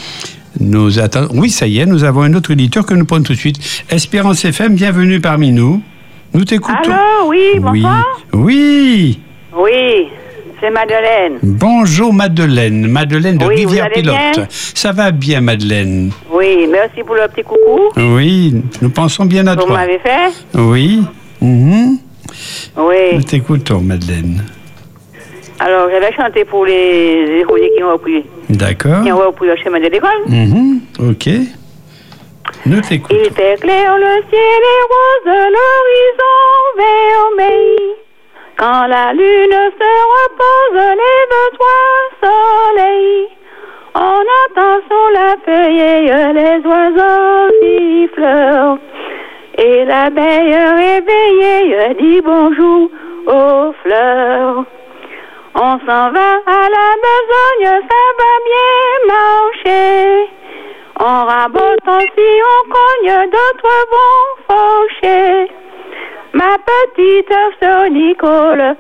Nous 0.58 0.98
attendons. 0.98 1.30
Oui, 1.34 1.50
ça 1.50 1.68
y 1.68 1.78
est, 1.78 1.86
nous 1.86 2.02
avons 2.02 2.22
un 2.22 2.34
autre 2.34 2.50
éditeur 2.50 2.84
que 2.84 2.94
nous 2.94 3.04
prenons 3.04 3.22
tout 3.22 3.32
de 3.32 3.38
suite. 3.38 3.58
Espérance 3.90 4.44
FM, 4.44 4.74
bienvenue 4.74 5.20
parmi 5.20 5.52
nous. 5.52 5.80
Nous 6.32 6.44
t'écoutons. 6.44 6.92
Allô, 6.92 7.28
oui, 7.28 7.38
oui. 7.54 7.60
bonsoir. 7.60 8.04
Oui. 8.32 9.20
Oui, 9.56 10.08
c'est 10.64 10.70
Madeleine. 10.70 11.38
Bonjour 11.42 12.12
Madeleine. 12.14 12.86
Madeleine 12.86 13.36
de 13.36 13.44
Oui, 13.44 13.64
vous 13.64 13.68
Rivière 13.68 13.84
allez 13.84 14.00
Pilote. 14.00 14.16
bien 14.34 14.46
Ça 14.48 14.92
va 14.92 15.10
bien 15.10 15.40
Madeleine? 15.42 16.10
Oui, 16.32 16.66
merci 16.70 17.02
pour 17.04 17.16
le 17.16 17.28
petit 17.28 17.42
coucou. 17.42 17.80
Oui, 17.96 18.54
nous 18.80 18.88
pensons 18.88 19.26
bien 19.26 19.46
à 19.46 19.54
Vous 19.56 19.62
toi. 19.64 19.76
m'avez 19.76 19.98
fait? 19.98 20.32
Oui. 20.54 21.02
Mhm. 21.42 21.98
Oui. 22.78 22.94
Nous 23.14 23.22
t'écoutons, 23.22 23.80
Madeleine. 23.80 24.42
Alors, 25.60 25.88
j'avais 25.90 26.14
chanté 26.14 26.44
pour 26.46 26.64
les 26.64 27.40
écoliers 27.42 27.70
qui 27.76 27.82
ont 27.84 27.92
repris, 27.92 28.24
D'accord. 28.48 29.02
qui 29.04 29.12
ont 29.12 29.18
repris 29.18 29.46
le 29.46 29.56
chemin 29.62 29.80
de 29.80 29.86
l'école. 29.88 30.10
Mhm. 30.28 30.80
Ok. 31.10 31.28
Nous 32.66 32.80
t'écoutons. 32.80 33.14
Il 33.20 33.26
était 33.26 33.56
clair 33.60 33.96
le 33.98 34.22
ciel 34.30 34.62
et 34.72 34.82
rose, 34.92 35.36
l'horizon 35.54 36.38
vermeil. 36.78 37.76
Quand 38.56 38.86
la 38.86 39.12
lune 39.12 39.70
se 39.78 39.92
repose, 40.14 40.80
lève-toi, 41.00 41.80
soleil. 42.22 43.28
On 43.96 44.22
entend 44.42 44.78
sur 44.88 45.10
la 45.12 45.36
feuille 45.44 46.32
les 46.34 46.60
oiseaux 46.64 47.50
siffleurs. 47.60 48.78
Et 49.58 49.84
l'abeille 49.84 50.54
réveillée 50.54 51.94
dit 52.00 52.20
bonjour 52.20 52.90
aux 53.26 53.72
fleurs. 53.82 54.64
On 55.56 55.78
s'en 55.86 56.10
va 56.10 56.30
à 56.46 56.68
la 56.76 56.88
besogne, 57.06 57.80
ça 57.88 58.02
va 58.20 58.32
bien 58.50 59.14
marcher. 59.14 60.28
On 61.00 61.24
rabote 61.24 62.06
si 62.16 62.30
on 62.52 62.70
cogne, 62.70 63.30
d'autres 63.30 63.78
vont 63.90 64.26
faucher. 64.48 65.63
Ma 66.34 66.58
petite 66.58 67.32
sœur 67.60 67.88
Nicole 67.90 68.74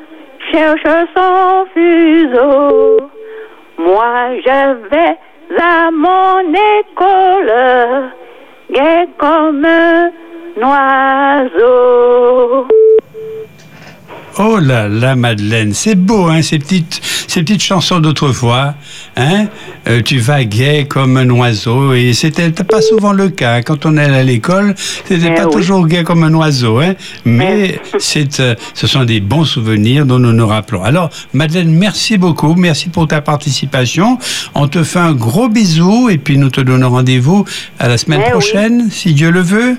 cherche 0.50 1.06
son 1.14 1.66
fuseau. 1.72 2.96
Moi 3.78 4.40
je 4.44 4.74
vais 4.90 5.16
à 5.56 5.88
mon 5.92 6.52
école, 6.52 7.52
gai 8.72 9.06
comme 9.18 9.64
un 9.64 10.10
oiseau. 10.56 12.66
Oh 14.36 14.58
là 14.58 14.88
là, 14.88 15.14
Madeleine, 15.14 15.72
c'est 15.74 15.94
beau, 15.94 16.26
hein, 16.26 16.42
ces 16.42 16.58
petites, 16.58 17.00
ces 17.28 17.42
petites 17.42 17.62
chansons 17.62 18.00
d'autrefois. 18.00 18.74
Hein 19.16 19.46
Euh, 19.86 20.00
tu 20.02 20.18
vas 20.18 20.44
gai 20.44 20.86
comme 20.88 21.18
un 21.18 21.28
oiseau, 21.28 21.92
et 21.92 22.14
c'était 22.14 22.50
pas 22.50 22.80
souvent 22.80 23.12
le 23.12 23.28
cas. 23.28 23.60
Quand 23.62 23.84
on 23.86 23.96
est 23.98 24.04
à 24.04 24.22
l'école, 24.22 24.74
c'était 24.76 25.28
Eh 25.30 25.34
pas 25.34 25.46
oui. 25.46 25.52
toujours 25.52 25.86
gai 25.86 26.02
comme 26.04 26.24
un 26.24 26.32
oiseau, 26.34 26.78
hein. 26.80 26.94
Mais 27.26 27.78
c'est, 27.98 28.40
euh, 28.40 28.54
ce 28.72 28.86
sont 28.86 29.04
des 29.04 29.20
bons 29.20 29.44
souvenirs 29.44 30.06
dont 30.06 30.18
nous 30.18 30.32
nous 30.32 30.46
rappelons. 30.46 30.82
Alors, 30.82 31.10
Madeleine, 31.34 31.70
merci 31.72 32.16
beaucoup, 32.16 32.54
merci 32.54 32.88
pour 32.88 33.06
ta 33.06 33.20
participation. 33.20 34.18
On 34.54 34.66
te 34.68 34.82
fait 34.82 34.98
un 35.00 35.12
gros 35.12 35.48
bisou, 35.50 36.08
et 36.08 36.16
puis 36.18 36.38
nous 36.38 36.48
te 36.50 36.62
donnons 36.62 36.90
rendez-vous 36.90 37.44
à 37.78 37.86
la 37.88 37.98
semaine 37.98 38.20
Eh 38.22 38.26
oui. 38.26 38.30
prochaine, 38.32 38.88
si 38.90 39.12
Dieu 39.12 39.30
le 39.30 39.42
veut. 39.42 39.76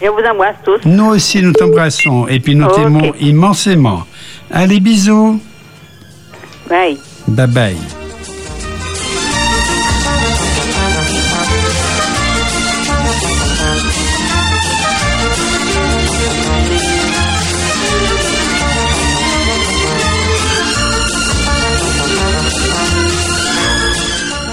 Je 0.00 0.06
vous 0.08 0.18
embrasse 0.30 0.56
tous. 0.64 0.80
Nous 0.84 1.06
aussi, 1.06 1.42
nous 1.42 1.52
t'embrassons 1.52 2.28
et 2.28 2.40
puis 2.40 2.54
nous 2.54 2.68
t'aimons 2.70 3.12
immensément. 3.20 4.04
Allez, 4.50 4.80
bisous. 4.80 5.40
Bye. 6.68 6.98
Bye 7.26 7.46
bye. 7.48 7.76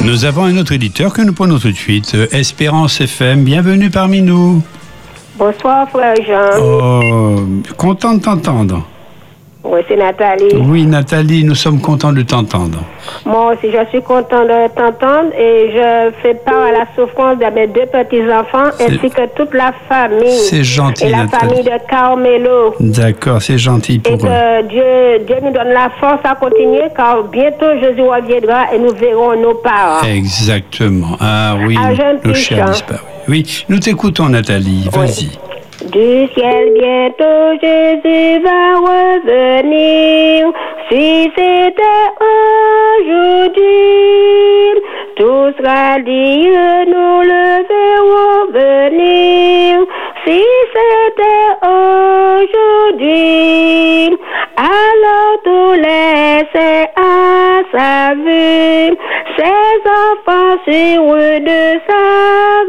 Nous 0.01 0.23
avons 0.23 0.43
un 0.43 0.57
autre 0.57 0.71
éditeur 0.71 1.13
que 1.13 1.23
nous 1.23 1.33
prenons 1.33 1.57
tout 1.57 1.71
de 1.71 1.75
suite, 1.75 2.13
euh, 2.13 2.27
Espérance 2.31 3.01
FM. 3.01 3.43
Bienvenue 3.43 3.89
parmi 3.89 4.21
nous. 4.21 4.61
Bonsoir, 5.37 5.89
frère 5.89 6.15
Jean. 6.25 6.59
Oh, 6.61 7.35
content 7.77 8.13
de 8.15 8.21
t'entendre. 8.21 8.81
Oui, 9.67 9.79
c'est 9.87 9.97
Nathalie. 9.97 10.55
Oui, 10.69 10.85
Nathalie, 10.85 11.43
nous 11.43 11.55
sommes 11.55 11.81
contents 11.81 12.13
de 12.13 12.21
t'entendre. 12.21 12.77
Moi 13.25 13.53
aussi, 13.53 13.71
je 13.71 13.83
suis 13.89 14.01
content 14.03 14.43
de 14.43 14.67
t'entendre 14.75 15.31
et 15.37 15.71
je 15.73 16.11
fais 16.21 16.35
part 16.35 16.65
à 16.67 16.71
la 16.71 16.85
souffrance 16.95 17.39
de 17.39 17.45
mes 17.53 17.65
deux 17.67 17.87
petits-enfants 17.87 18.69
ainsi 18.79 19.09
que 19.09 19.25
toute 19.35 19.53
la 19.55 19.73
famille. 19.89 20.29
C'est 20.37 20.63
gentil, 20.63 21.05
Et 21.05 21.09
la 21.09 21.23
Nathalie. 21.25 21.49
famille 21.49 21.63
de 21.63 21.89
Carmelo. 21.89 22.75
D'accord, 22.79 23.41
c'est 23.41 23.57
gentil 23.57 23.95
Et 23.95 23.99
pour 23.99 24.13
eux. 24.13 24.29
que 24.29 24.67
Dieu, 24.67 25.25
Dieu 25.25 25.37
nous 25.43 25.51
donne 25.51 25.69
la 25.73 25.89
force 25.99 26.21
à 26.23 26.35
continuer 26.35 26.83
car 26.95 27.23
bientôt 27.23 27.73
Jésus 27.81 28.01
reviendra 28.03 28.71
et 28.73 28.77
nous 28.77 28.93
verrons 28.93 29.35
nos 29.41 29.55
parents. 29.55 30.05
Exactement. 30.07 31.17
Ah 31.19 31.55
oui, 31.67 31.75
nos 32.23 32.33
chers 32.35 32.69
disparus. 32.69 33.01
Oui, 33.27 33.65
nous 33.69 33.79
t'écoutons, 33.79 34.29
Nathalie. 34.29 34.87
Vas-y. 34.91 35.29
Du 35.91 36.27
ciel 36.33 36.73
bientôt 36.79 37.57
Jésus 37.61 38.39
va 38.43 38.75
revenir. 38.77 40.51
Si 40.89 41.31
c'était 41.35 42.07
aujourd'hui, 43.09 43.63
tout 45.15 45.51
sera 45.57 45.99
dit, 45.99 46.47
nous 46.87 47.21
le 47.21 47.65
verrons 47.67 48.45
venir. 48.53 49.85
Si 50.25 50.41
c'était 50.73 51.49
aujourd'hui, 52.55 53.05
alors 54.57 55.35
tout 55.43 55.73
laissait 55.73 56.89
à 56.95 57.61
sa 57.71 58.13
vue. 58.15 58.97
Ses 59.37 59.43
enfants 59.43 60.57
sûrs 60.65 61.41
de 61.41 61.63
sa 61.87 62.05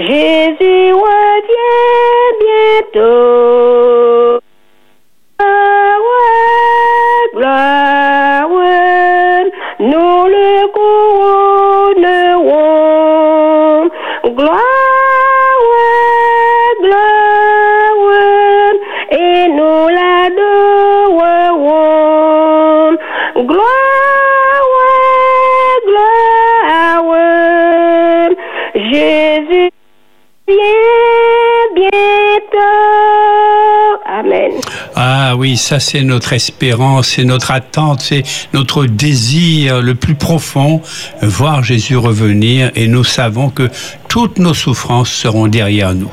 Jésus 0.00 0.92
revient 0.92 2.28
bientôt. 2.92 4.27
Jésus 28.98 29.70
vient 30.48 30.56
bientôt. 31.76 32.58
Amen. 34.06 34.52
Ah 34.96 35.36
oui, 35.36 35.56
ça 35.56 35.78
c'est 35.78 36.02
notre 36.02 36.32
espérance, 36.32 37.10
c'est 37.10 37.24
notre 37.24 37.52
attente, 37.52 38.00
c'est 38.00 38.24
notre 38.52 38.86
désir 38.86 39.82
le 39.82 39.94
plus 39.94 40.16
profond, 40.16 40.82
voir 41.22 41.62
Jésus 41.62 41.96
revenir 41.96 42.72
et 42.74 42.88
nous 42.88 43.04
savons 43.04 43.50
que 43.50 43.70
toutes 44.08 44.38
nos 44.40 44.54
souffrances 44.54 45.12
seront 45.12 45.46
derrière 45.46 45.94
nous. 45.94 46.10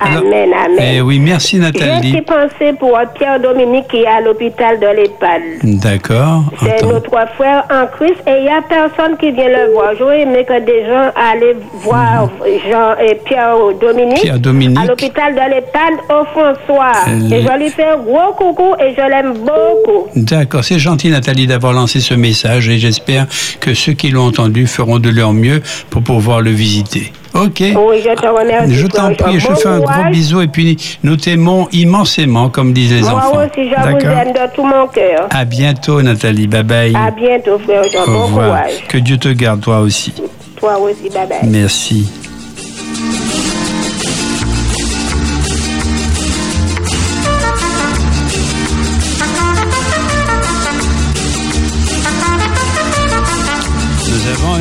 Alors- 0.00 0.22
Amen, 0.22 0.50
amen. 0.52 0.78
Eh 0.94 1.00
oui, 1.00 1.18
merci 1.18 1.56
J'ai 1.56 1.62
Nathalie. 1.62 2.22
pensé 2.22 2.72
pour 2.78 2.98
Pierre 3.14 3.40
Dominique 3.40 3.88
qui 3.88 3.98
est 3.98 4.06
à 4.06 4.20
l'hôpital 4.20 4.78
de 4.80 4.86
l'EHPAD. 4.86 5.42
D'accord. 5.62 6.44
C'est 6.62 6.74
Attends. 6.74 6.88
notre 6.88 7.10
frère 7.36 7.64
en 7.70 7.86
Christ 7.96 8.20
et 8.26 8.32
il 8.38 8.42
n'y 8.44 8.48
a 8.48 8.62
personne 8.62 9.16
qui 9.18 9.30
vient 9.32 9.48
le 9.48 9.72
voir. 9.72 9.92
J'aurais 9.98 10.22
aimé 10.22 10.44
que 10.46 10.58
des 10.64 10.84
gens 10.86 11.10
allaient 11.14 11.56
voir 11.82 12.30
Jean 12.70 12.96
et 13.04 13.14
Pierre 13.24 13.56
Dominique, 13.80 14.16
Mhm. 14.18 14.22
Pierre 14.22 14.38
Dominique. 14.38 14.78
à 14.78 14.84
l'hôpital 14.86 15.34
de 15.34 15.40
l'EHPAD 15.40 15.94
au 16.08 16.24
François. 16.32 16.92
Euh, 17.08 17.34
Et 17.36 17.42
je 17.42 17.58
lui 17.62 17.70
fais 17.70 17.84
un 17.84 17.96
gros 17.98 18.32
coucou 18.36 18.74
et 18.80 18.94
je 18.94 19.08
l'aime 19.08 19.34
beaucoup. 19.34 20.08
D'accord, 20.16 20.64
c'est 20.64 20.78
gentil 20.78 21.10
Nathalie 21.10 21.46
d'avoir 21.46 21.72
lancé 21.72 22.00
ce 22.00 22.14
message 22.14 22.68
et 22.68 22.78
j'espère 22.78 23.26
que 23.60 23.74
ceux 23.74 23.92
qui 23.92 24.10
l'ont 24.10 24.26
entendu 24.26 24.66
feront 24.66 24.98
de 24.98 25.10
leur 25.10 25.32
mieux 25.32 25.60
pour 25.90 26.02
pouvoir 26.02 26.40
le 26.40 26.50
visiter. 26.50 27.12
Ok. 27.32 27.60
Oui, 27.60 28.02
je 28.04 28.14
te 28.20 28.26
remercie. 28.26 28.74
Je 28.74 28.86
t'en 28.88 29.14
prie, 29.14 29.38
je 29.38 29.46
Bon 29.48 29.54
fais 29.54 29.68
un 29.68 29.78
gros 29.78 30.10
bisou 30.10 30.40
et 30.40 30.48
puis 30.48 30.76
nous 31.04 31.16
t'aimons 31.16 31.68
immensément, 31.72 32.48
comme 32.48 32.72
disent 32.72 32.92
les 32.92 33.00
Moi 33.02 33.12
enfants. 33.14 33.38
aussi, 33.38 33.68
je 33.70 33.74
vous 33.90 33.98
aime 34.10 34.32
de 34.32 34.54
tout 34.54 34.64
mon 34.64 34.86
cœur. 34.88 35.28
À 35.30 35.44
bientôt 35.44 36.02
Nathalie, 36.02 36.46
bye 36.48 36.62
bye. 36.64 36.94
À 36.96 37.10
bientôt, 37.10 37.58
frère 37.58 37.84
Jean. 37.92 38.02
Au 38.02 38.06
Bon 38.06 38.26
revoir. 38.26 38.46
courage. 38.46 38.84
Que 38.88 38.98
Dieu 38.98 39.16
te 39.18 39.28
garde 39.28 39.60
toi 39.60 39.80
aussi. 39.80 40.12
Toi 40.58 40.78
aussi, 40.78 41.08
bye 41.14 41.26
bye. 41.28 41.48
Merci. 41.48 42.06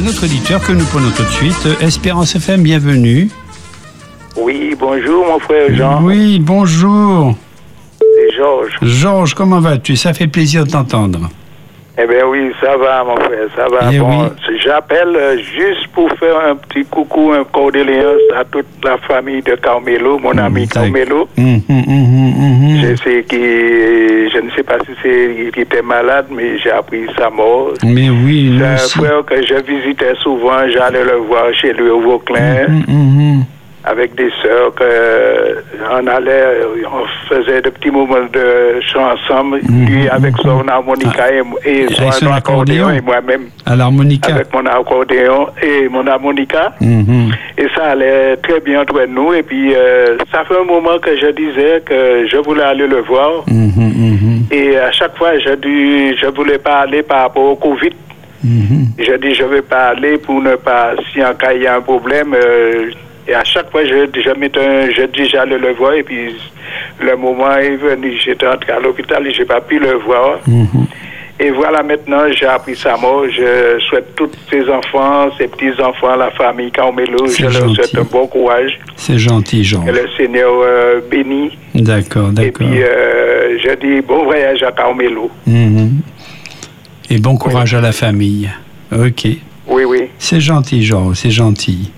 Autre 0.09 0.23
auditeur 0.25 0.59
que 0.65 0.71
nous 0.71 0.85
prenons 0.85 1.11
tout 1.11 1.23
de 1.23 1.27
suite. 1.29 1.67
Espérance 1.81 2.35
FM, 2.35 2.63
bienvenue. 2.63 3.29
Oui, 4.37 4.75
bonjour 4.79 5.25
mon 5.27 5.39
frère 5.39 5.67
Jean, 5.75 6.01
Oui, 6.03 6.39
bonjour. 6.39 7.35
c'est 7.99 8.35
Georges. 8.35 8.77
Georges, 8.81 9.33
comment 9.35 9.59
vas-tu? 9.59 9.95
Ça 9.95 10.13
fait 10.13 10.27
plaisir 10.27 10.65
de 10.65 10.71
t'entendre. 10.71 11.29
Eh 12.01 12.07
bien 12.07 12.25
oui, 12.27 12.49
ça 12.61 12.77
va 12.77 13.03
mon 13.03 13.17
frère, 13.17 13.47
ça 13.55 13.65
va. 13.69 13.91
Eh 13.93 13.99
bon, 13.99 14.23
oui. 14.23 14.57
j'appelle 14.63 15.15
euh, 15.15 15.35
juste 15.37 15.87
pour 15.93 16.09
faire 16.13 16.37
un 16.49 16.55
petit 16.55 16.85
coucou, 16.85 17.31
un 17.33 17.43
condoléance 17.43 18.21
à 18.35 18.45
toute 18.45 18.65
la 18.83 18.97
famille 18.99 19.41
de 19.41 19.55
Carmelo, 19.55 20.17
mon 20.17 20.37
ami 20.37 20.67
Carmelo. 20.67 21.27
Hum, 21.37 21.61
hum, 21.69 21.83
Je 22.81 22.95
sais 22.95 23.23
qu'il, 23.23 24.29
je 24.31 24.39
ne 24.39 24.49
sais 24.55 24.63
pas 24.63 24.77
si 24.85 24.91
c'est 25.01 25.51
qu'il 25.53 25.63
était 25.63 25.81
malade, 25.81 26.27
mais 26.31 26.57
j'ai 26.59 26.71
appris 26.71 27.05
sa 27.17 27.29
mort. 27.29 27.73
Mais 27.83 28.09
oui, 28.09 28.57
C'est 28.57 28.65
un 28.65 28.77
frère 28.77 29.25
que 29.25 29.35
je 29.45 29.55
visitais 29.55 30.15
souvent, 30.21 30.67
j'allais 30.73 31.03
le 31.03 31.17
voir 31.17 31.53
chez 31.53 31.73
lui 31.73 31.89
au 31.89 32.01
Vauclin. 32.01 32.65
Hum, 32.67 32.83
hum. 32.87 33.45
Avec 33.85 34.13
des 34.15 34.29
sœurs 34.43 34.73
euh, 34.81 35.55
on 35.91 36.05
allait, 36.07 36.43
on 36.85 37.33
faisait 37.33 37.61
de 37.61 37.69
petits 37.69 37.89
moments 37.91 38.25
de 38.31 38.79
chant 38.91 39.11
ensemble, 39.13 39.59
lui 39.69 40.07
avec 40.09 40.35
son 40.37 40.67
harmonica 40.67 41.31
et, 41.31 41.37
et 41.65 41.83
Mhm, 41.85 41.95
Avec 41.99 42.13
son 42.13 42.25
son 42.27 42.31
accordéon 42.33 42.89
et 42.89 43.01
moi-même 43.01 43.45
À 43.65 43.75
l'harmonica. 43.75 44.33
avec 44.35 44.53
mon 44.53 44.65
accordéon 44.65 45.47
et 45.61 45.87
mon 45.87 46.05
harmonica. 46.07 46.73
Hum. 46.81 47.31
Et 47.57 47.67
ça 47.75 47.91
allait 47.91 48.35
très 48.37 48.59
bien 48.59 48.81
entre 48.81 49.05
nous. 49.07 49.33
Et 49.33 49.43
puis, 49.43 49.73
euh, 49.75 50.17
ça 50.31 50.43
fait 50.45 50.59
un 50.59 50.63
moment 50.65 50.97
que 50.99 51.15
je 51.17 51.27
disais 51.31 51.81
que 51.85 52.27
je 52.27 52.37
voulais 52.37 52.63
aller 52.63 52.87
le 52.87 53.01
voir. 53.01 53.43
Hum. 53.49 54.43
Et 54.51 54.77
à 54.77 54.91
chaque 54.91 55.15
fois, 55.17 55.37
je 55.39 55.53
dis, 55.55 56.17
je 56.17 56.27
voulais 56.27 56.57
pas 56.57 56.79
aller 56.79 57.01
par 57.03 57.21
rapport 57.21 57.43
au 57.43 57.55
Covid. 57.55 57.91
Mhm. 58.43 58.87
Je 58.97 59.13
dis, 59.17 59.33
je 59.35 59.43
vais 59.43 59.61
pas 59.61 59.89
aller 59.89 60.17
pour 60.17 60.41
ne 60.41 60.55
pas, 60.55 60.93
si 61.11 61.23
en 61.23 61.33
cas 61.33 61.53
il 61.53 61.61
y 61.63 61.67
a 61.67 61.75
un 61.75 61.81
problème. 61.81 62.33
euh, 62.33 62.89
et 63.29 63.33
à 63.35 63.43
chaque 63.43 63.69
fois, 63.71 63.83
je, 63.85 63.89
je, 64.13 64.29
un- 64.29 64.89
je 64.91 65.05
dis, 65.07 65.29
j'allais 65.29 65.57
le 65.57 65.73
voir. 65.73 65.93
Et 65.93 66.03
puis, 66.03 66.35
le 66.99 67.15
moment 67.15 67.55
est 67.57 67.75
venu. 67.75 68.17
J'étais 68.23 68.47
entré 68.47 68.71
à 68.71 68.79
l'hôpital 68.79 69.25
et 69.27 69.31
j'ai 69.31 69.45
pas 69.45 69.61
pu 69.61 69.77
le 69.79 69.93
voir. 69.97 70.39
Mhm. 70.47 70.67
Et 71.41 71.51
voilà, 71.51 71.81
maintenant, 71.83 72.23
j'ai 72.31 72.45
appris 72.47 72.75
sa 72.75 72.97
mort. 72.97 73.23
Je 73.29 73.79
souhaite 73.87 74.13
tous 74.15 74.29
ses 74.51 74.67
enfants, 74.69 75.29
ses 75.37 75.47
petits-enfants, 75.47 76.15
la 76.17 76.31
famille 76.31 76.69
Carmelo, 76.69 77.27
je 77.27 77.43
leur 77.43 77.51
gentil. 77.51 77.75
souhaite 77.75 77.97
un 77.97 78.03
bon 78.11 78.27
courage. 78.27 78.77
C'est 78.97 79.17
gentil, 79.17 79.63
Jean. 79.63 79.85
Que 79.85 79.91
le 79.91 80.05
Seigneur 80.17 80.51
euh, 80.61 80.99
bénit. 81.09 81.57
D'accord, 81.75 82.29
Et 82.31 82.33
d'accord. 82.33 82.67
puis, 82.67 82.83
euh, 82.83 83.57
je 83.63 83.73
dis 83.75 84.01
bon 84.01 84.25
voyage 84.25 84.61
à 84.63 84.71
Carmelo. 84.73 85.31
Mhm. 85.47 86.01
Et 87.09 87.19
bon 87.19 87.37
courage 87.37 87.73
à 87.73 87.79
la 87.81 87.91
famille. 87.93 88.49
Ok. 88.91 89.25
Oui, 89.67 89.83
oui. 89.85 90.07
C'est 90.17 90.41
gentil, 90.41 90.83
Jean, 90.83 91.13
c'est 91.13 91.31
gentil. 91.31 91.91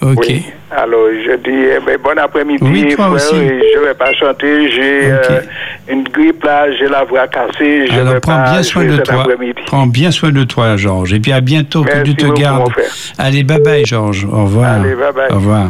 Ok. 0.00 0.26
Oui. 0.28 0.44
Alors, 0.70 1.06
je 1.24 1.34
dis 1.36 1.66
eh 1.76 1.80
ben, 1.84 1.98
bon 2.02 2.16
après-midi, 2.18 2.62
Oui, 2.62 2.90
frère. 2.92 3.10
aussi. 3.12 3.34
Je 3.34 3.80
vais 3.80 3.94
pas 3.94 4.12
chanter. 4.14 4.70
J'ai 4.70 5.10
euh, 5.10 5.40
une 5.88 6.04
grippe 6.04 6.44
là, 6.44 6.66
j'ai 6.78 6.86
la 6.86 7.04
voix 7.04 7.26
cassée. 7.26 7.86
Je 7.88 7.92
Alors 7.98 8.12
vais 8.14 8.20
prends 8.20 8.36
pas 8.36 8.50
bien 8.52 8.62
soin 8.62 8.84
de 8.84 8.96
toi. 8.98 9.26
Prends 9.66 9.86
bien 9.86 10.10
soin 10.10 10.30
de 10.30 10.44
toi, 10.44 10.76
Georges. 10.76 11.14
Et 11.14 11.20
puis 11.20 11.32
à 11.32 11.40
bientôt, 11.40 11.82
que 11.82 11.88
Merci 11.88 12.04
Dieu 12.04 12.14
te 12.14 12.26
beaucoup, 12.26 12.40
garde. 12.40 12.60
mon 12.60 12.70
frère. 12.70 12.90
Allez, 13.18 13.42
bye 13.42 13.60
bye, 13.60 13.84
Georges. 13.86 14.24
Au 14.30 14.44
revoir. 14.44 14.72
Allez, 14.72 14.94
bye 14.94 15.12
bye. 15.12 15.30
Au 15.32 15.34
revoir. 15.36 15.68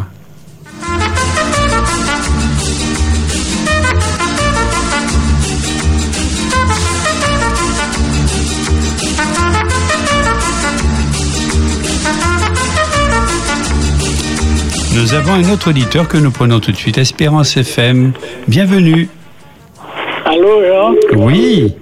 Nous 14.99 15.15
avons 15.15 15.35
un 15.35 15.49
autre 15.53 15.71
auditeur 15.71 16.09
que 16.09 16.17
nous 16.19 16.31
prenons 16.31 16.59
tout 16.61 16.73
de 16.73 16.77
suite. 16.77 16.99
Espérance 16.99 17.57
FM. 17.57 18.13
Bienvenue. 18.49 19.09
Oui, 21.17 21.73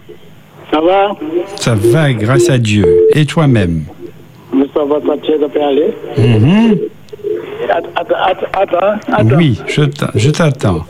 Ça 0.71 0.81
va? 0.81 1.09
Ça 1.57 1.75
va, 1.75 2.13
grâce 2.13 2.51
à 2.51 2.59
Dieu. 2.59 3.07
Et 3.15 3.25
toi-même? 3.25 3.85
Moustapha 4.53 5.01
Sanchez 5.07 5.39
de 5.39 5.47
Péalé. 5.47 5.95
Mhm. 6.19 6.77
Attends, 7.71 7.89
attends, 7.97 8.47
attends, 8.53 9.13
attends. 9.13 9.37
Oui, 9.37 9.61
je 9.67 9.83
t'a- 9.83 10.11
je 10.15 10.31
t'attends. 10.31 10.85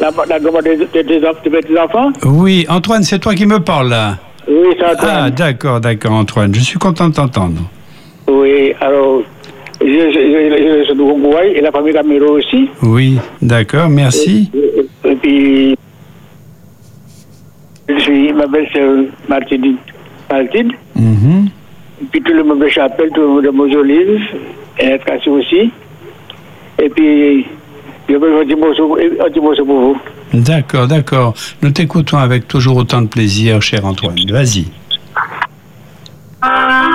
La, 0.00 0.10
la 0.28 0.38
des, 0.62 0.76
des, 0.92 1.02
des, 1.02 1.78
enfants. 1.78 2.10
Oui, 2.24 2.66
Antoine, 2.68 3.02
c'est 3.02 3.18
toi 3.18 3.34
qui 3.34 3.46
me 3.46 3.60
parles 3.60 3.90
là. 3.90 4.16
Oui, 4.48 4.74
ça 4.78 4.92
Ah, 5.00 5.30
d'accord, 5.30 5.80
d'accord, 5.80 6.12
Antoine. 6.12 6.54
Je 6.54 6.60
suis 6.60 6.78
content 6.78 7.08
de 7.08 7.14
t'entendre. 7.14 7.60
Oui, 8.28 8.72
alors, 8.80 9.22
je, 9.80 9.86
je, 9.86 9.88
je, 9.88 10.78
je 10.80 10.84
suis 10.84 10.94
de 10.94 10.98
Gongouaï 10.98 11.52
et 11.52 11.60
la 11.60 11.70
famille 11.70 11.92
Camero 11.92 12.38
aussi. 12.38 12.68
Oui, 12.82 13.18
d'accord, 13.40 13.88
merci. 13.88 14.50
Et 15.04 15.14
puis, 15.16 15.76
je 17.88 17.98
suis 17.98 18.32
ma 18.32 18.46
belle-sœur 18.46 19.04
Martine. 19.28 19.76
Martine. 20.30 20.72
Et 22.02 22.04
puis 22.10 22.20
tout 22.20 22.32
le 22.32 22.42
monde 22.42 22.60
de 22.60 22.68
Chapelle, 22.68 23.10
tout 23.14 23.20
le 23.20 23.28
monde 23.28 23.44
de 23.44 23.50
Mosolive, 23.50 24.20
et 24.80 24.98
aussi. 25.28 25.70
Et 26.82 26.88
puis, 26.88 27.46
je 28.08 28.14
veux 28.16 28.40
un 28.40 28.44
petit 28.44 28.54
morceau, 28.54 28.96
un 28.96 29.28
petit 29.28 29.40
morceau 29.40 29.64
pour 29.64 29.80
vous. 29.80 29.98
D'accord, 30.34 30.86
d'accord. 30.86 31.34
Nous 31.62 31.70
t'écoutons 31.70 32.18
avec 32.18 32.48
toujours 32.48 32.76
autant 32.76 33.02
de 33.02 33.08
plaisir, 33.08 33.60
cher 33.60 33.84
Antoine. 33.84 34.16
Vas-y. 34.30 34.66
Ah, 36.40 36.91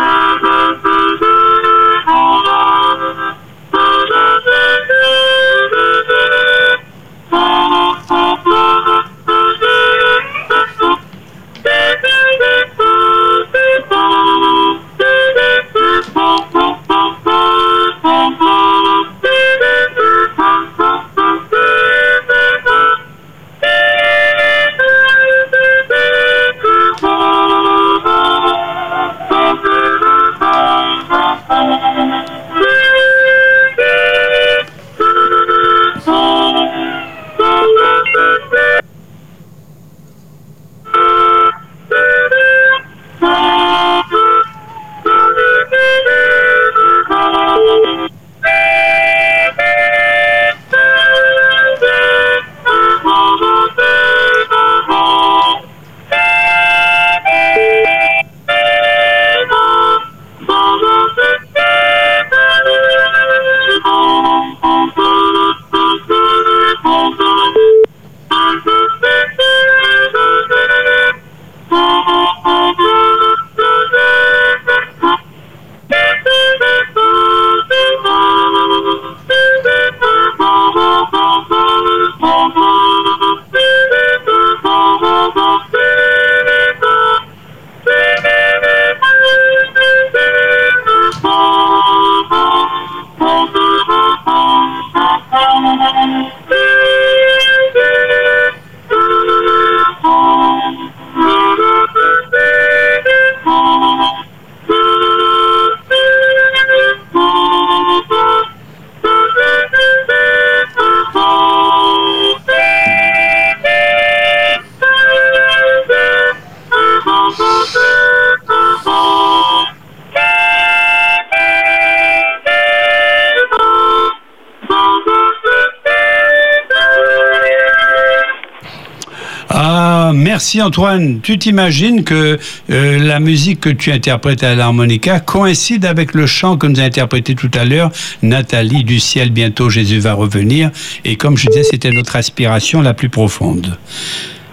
merci 130.48 130.62
Antoine. 130.62 131.20
Tu 131.22 131.38
t'imagines 131.38 132.06
que 132.06 132.38
euh, 132.72 133.00
la 133.00 133.20
musique 133.20 133.60
que 133.60 133.70
tu 133.70 133.92
interprètes 133.92 134.44
à 134.44 134.56
l'harmonica 134.56 135.20
coïncide 135.20 135.84
avec 135.84 136.14
le 136.14 136.26
chant 136.26 136.56
que 136.56 136.68
nous 136.68 136.80
a 136.80 136.84
interprété 136.84 137.36
tout 137.36 137.52
à 137.54 137.66
l'heure, 137.66 137.92
Nathalie 138.24 138.86
du 138.86 139.02
ciel, 139.02 139.32
bientôt 139.32 139.70
Jésus 139.70 140.00
va 140.00 140.14
revenir. 140.14 140.72
Et 141.04 141.18
comme 141.18 141.36
je 141.36 141.48
disais, 141.48 141.64
c'était 141.64 141.92
notre 141.92 142.16
aspiration 142.16 142.82
la 142.82 142.94
plus 142.94 143.10
profonde. 143.10 143.78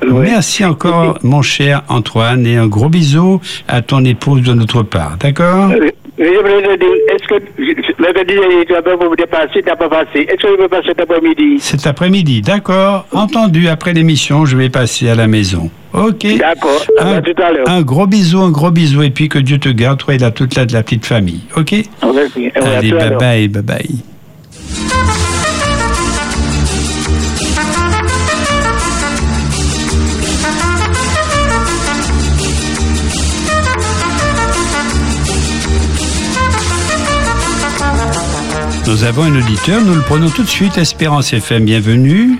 Merci 0.05 0.65
encore, 0.65 1.21
mon 1.23 1.43
cher 1.43 1.83
Antoine, 1.89 2.45
et 2.45 2.57
un 2.57 2.66
gros 2.66 2.89
bisou 2.89 3.41
à 3.69 3.81
ton 3.81 4.05
épouse 4.05 4.43
de 4.43 4.53
notre 4.53 4.83
part. 4.83 5.16
D'accord? 5.21 5.71
Euh, 5.71 5.91
Je 6.19 6.25
voulais 6.25 6.77
dire, 6.77 6.89
est-ce 7.15 7.29
que, 7.29 8.03
mercredi, 8.03 8.35
tu 8.66 8.75
as 8.75 8.83
pas 8.83 8.97
pour 8.97 9.12
me 9.12 9.16
dépasser, 9.16 9.62
tu 9.62 9.65
n'as 9.65 9.77
pas 9.77 9.89
passé. 9.89 10.27
Est-ce 10.29 10.43
que 10.43 10.49
je 10.49 10.57
peux 10.57 10.69
passer 10.69 10.89
cet 10.89 11.01
après-midi? 11.03 11.61
Cet 11.61 11.87
après-midi, 11.87 12.43
d'accord 12.43 13.07
Entendu, 13.12 13.69
après 13.69 13.93
l'émission, 13.93 14.45
je 14.45 14.57
vais 14.57 14.71
passer 14.71 15.09
à 15.09 15.15
la 15.15 15.29
maison. 15.29 15.71
Ok 15.95 16.27
D'accord, 16.39 16.85
un, 17.01 17.15
à 17.15 17.23
tout 17.23 17.41
à 17.41 17.53
l'heure. 17.53 17.69
un 17.69 17.83
gros 17.83 18.07
bisou, 18.07 18.41
un 18.41 18.51
gros 18.51 18.71
bisou, 18.73 19.03
et 19.03 19.11
puis 19.11 19.29
que 19.29 19.39
Dieu 19.39 19.59
te 19.59 19.69
garde, 19.69 19.99
toi 19.99 20.15
et 20.15 20.19
la, 20.19 20.33
toute 20.33 20.57
la, 20.57 20.66
de 20.66 20.73
la 20.73 20.83
petite 20.83 21.07
famille. 21.07 21.43
Ok 21.57 21.73
Merci. 22.15 22.51
Allez, 22.57 22.91
bye 22.91 23.16
bye, 23.16 23.49
bye 23.49 23.62
bye. 23.62 24.03
Nous 38.87 39.05
avons 39.05 39.23
un 39.23 39.37
auditeur, 39.37 39.81
nous 39.83 39.95
le 39.95 40.03
prenons 40.03 40.29
tout 40.29 40.43
de 40.43 40.49
suite. 40.49 40.77
Espérance 40.79 41.33
FM, 41.33 41.65
bienvenue. 41.65 42.39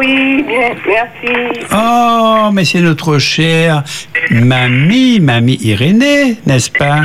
Oui, 0.00 0.42
bien, 0.48 0.70
merci. 0.88 1.66
Oh, 1.74 2.50
mais 2.52 2.64
c'est 2.64 2.80
notre 2.80 3.18
chère 3.18 3.82
mamie, 4.30 5.20
mamie 5.20 5.58
Irénée, 5.62 6.36
n'est-ce 6.46 6.70
pas? 6.70 7.00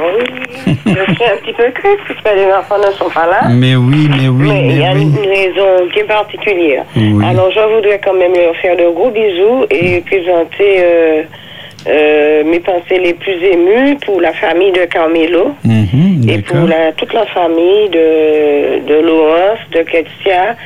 Oui, 0.00 0.24
je 0.66 0.72
suis 0.72 1.24
un 1.24 1.36
petit 1.42 1.52
peu 1.52 1.70
triste 1.72 2.00
puisque 2.06 2.34
les 2.34 2.46
enfants 2.52 2.78
ne 2.78 2.90
sont 2.92 3.10
pas 3.10 3.26
là. 3.26 3.48
Mais 3.50 3.76
oui, 3.76 4.08
mais 4.10 4.28
oui, 4.28 4.48
Mais 4.48 4.66
il 4.70 4.78
y 4.80 4.84
a 4.84 4.92
oui. 4.94 5.02
une 5.02 5.16
raison 5.28 5.86
bien 5.94 6.04
particulière. 6.06 6.84
Oui. 6.96 7.22
Alors, 7.24 7.50
je 7.52 7.60
voudrais 7.74 8.00
quand 8.02 8.14
même 8.14 8.32
leur 8.34 8.56
faire 8.56 8.76
de 8.76 8.88
gros 8.94 9.10
bisous 9.10 9.66
et 9.70 10.00
présenter 10.06 10.76
euh, 10.78 11.22
euh, 11.86 12.44
mes 12.44 12.60
pensées 12.60 12.98
les 12.98 13.12
plus 13.14 13.34
émues 13.44 13.96
pour 14.06 14.20
la 14.22 14.32
famille 14.32 14.72
de 14.72 14.84
Carmelo 14.86 15.54
Mhm, 15.64 16.28
et 16.28 16.38
pour 16.38 16.66
la, 16.66 16.92
toute 16.92 17.12
la 17.12 17.26
famille 17.26 17.88
de, 17.90 18.86
de 18.88 19.06
Laurence, 19.06 19.58
de 19.72 19.82
Ketia 19.82 20.56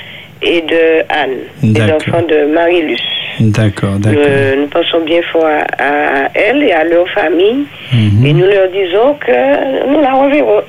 et 0.43 0.61
de 0.63 1.03
Anne, 1.09 1.39
les 1.63 1.93
enfants 1.93 2.23
de 2.23 2.53
Marie-Luce. 2.53 3.01
D'accord, 3.41 3.97
d'accord. 3.99 4.23
Nous, 4.55 4.63
nous 4.63 4.67
pensons 4.69 5.01
bien 5.01 5.23
fort 5.33 5.45
à, 5.47 5.65
à 5.79 6.29
elles 6.35 6.63
et 6.65 6.73
à 6.73 6.85
leur 6.85 7.09
famille 7.11 7.65
Mhm. 7.93 8.27
et 8.27 8.33
nous 8.35 8.45
leur 8.47 8.69
disons 8.71 9.15
que 9.15 9.87
nous 9.93 10.01
la 10.01 10.13
reverrons. 10.15 10.63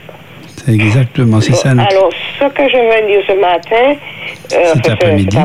Exactement, 0.73 1.41
c'est 1.41 1.53
ça. 1.53 1.73
notre- 1.73 1.89
Alors, 1.91 2.09
ce 2.39 2.45
que 2.45 2.69
je 2.69 2.77
vais 2.77 3.07
dire 3.07 3.21
ce 3.27 3.33
matin, 3.33 3.95
euh, 4.53 4.73
Cet 4.73 4.85
ce- 4.85 4.91
après-midi. 4.91 5.37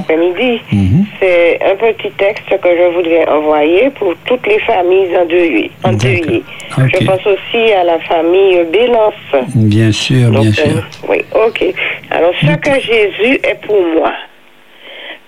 Mhm. 0.73 1.07
C'est 1.21 1.59
un 1.65 1.77
petit 1.77 2.11
texte 2.13 2.49
que 2.49 2.69
je 2.77 2.95
voudrais 2.95 3.29
envoyer 3.29 3.91
pour 3.91 4.15
toutes 4.27 4.47
les 4.47 4.59
familles 4.61 5.17
endeuillées. 5.17 5.71
endeuillées. 5.85 6.43
Ok. 6.77 6.85
Je 7.01 7.05
pense 7.07 7.27
aussi 7.27 7.73
à 7.73 7.85
la 7.85 7.99
famille 8.01 8.65
Bélance. 8.73 9.15
Bien 9.55 9.93
sûr, 9.93 10.31
bien 10.31 10.41
Donc, 10.45 10.55
sûr. 10.55 10.65
euh, 10.67 11.09
oui, 11.09 11.25
ok. 11.35 11.65
Alors, 12.11 12.33
ce 12.41 12.55
que 12.57 12.81
Jésus 12.81 13.35
est 13.43 13.61
pour 13.67 13.81
moi. 13.97 14.13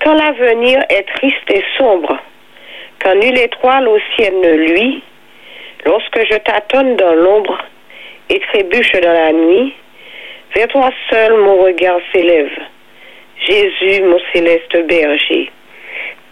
Quand 0.05 0.15
l'avenir 0.15 0.79
est 0.91 1.05
triste 1.17 1.51
et 1.51 1.63
sombre, 1.79 2.17
quand 3.03 3.15
nulle 3.15 3.39
étoile 3.39 3.89
au 3.89 3.99
ciel 4.17 4.35
ne 4.43 4.53
luit, 4.73 5.03
lorsque 5.85 6.19
je 6.31 6.37
tâtonne 6.39 6.97
dans 6.97 7.15
l'ombre 7.15 7.59
et 8.31 8.41
trébuche 8.53 8.93
dans 8.93 9.13
la 9.13 9.33
nuit, 9.33 9.73
vers 10.55 10.69
toi 10.69 10.91
seul 11.11 11.35
mon 11.35 11.63
regard 11.63 12.01
s'élève. 12.13 12.53
Jésus, 13.47 14.03
mon 14.03 14.19
céleste 14.33 14.77
berger. 14.87 15.51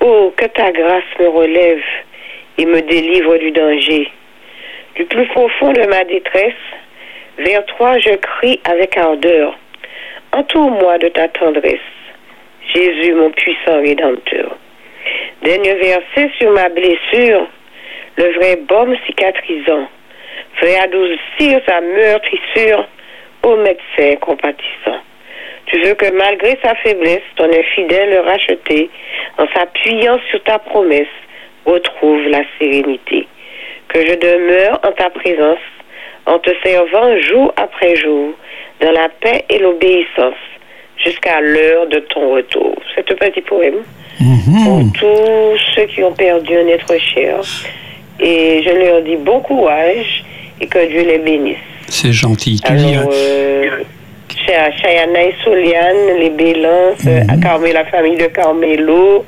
Oh, 0.01 0.33
que 0.37 0.47
ta 0.47 0.73
grâce 0.73 1.05
me 1.21 1.29
relève 1.29 1.83
et 2.59 2.67
me 2.67 2.81
délivre 2.81 3.37
du 3.39 3.51
danger. 3.51 4.11
Du 4.97 5.05
plus 5.05 5.27
profond 5.27 5.73
de 5.73 5.87
ma 5.87 6.05
détresse, 6.05 6.53
vers 7.39 7.65
toi 7.67 7.99
je 7.99 8.15
crie 8.15 8.61
avec 8.65 8.97
ardeur. 8.97 9.57
Entoure-moi 10.33 10.99
de 10.99 11.09
ta 11.09 11.29
tendresse. 11.29 11.79
Jésus, 12.75 13.13
mon 13.15 13.31
puissant 13.31 13.81
rédempteur. 13.81 14.57
Dernier 15.43 15.75
verset 15.75 16.31
sur 16.39 16.51
ma 16.53 16.69
blessure, 16.71 17.47
le 18.17 18.33
vrai 18.35 18.57
baume 18.57 18.97
cicatrisant, 19.07 19.89
fait 20.55 20.79
adoucir 20.79 21.61
sa 21.67 21.81
meurtrissure 21.81 22.89
au 23.45 23.57
médecin 23.57 24.17
compatissant. 24.21 25.01
Tu 25.67 25.81
veux 25.81 25.95
que 25.95 26.11
malgré 26.13 26.59
sa 26.63 26.75
faiblesse, 26.77 27.23
ton 27.37 27.51
infidèle 27.51 28.19
racheté, 28.27 28.91
en 29.39 29.47
s'appuyant 29.55 30.19
sur 30.31 30.43
ta 30.43 30.59
promesse, 30.59 31.07
retrouve 31.65 32.29
la 32.29 32.43
sérénité. 32.59 33.27
Que 33.89 34.01
je 34.07 34.15
demeure 34.15 34.81
en 34.85 34.93
ta 34.93 35.11
présence, 35.11 35.59
en 36.27 36.39
te 36.39 36.51
servant 36.63 37.19
jour 37.21 37.53
après 37.57 37.97
jour, 37.97 38.35
dans 38.81 38.93
la 38.93 39.09
paix 39.09 39.45
et 39.49 39.59
l'obéissance, 39.59 40.35
jusqu'à 40.99 41.41
l'heure 41.41 41.87
de 41.87 41.99
ton 42.01 42.35
retour. 42.35 42.75
C'est 42.95 43.11
un 43.11 43.15
petit 43.15 43.41
poème 43.41 43.83
pour 44.65 44.83
tous 44.95 45.59
ceux 45.75 45.87
qui 45.87 46.03
ont 46.03 46.13
perdu 46.13 46.57
un 46.57 46.69
être 46.69 46.97
cher. 46.99 47.41
Et 48.21 48.63
je 48.63 48.71
leur 48.71 49.03
dis 49.03 49.17
bon 49.17 49.41
courage 49.41 50.25
et 50.61 50.67
que 50.67 50.87
Dieu 50.87 51.03
les 51.03 51.19
bénisse. 51.19 51.74
C'est 51.89 52.13
gentil. 52.13 52.61
Tu 52.65 52.73
Alors, 52.73 53.11
euh, 53.13 53.69
Cha- 54.47 54.71
Chayana 54.73 55.23
et 55.23 55.35
Soliane, 55.45 56.19
les 56.21 56.31
Bélances, 56.31 57.07
à 57.29 57.37
Carmé, 57.39 57.73
la 57.73 57.85
famille 57.87 58.17
de 58.17 58.27
Carmelo, 58.27 59.25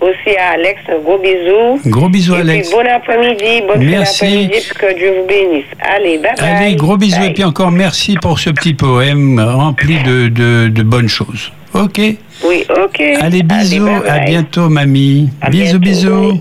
aussi 0.00 0.36
à 0.36 0.52
Alex, 0.54 0.80
un 0.90 0.98
gros 0.98 1.18
bisou. 1.18 1.80
Gros 1.86 2.08
bisous, 2.08 2.34
et 2.34 2.40
Alex. 2.40 2.68
Puis, 2.68 2.76
bon 2.76 2.86
après-midi, 2.90 3.62
bonne 3.66 3.84
Merci. 3.84 4.50
que 4.78 4.94
Dieu 4.98 5.12
vous 5.20 5.26
bénisse. 5.26 5.64
Allez, 5.80 6.18
bye 6.18 6.32
bye. 6.36 6.48
Allez, 6.48 6.74
gros 6.76 6.96
bisous 6.96 7.22
et 7.22 7.32
puis 7.32 7.44
encore 7.44 7.70
merci 7.70 8.16
pour 8.20 8.38
ce 8.40 8.50
petit 8.50 8.74
poème 8.74 9.38
rempli 9.40 10.02
de, 10.02 10.28
de, 10.28 10.68
de 10.68 10.82
bonnes 10.82 11.08
choses. 11.08 11.52
Ok? 11.74 12.00
Oui, 12.44 12.64
ok. 12.68 13.00
Allez, 13.20 13.42
bisous, 13.44 13.84
bye 13.86 14.10
à 14.10 14.18
bientôt, 14.20 14.68
mamie. 14.68 15.30
À 15.40 15.48
bisous, 15.50 15.78
bientôt, 15.78 15.78
bisous. 15.78 16.40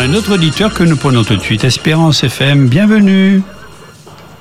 Un 0.00 0.14
autre 0.14 0.34
auditeur 0.34 0.72
que 0.72 0.84
nous 0.84 0.96
prenons 0.96 1.24
tout 1.24 1.36
de 1.36 1.40
suite, 1.42 1.64
Espérance 1.64 2.22
FM, 2.22 2.68
bienvenue. 2.68 3.42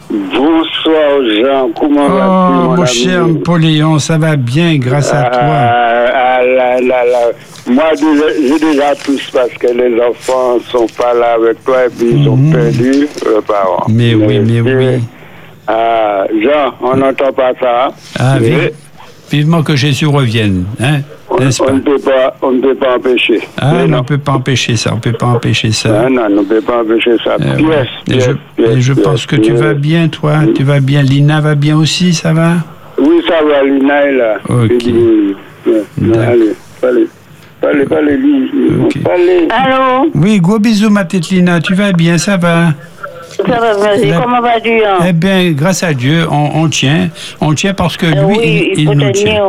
Bonsoir 0.09 1.21
Jean, 1.41 1.69
comment 1.77 2.07
vas-tu 2.07 2.67
Oh, 2.69 2.75
mon 2.75 2.85
cher 2.85 3.27
Napoléon, 3.27 3.99
ça 3.99 4.17
va 4.17 4.35
bien 4.35 4.77
grâce 4.77 5.11
à 5.13 5.23
toi. 5.23 5.39
Ah, 5.41 6.05
ah, 6.13 6.43
là, 6.43 6.79
là, 6.79 7.05
là. 7.05 7.19
Moi, 7.67 7.83
j'ai 7.95 8.59
déjà 8.59 8.95
tous 9.03 9.29
parce 9.33 9.51
que 9.53 9.67
les 9.67 9.99
enfants 10.01 10.57
sont 10.71 10.87
pas 10.97 11.13
là 11.13 11.33
avec 11.33 11.63
toi 11.65 11.85
et 11.85 11.89
puis 11.89 12.07
ils 12.21 12.29
ont 12.29 12.37
perdu 12.51 13.07
leurs 13.25 13.43
parents. 13.43 13.85
Mhm. 13.89 13.95
Mais 13.95 14.13
oui, 14.15 14.39
mais 14.39 14.61
oui. 14.61 14.99
Ah, 15.67 16.23
Jean, 16.41 16.73
on 16.81 16.95
n'entend 16.95 17.33
pas 17.33 17.51
ça. 17.59 17.89
Ah, 18.17 18.37
Mais 18.39 18.47
vive- 18.47 18.71
vivement 19.29 19.63
que 19.63 19.75
Jésus 19.75 20.05
revienne, 20.05 20.65
hein, 20.79 20.99
on, 21.29 21.37
n'est-ce 21.39 21.61
on 21.61 21.65
pas 21.65 21.71
ne 21.73 21.79
peut 21.79 21.99
pas, 21.99 22.35
on 22.41 22.51
ne 22.51 22.61
peut 22.61 22.75
pas 22.75 22.95
empêcher. 22.95 23.41
Ah, 23.57 23.71
Mais 23.73 23.83
on 23.83 23.87
ne 23.87 23.91
non. 23.97 24.03
peut 24.03 24.17
pas 24.17 24.33
empêcher 24.33 24.75
ça, 24.77 24.91
on 24.93 24.95
ne 24.95 25.01
peut 25.01 25.11
pas 25.13 25.27
empêcher 25.27 25.71
ça. 25.71 26.03
Ah, 26.05 26.09
non, 26.09 26.23
on 26.29 26.29
ne 26.29 26.41
peut 26.43 26.61
pas 26.61 26.81
empêcher 26.81 27.15
ça. 27.23 27.35
Pièce, 27.37 27.61
ouais. 27.61 27.85
Et 28.07 28.11
pièce, 28.13 28.25
je, 28.25 28.31
pièce, 28.63 28.75
et 28.77 28.81
je 28.81 28.93
pense 28.93 29.25
que 29.25 29.35
tu 29.35 29.53
vas 29.53 29.73
bien, 29.73 30.07
toi. 30.07 30.39
Tu 30.55 30.63
vas 30.63 30.79
bien. 30.79 31.01
Lina 31.01 31.41
va 31.41 31.55
bien 31.55 31.77
aussi, 31.77 32.13
ça 32.13 32.33
va? 32.33 32.53
Oui, 32.99 33.21
ça 33.27 33.35
va, 33.45 33.63
Lina 33.63 34.05
est 34.05 34.13
là. 34.13 34.35
Ok. 34.49 34.85
Ouais, 35.67 36.17
Allez, 36.17 36.53
allez. 36.83 37.07
Parlez, 37.59 37.85
parlez, 37.85 38.17
lui. 38.17 38.51
Parlez. 39.03 39.47
Allô? 39.49 40.11
Oui, 40.13 40.39
gros 40.39 40.59
bisous, 40.59 40.89
ma 40.91 41.05
petite 41.05 41.29
Lina. 41.29 41.59
Tu 41.59 41.73
vas 41.73 41.91
bien, 41.91 42.17
ça 42.17 42.37
va? 42.37 42.67
Ça 43.37 43.59
va, 43.59 43.77
merci. 43.83 44.05
La- 44.07 44.19
Comment 44.21 44.41
vas-tu 44.41 44.83
hein? 44.83 44.97
Eh 45.07 45.13
bien, 45.13 45.51
grâce 45.51 45.83
à 45.83 45.93
Dieu, 45.93 46.25
on, 46.31 46.61
on 46.63 46.67
tient. 46.69 47.09
On 47.41 47.53
tient 47.53 47.73
parce 47.73 47.95
que 47.97 48.05
lui, 48.07 48.17
Euh, 48.17 48.25
Oui, 48.25 48.71
il, 48.75 48.79
il 48.81 48.85
faut 48.87 48.93
nous 48.93 49.11
tenir. 49.11 49.13
tient. 49.13 49.43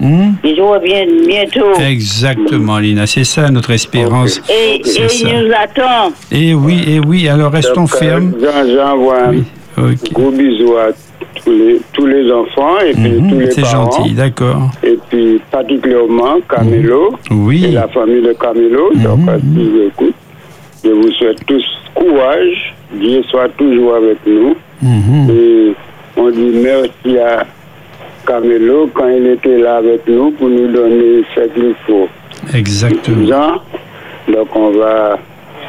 Hmm? 0.00 0.32
Il 0.42 0.56
doit 0.56 0.80
bien 0.80 1.04
bientôt. 1.26 1.80
Exactement, 1.80 2.78
Lina. 2.78 3.06
C'est 3.06 3.24
ça 3.24 3.48
notre 3.50 3.70
espérance. 3.70 4.40
Et, 4.50 4.80
C'est 4.84 5.02
et 5.04 5.08
ça. 5.08 5.28
il 5.28 5.46
nous 5.46 5.52
attend. 5.54 6.12
Et 6.32 6.52
oui, 6.54 6.82
et 6.86 6.98
oui. 7.00 7.28
Alors 7.28 7.52
restons 7.52 7.82
Donc, 7.82 7.94
euh, 7.94 7.98
fermes. 7.98 8.32
J'envoie 8.76 9.28
un 9.76 9.92
gros 10.12 10.30
bisou 10.32 10.76
à 10.76 10.88
tous 11.44 11.50
les, 11.50 11.80
tous 11.92 12.06
les 12.06 12.30
enfants 12.32 12.78
et 12.84 12.92
puis 12.92 13.08
Mhm, 13.12 13.30
tous 13.30 13.38
les 13.38 13.50
C'est 13.52 13.62
parents. 13.62 13.90
gentil, 13.92 14.10
d'accord. 14.14 14.70
Et 14.82 14.98
puis 15.08 15.40
particulièrement 15.50 16.38
Camilo 16.48 17.14
Oui. 17.30 17.64
et 17.66 17.70
la 17.70 17.86
famille 17.88 18.22
de 18.22 18.32
Camilo. 18.32 18.90
Donc, 18.96 19.28
euh, 19.28 19.38
s'ils 19.54 19.82
écoutent, 19.86 20.14
je 20.84 20.90
vous 20.90 21.12
souhaite 21.12 21.38
tous 21.46 21.64
courage. 21.94 22.73
Dieu 22.94 23.22
soit 23.24 23.48
toujours 23.56 23.94
avec 23.96 24.18
nous. 24.26 24.54
Mhm. 24.82 25.30
Et 25.30 25.74
on 26.16 26.30
dit 26.30 26.52
merci 26.54 27.18
à 27.18 27.44
Camilo 28.26 28.88
quand 28.94 29.08
il 29.08 29.26
était 29.26 29.58
là 29.58 29.76
avec 29.76 30.06
nous 30.08 30.30
pour 30.32 30.48
nous 30.48 30.68
donner 30.72 31.24
ce 31.34 31.40
qu'il 31.52 31.74
faut. 31.86 32.08
Exactement. 32.54 33.62
Donc 34.28 34.54
on 34.54 34.70
va 34.70 35.18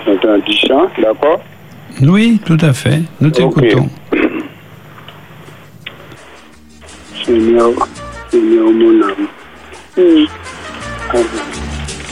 faire 0.06 0.31
un 0.31 0.39
petit 0.39 0.57
chant, 0.68 0.88
d'accord? 1.02 1.41
Oui, 2.02 2.39
tout 2.45 2.57
à 2.61 2.73
fait. 2.73 3.02
Nous 3.22 3.30
t'écoutons. 3.31 3.88
Seigneur, 7.26 7.72
Seigneur 8.30 8.69
mon 8.72 9.02
âme. 9.02 9.27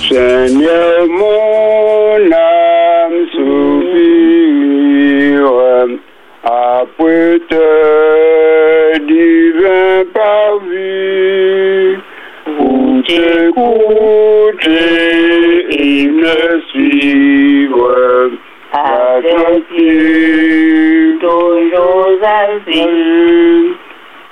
Seigneur 0.10 1.08
mon 1.10 2.32
âme 2.32 3.28
après 6.44 7.40
te 7.50 8.98
divin 9.00 10.04
parvis 10.14 11.98
pour 12.46 13.04
t'écouter 13.08 14.86
et 15.70 16.08
me 16.08 16.62
suivre 16.70 18.30
attentif 18.74 20.02
toujours 21.22 22.20
ainsi 22.24 23.74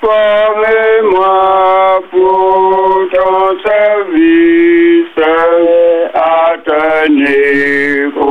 Formez-moi 0.02 2.02
pour 2.10 3.06
ton 3.12 3.56
service, 3.64 5.16
attendez 6.12 8.10
pour 8.14 8.21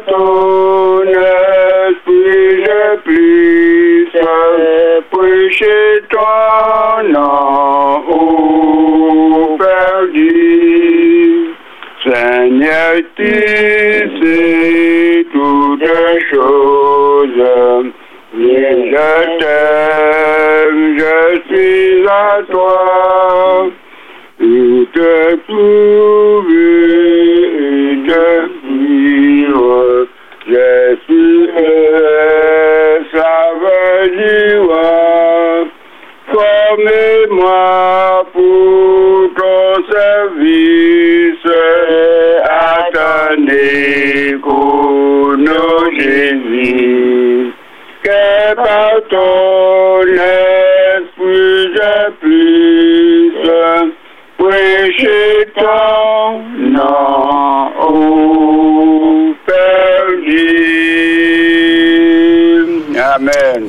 Que 0.00 0.06
par 0.06 0.14
ton 0.14 1.02
esprit 1.02 2.64
je 2.64 2.96
puisse 3.04 4.20
prêcher 5.10 6.02
ton 6.10 7.02
nom 7.08 8.02
au 8.08 9.56
perdu. 9.58 10.74
Seigneur, 12.04 12.92
tu 13.16 13.32
sais 14.22 15.26
toutes 15.32 15.92
choses. 16.30 17.92
Yeshua, 34.00 35.66
formez-moi 36.32 38.26
pour 38.32 39.34
ton 39.36 39.66
service 39.92 41.46
à 42.44 42.88
ton 42.94 43.46
écono 44.26 44.82
Jésus, 45.98 47.52
que 48.02 48.54
par 48.54 48.96
ton 49.10 50.02
esprit 50.96 51.62
je 51.74 51.94
puisse 52.20 53.50
prêcher 54.38 55.28
ton 55.56 56.40
nom. 56.58 58.49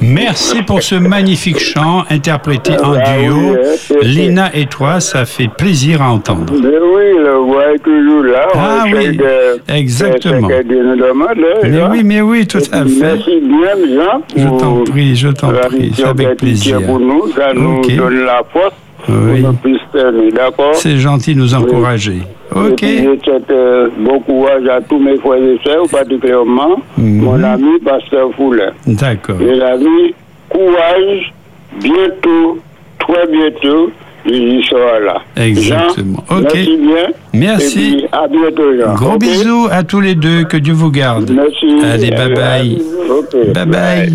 Merci 0.01 0.61
pour 0.63 0.81
ce 0.81 0.95
magnifique 0.95 1.59
chant 1.59 2.03
interprété 2.09 2.73
en 2.83 2.93
Ah 2.93 3.17
duo. 3.21 3.35
hein, 3.55 3.95
Lina 4.01 4.49
et 4.53 4.65
toi, 4.65 4.99
ça 4.99 5.25
fait 5.25 5.47
plaisir 5.49 6.01
à 6.01 6.11
entendre. 6.11 6.53
Mais 6.53 6.67
oui, 6.67 7.17
le 7.23 7.37
voix 7.45 7.73
est 7.73 7.79
toujours 7.79 8.23
là. 8.23 8.47
Ah 8.55 8.83
oui, 8.91 9.17
de- 9.17 9.61
exactement. 9.73 10.47
de 10.47 11.67
Mais 11.69 11.81
oui, 11.91 12.01
mais 12.03 12.21
oui, 12.21 12.47
tout 12.47 12.59
à 12.71 12.83
fait. 12.85 12.99
Merci 13.01 13.39
bien, 13.41 13.95
Jean. 13.95 14.21
Je 14.35 14.59
t'en 14.59 14.83
prie, 14.83 15.15
je 15.15 15.27
t'en 15.29 15.49
prie, 15.53 15.91
c'est 15.95 16.03
avec 16.05 16.37
plaisir. 16.37 16.81
pour 16.85 16.99
nous. 16.99 17.27
Ça 17.35 17.53
nous 17.53 17.77
Ok. 17.79 17.95
donne 17.95 18.25
la 18.25 18.41
force 18.51 18.73
Oui. 19.09 19.43
puisse 19.63 20.33
d'accord 20.33 20.75
C'est 20.75 20.97
gentil 20.97 21.33
de 21.35 21.39
nous 21.39 21.53
encourager. 21.53 22.17
Et 22.55 22.57
Ok. 22.59 22.75
puis, 22.77 22.97
je 22.97 23.23
souhaite 23.23 23.49
euh, 23.51 23.87
bon 23.99 24.19
courage 24.19 24.65
à 24.67 24.81
tous 24.81 24.99
mes 24.99 25.17
frères 25.17 25.41
et 25.41 25.59
sœurs, 25.63 25.87
particulièrement 25.89 26.77
Mhm. 26.97 27.21
mon 27.23 27.43
ami 27.43 27.79
Pasteur 27.83 28.29
Foulin. 28.35 28.71
D'accord. 28.85 29.37
Mes 29.39 29.59
amis, 29.61 30.13
courage, 30.49 31.33
bientôt, 31.81 32.59
très 32.99 33.27
bientôt, 33.27 33.91
je 34.25 34.61
serai 34.69 35.05
là. 35.05 35.21
Exactement. 35.37 36.23
Jean, 36.29 36.37
Ok. 36.39 36.53
Merci 36.53 36.77
bien. 36.77 37.07
Merci. 37.33 37.79
Et 37.79 37.91
puis, 37.97 38.05
à 38.11 38.27
bientôt, 38.27 38.77
Jean. 38.77 38.93
Gros 38.95 39.17
bisous 39.17 39.67
à 39.71 39.83
tous 39.83 40.01
les 40.01 40.15
deux, 40.15 40.43
que 40.43 40.57
Dieu 40.57 40.73
vous 40.73 40.91
garde. 40.91 41.31
Merci. 41.31 41.83
Allez, 41.83 42.11
bye 42.11 42.33
bye. 42.33 42.81
Ok. 43.09 43.53
Bye 43.53 43.65
bye. 43.65 44.13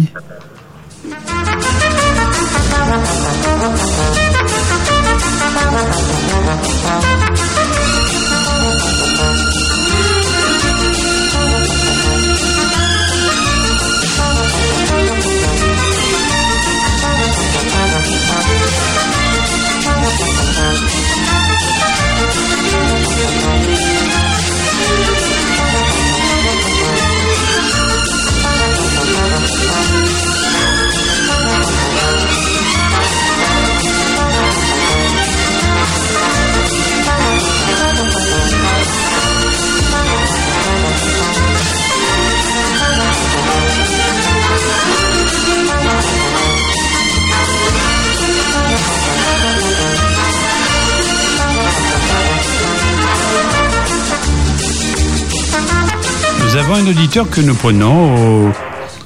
Nous 56.57 56.63
avons 56.63 56.77
un 56.77 56.89
auditeur 56.91 57.29
que 57.29 57.43
nous 57.43 57.55
prenons 57.55 58.47
au 58.47 58.51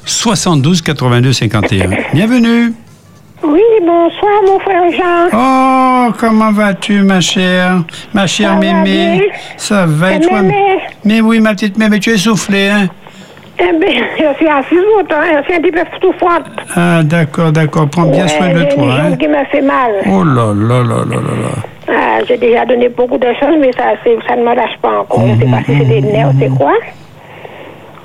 72 0.07 0.83
82 0.83 1.33
51. 1.33 1.89
Bienvenue. 2.15 2.73
Oui, 3.43 3.61
bonsoir, 3.81 4.33
mon 4.47 4.61
frère 4.61 4.85
Jean. 4.93 5.29
Oh, 5.33 6.13
comment 6.17 6.53
vas-tu, 6.53 7.03
ma 7.03 7.21
chère? 7.21 7.83
Ma 8.15 8.29
chère 8.29 8.51
Ça 8.51 8.55
va 8.55 8.61
mémé 8.61 8.85
bien. 8.85 9.21
Ça 9.57 9.85
va 9.85 10.13
et 10.13 10.19
Eh, 10.23 10.27
toi? 10.29 10.43
mémé? 10.43 10.79
Mais 11.05 11.21
oui, 11.21 11.41
ma 11.41 11.51
petite 11.55 11.77
mémé, 11.77 11.99
tu 11.99 12.11
es 12.11 12.19
soufflée, 12.19 12.69
hein? 12.69 12.87
Eh 13.59 13.77
bien, 13.81 14.01
je 14.17 14.37
suis 14.37 14.47
assise 14.49 14.79
longtemps, 14.97 15.17
je 15.37 15.43
suis 15.43 15.55
un 15.55 15.61
petit 15.61 15.73
peu 15.73 15.83
souffrante. 16.01 16.45
Ah, 16.77 17.03
d'accord, 17.03 17.51
d'accord. 17.51 17.89
Prends 17.91 18.05
bien 18.05 18.27
Ouais, 18.27 18.29
soin 18.29 18.49
de 18.55 18.63
toi, 18.73 18.85
une 18.85 19.13
hein 19.15 19.17
qui 19.17 19.27
me 19.27 19.45
fait 19.51 19.63
mal. 19.63 19.91
Oh 20.09 20.23
là 20.23 20.55
là 20.55 20.85
là 20.85 20.99
là 21.05 21.17
là 21.17 21.35
là. 21.43 21.93
Ah, 21.93 22.19
j'ai 22.29 22.37
déjà 22.37 22.65
donné 22.65 22.89
beaucoup 22.91 23.19
de 23.19 23.27
choses, 23.41 23.57
mais 23.61 23.73
ça, 23.73 23.87
c'est- 24.05 24.19
ça 24.29 24.37
ne 24.37 24.43
me 24.43 24.55
lâche 24.55 24.79
pas 24.81 25.01
encore. 25.01 25.27
Je 25.27 25.33
ne 25.33 25.41
sais 25.41 25.47
pas 25.51 25.59
si 25.67 25.77
c'est 25.77 25.85
des 25.85 26.01
nerfs, 26.01 26.31
c'est 26.39 26.49
quoi. 26.57 26.75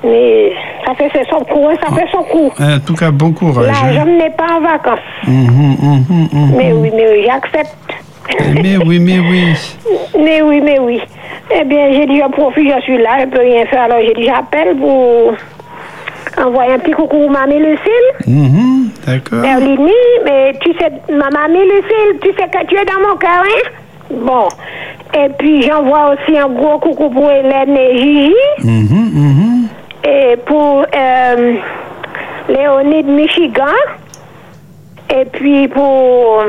Mais 0.06 0.52
ça 0.86 0.94
fait 0.94 1.10
son 1.30 1.44
coup, 1.44 1.66
hein, 1.68 1.74
ça 1.82 1.94
fait 1.94 2.06
son 2.12 2.22
coup. 2.22 2.52
En 2.60 2.78
tout 2.78 2.94
cas, 2.94 3.10
bon 3.10 3.32
courage. 3.32 3.66
Là, 3.66 3.92
je 3.92 3.98
hein. 3.98 4.04
n'ai 4.04 4.30
pas 4.30 4.56
en 4.56 4.60
vacances. 4.60 4.98
Mhm, 5.26 5.76
mhm, 5.80 6.28
mhm. 6.32 6.56
Mais 6.56 6.72
oui, 6.72 6.90
mais 6.94 7.06
oui, 7.10 7.26
j'accepte. 7.26 7.76
Mais 8.62 8.76
oui, 8.76 8.98
mais 8.98 9.18
oui. 9.18 9.54
Mais 10.18 10.42
oui, 10.42 10.60
mais 10.60 10.78
oui. 10.80 11.00
Eh 11.54 11.64
bien, 11.64 11.92
j'ai 11.92 12.06
dit, 12.06 12.18
je 12.18 12.30
profite, 12.32 12.72
je 12.76 12.82
suis 12.82 12.98
là, 12.98 13.20
je 13.20 13.26
ne 13.26 13.30
peux 13.30 13.40
rien 13.40 13.66
faire. 13.66 13.82
Alors, 13.82 13.98
j'ai 14.00 14.14
dit, 14.14 14.24
j'appelle 14.24 14.76
pour 14.76 15.34
envoyer 16.44 16.72
un 16.72 16.78
petit 16.78 16.92
coucou 16.92 17.26
à 17.28 17.30
mamie 17.30 17.58
Lucille. 17.58 18.90
D'accord. 19.06 19.42
Berlini, 19.42 19.92
mais 20.24 20.54
tu 20.60 20.72
sais, 20.72 20.90
ma 21.12 21.30
mamie 21.30 21.64
Lucille, 21.64 22.18
tu 22.20 22.28
sais 22.30 22.48
que 22.48 22.66
tu 22.66 22.74
es 22.76 22.84
dans 22.84 23.08
mon 23.08 23.16
cœur, 23.16 23.42
hein? 23.44 23.70
Bon. 24.10 24.48
Et 25.14 25.28
puis, 25.38 25.62
j'envoie 25.62 26.14
aussi 26.14 26.36
un 26.36 26.48
gros 26.48 26.78
coucou 26.78 27.10
pour 27.10 27.30
Hélène 27.30 27.76
et 27.76 27.96
Gigi. 27.98 28.34
Et 30.04 30.36
pour 30.44 30.84
euh, 30.94 31.54
Léonide 32.48 33.06
Michigan. 33.08 33.74
Et 35.14 35.24
puis 35.26 35.68
pour. 35.68 36.44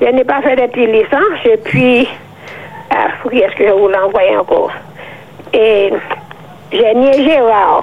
Je 0.00 0.06
n'ai 0.06 0.24
pas 0.24 0.42
fait 0.42 0.56
de 0.56 0.66
petite 0.66 0.90
licence. 0.90 1.44
Et 1.44 1.56
puis. 1.58 2.08
Ah, 2.90 3.08
qui 3.30 3.38
est-ce 3.38 3.54
que 3.56 3.66
je 3.66 3.72
voulais 3.72 3.98
envoyer 3.98 4.36
encore? 4.36 4.70
Et 5.52 5.92
Génie 6.72 7.24
Gérard. 7.24 7.82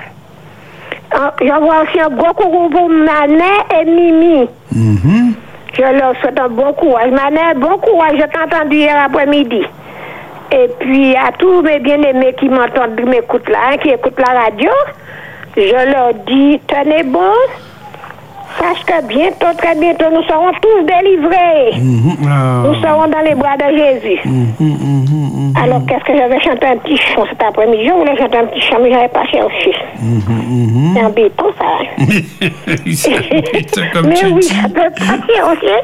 Ah, 1.12 1.34
J'envoie 1.42 1.84
aussi 1.84 2.00
un 2.00 2.10
gros 2.10 2.34
coucou 2.34 2.70
pour 2.70 2.90
Manet 2.90 3.44
et 3.80 3.86
Mimi. 3.86 4.48
Mhm. 4.72 5.34
Je 5.74 5.82
leur 5.82 6.16
souhaite 6.22 6.40
un 6.40 6.50
bon 6.50 6.72
courage. 6.74 7.12
Manet, 7.12 7.54
bon 7.56 7.78
courage. 7.80 8.14
Je 8.20 8.26
t'ai 8.26 8.40
entendu 8.40 8.78
hier 8.78 8.96
après-midi. 9.06 9.64
Et 10.52 10.70
puis 10.80 11.16
à 11.16 11.32
tous 11.32 11.62
mes 11.62 11.80
bien-aimés 11.80 12.36
qui 12.40 12.50
m'entendent, 12.50 12.96
qui 12.96 13.04
m'écoutent 13.04 13.50
là, 13.50 13.60
hein, 13.72 13.78
qui 13.78 13.90
écoutent 13.90 14.20
la 14.20 14.42
radio, 14.42 14.70
je 15.56 15.92
leur 15.92 16.14
dis, 16.26 16.60
tenez 16.68 17.04
bon, 17.04 17.34
sache 18.60 18.84
que 18.86 19.06
bientôt, 19.08 19.48
très 19.58 19.76
bientôt, 19.76 20.06
nous 20.14 20.24
serons 20.24 20.52
tous 20.62 20.86
délivrés. 20.86 21.80
Mhm. 21.82 22.16
Ah. 22.30 22.64
Nous 22.66 22.76
serons 22.76 23.08
dans 23.08 23.22
les 23.28 23.36
bras 23.36 23.58
de 23.58 23.78
Jésus. 23.78 24.20
Mhm, 24.26 24.54
mhm, 24.60 24.78
mhm. 24.80 25.54
Alors, 25.64 25.82
qu'est-ce 25.88 26.04
que 26.04 26.18
j'avais 26.18 26.40
chanté 26.42 26.66
un 26.66 26.78
petit 26.78 26.98
chant 26.98 27.26
cet 27.30 27.42
après-midi? 27.42 27.86
Je 27.88 27.92
voulais 27.94 28.18
chanter 28.18 28.38
un 28.38 28.46
petit 28.46 28.62
chant, 28.62 28.78
mais 28.82 28.90
je 28.90 28.96
n'avais 28.96 29.08
pas 29.10 29.26
cherché. 29.26 29.72
Mhm, 30.02 30.94
C'est 30.96 31.04
embêtant, 31.06 31.46
ça. 31.58 31.66
hein. 32.00 33.88
comme 33.94 34.08
mais 34.08 34.26
oui, 34.26 34.44
ça 34.44 34.68
peut 34.68 34.92
pas 34.98 35.18
chercher. 35.34 35.78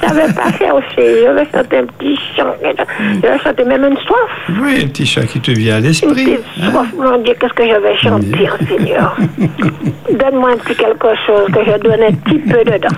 Ça 0.00 0.14
veut 0.14 0.34
pas 0.34 0.52
chercher. 0.58 1.24
Je 1.26 1.30
vais 1.32 1.46
chanter 1.52 1.78
un 1.78 1.86
petit 1.86 2.18
chant. 2.36 2.44
Je 2.62 3.20
vais 3.28 3.38
chanter 3.38 3.64
même 3.64 3.84
une 3.84 3.96
strophe. 3.98 4.50
Oui, 4.62 4.82
un 4.84 4.88
petit 4.88 5.06
chat 5.06 5.22
qui 5.26 5.40
te 5.40 5.50
vient 5.50 5.76
à 5.76 5.78
Une 5.78 5.84
l'esprit. 5.86 6.24
petite 6.24 6.40
strophe, 6.68 6.92
mon 6.98 7.18
Dieu, 7.18 7.34
qu'est-ce 7.40 7.52
que 7.52 7.64
je 7.64 7.74
vais 7.80 7.96
chanter, 7.98 8.46
hein, 8.48 8.66
Seigneur? 8.68 9.16
Donne-moi 10.10 10.50
un 10.52 10.56
petit 10.58 10.74
quelque 10.76 11.08
chose 11.26 11.46
que 11.52 11.64
je 11.64 11.78
donne 11.78 12.02
un 12.08 12.12
petit 12.12 12.38
peu 12.38 12.64
dedans. 12.64 12.96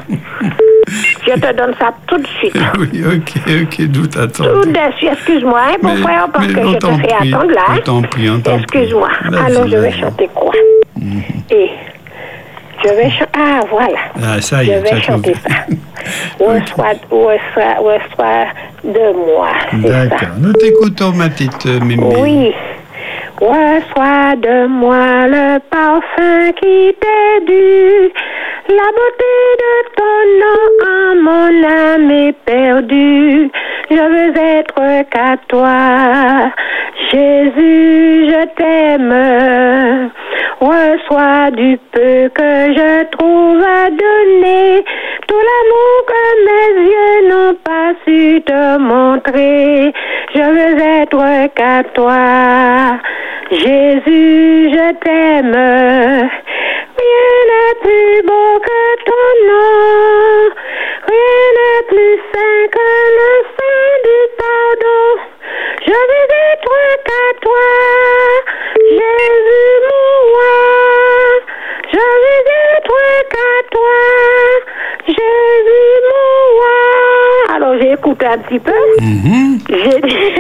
Je 1.26 1.32
te 1.34 1.52
donne 1.56 1.74
ça 1.78 1.92
tout 2.06 2.18
de 2.18 2.26
suite. 2.38 2.54
Oui, 2.78 3.02
ok, 3.04 3.52
ok, 3.62 3.86
d'où 3.88 4.06
t'attends. 4.06 4.44
Tout 4.44 4.70
de 4.70 4.78
suite, 4.96 5.10
excuse-moi, 5.12 5.60
hein, 5.68 5.76
mon 5.82 5.94
Mais- 5.94 6.00
frère, 6.02 6.28
parce 6.32 6.46
que 6.46 6.52
je 6.52 6.76
te 6.76 6.86
fais 6.86 7.02
prie, 7.02 7.32
attendre 7.34 7.52
là. 7.52 7.62
on 7.68 7.72
hein. 7.74 7.80
t'en 7.84 8.02
prie. 8.02 8.28
Excuse-moi. 8.60 9.08
Alors, 9.46 9.68
je 9.68 9.76
vais 9.76 9.92
chanter 9.92 10.28
quoi? 10.34 10.52
Et 11.50 11.70
je 12.84 12.88
vais 12.88 13.10
chanter. 13.10 13.30
Ah, 13.38 13.60
voilà. 13.70 13.98
Ah, 14.22 14.40
ça 14.40 14.62
y 14.62 14.66
je 14.66 14.72
est, 14.72 14.80
vais 14.80 14.88
ça 14.88 15.00
chanter 15.00 15.34
ça. 15.34 15.54
Reçois, 16.40 16.92
reçois, 17.10 17.74
reçois 17.78 18.46
de 18.84 19.12
moi. 19.34 19.48
D'accord, 19.74 20.28
nous 20.38 20.52
t'écoutons, 20.54 21.12
ma 21.12 21.28
petite 21.28 21.66
euh, 21.66 21.80
Mimi. 21.80 22.02
Oui. 22.16 22.52
Reçois 23.40 24.34
de 24.34 24.66
moi 24.66 25.28
le 25.28 25.60
parfum 25.70 26.50
qui 26.60 26.92
t'est 26.98 27.44
dû, 27.46 28.12
la 28.68 28.88
beauté 28.96 29.34
de 29.62 29.74
ton 29.96 30.18
nom 30.42 30.64
en 30.88 31.14
mon 31.22 31.54
âme 31.64 32.10
est 32.10 32.32
perdue. 32.44 33.48
Je 33.88 33.94
veux 33.94 34.36
être 34.36 35.04
qu'à 35.10 35.36
toi, 35.46 36.50
Jésus, 37.12 38.26
je 38.28 38.44
t'aime. 38.56 40.10
Reçois 40.60 41.50
du 41.52 41.78
peu 41.92 42.28
que 42.34 42.72
je 42.78 43.04
trouve 43.16 43.62
à 43.62 43.90
donner, 43.90 44.84
tout 45.26 45.42
l'amour 45.48 45.96
que 46.10 46.24
mes 46.46 46.70
yeux 46.90 47.28
n'ont 47.28 47.54
pas 47.64 47.92
su 48.04 48.42
te 48.44 48.78
montrer. 48.78 49.92
Je 50.34 50.42
veux 50.42 50.78
être 51.02 51.54
qu'à 51.54 51.84
toi, 51.94 52.98
Jésus, 53.50 54.70
je 54.74 54.92
t'aime. 55.04 56.28
Rien 57.00 57.38
n'est 57.50 57.78
plus 57.80 58.22
beau 58.26 58.52
que 58.68 58.82
ton 59.08 59.28
nom, 59.48 60.50
rien 61.06 61.46
n'est 61.56 61.86
plus 61.88 62.16
saint 62.32 62.66
que 62.76 62.88
le 63.18 63.30
sein 63.56 63.90
du 64.06 64.18
pardon. 64.42 65.04
Je 65.86 65.98
veux 66.10 66.28
être 66.52 66.76
qu'à 67.06 67.27
écouté 77.98 78.26
un 78.26 78.38
petit 78.38 78.58
peu. 78.58 78.72
Mhm. 79.00 79.58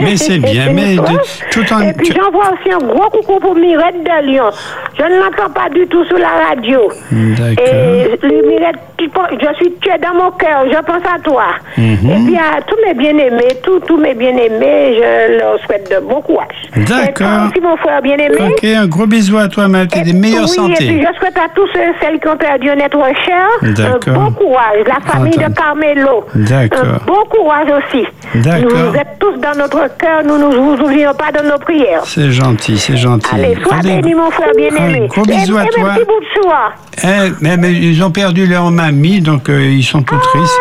Mais 0.02 0.16
c'est 0.16 0.38
bien, 0.38 0.72
mais 0.72 0.96
de- 0.96 1.50
tout 1.50 1.72
en- 1.72 1.80
Et 1.80 1.92
puis 1.92 2.12
j'envoie 2.14 2.50
aussi 2.54 2.72
un 2.72 2.78
gros 2.86 3.10
coucou 3.10 3.38
pour 3.40 3.54
Mirette 3.54 4.02
de 4.04 4.26
Lyon. 4.26 4.50
Je 4.98 5.02
ne 5.04 5.18
l'entends 5.20 5.52
pas 5.52 5.68
du 5.70 5.86
tout 5.86 6.04
sur 6.04 6.18
la 6.18 6.48
radio. 6.48 6.80
D'accord. 7.10 7.64
Et 7.66 8.18
Mirette, 8.46 8.76
je 8.98 9.54
suis 9.56 9.72
tu 9.80 9.88
es 9.90 9.98
dans 9.98 10.14
mon 10.14 10.30
cœur, 10.32 10.64
je 10.66 10.78
pense 10.84 11.02
à 11.14 11.18
toi. 11.20 11.44
Mhm. 11.76 12.10
Et 12.10 12.24
puis 12.26 12.36
à 12.36 12.60
tous 12.62 12.76
mes 12.86 12.94
bien-aimés, 12.94 13.56
tous 13.62 13.80
tous 13.80 13.96
mes 13.96 14.14
bien-aimés, 14.14 14.98
je 15.00 15.38
leur 15.38 15.58
souhaite 15.64 15.90
de 15.90 16.00
bon 16.04 16.20
courage. 16.20 16.48
D'accord. 16.76 17.26
Et 17.26 17.48
aussi, 17.50 17.60
mon 17.60 17.76
frère 17.76 18.02
bien-aimé. 18.02 18.36
Ok, 18.40 18.64
un 18.64 18.86
gros 18.86 19.06
bisou 19.06 19.36
à 19.38 19.48
toi, 19.48 19.68
Mathilde, 19.68 20.04
des 20.06 20.12
meilleures 20.12 20.44
oui, 20.44 20.70
et 20.70 20.74
puis 20.74 20.86
santé. 20.86 21.00
je 21.06 21.18
souhaite 21.18 21.36
à 21.36 21.48
tous 21.54 21.66
ceux, 21.72 21.80
celles 22.00 22.18
qui 22.20 22.28
ont 22.28 22.36
perdu 22.36 22.70
un 22.70 22.78
être 22.78 22.98
cher, 23.24 23.46
un 23.62 24.12
bon 24.12 24.32
courage. 24.32 24.84
La 24.86 25.00
famille 25.12 25.36
de 25.36 25.52
Carmelo, 25.54 26.24
D'accord. 26.34 27.00
bon 27.06 27.24
courage 27.30 27.47
aussi. 27.52 28.04
D'accord. 28.34 28.90
Vous 28.90 28.96
êtes 28.96 29.18
tous 29.18 29.36
dans 29.40 29.56
notre 29.58 29.96
cœur, 29.96 30.22
nous 30.24 30.36
ne 30.38 30.54
vous 30.54 30.82
oublions 30.84 31.14
pas 31.14 31.32
de 31.32 31.46
nos 31.48 31.58
prières. 31.58 32.02
C'est 32.04 32.30
gentil, 32.30 32.78
c'est 32.78 32.96
gentil. 32.96 33.28
Allez, 33.34 33.56
sois 33.62 33.78
béni, 33.82 34.14
mon 34.14 34.30
frère 34.30 34.50
bien-aimé. 34.56 35.00
un 35.02 35.06
gros 35.06 35.22
bisou 35.22 35.56
à 35.56 35.64
toi. 35.66 35.94
de. 35.94 36.72
Eh, 37.04 37.32
mais, 37.40 37.56
mais 37.56 37.72
ils 37.72 38.02
ont 38.02 38.10
perdu 38.10 38.46
leur 38.46 38.70
mamie, 38.70 39.20
donc 39.20 39.48
euh, 39.48 39.62
ils 39.70 39.84
sont 39.84 40.02
tout 40.02 40.16
tristes. 40.18 40.52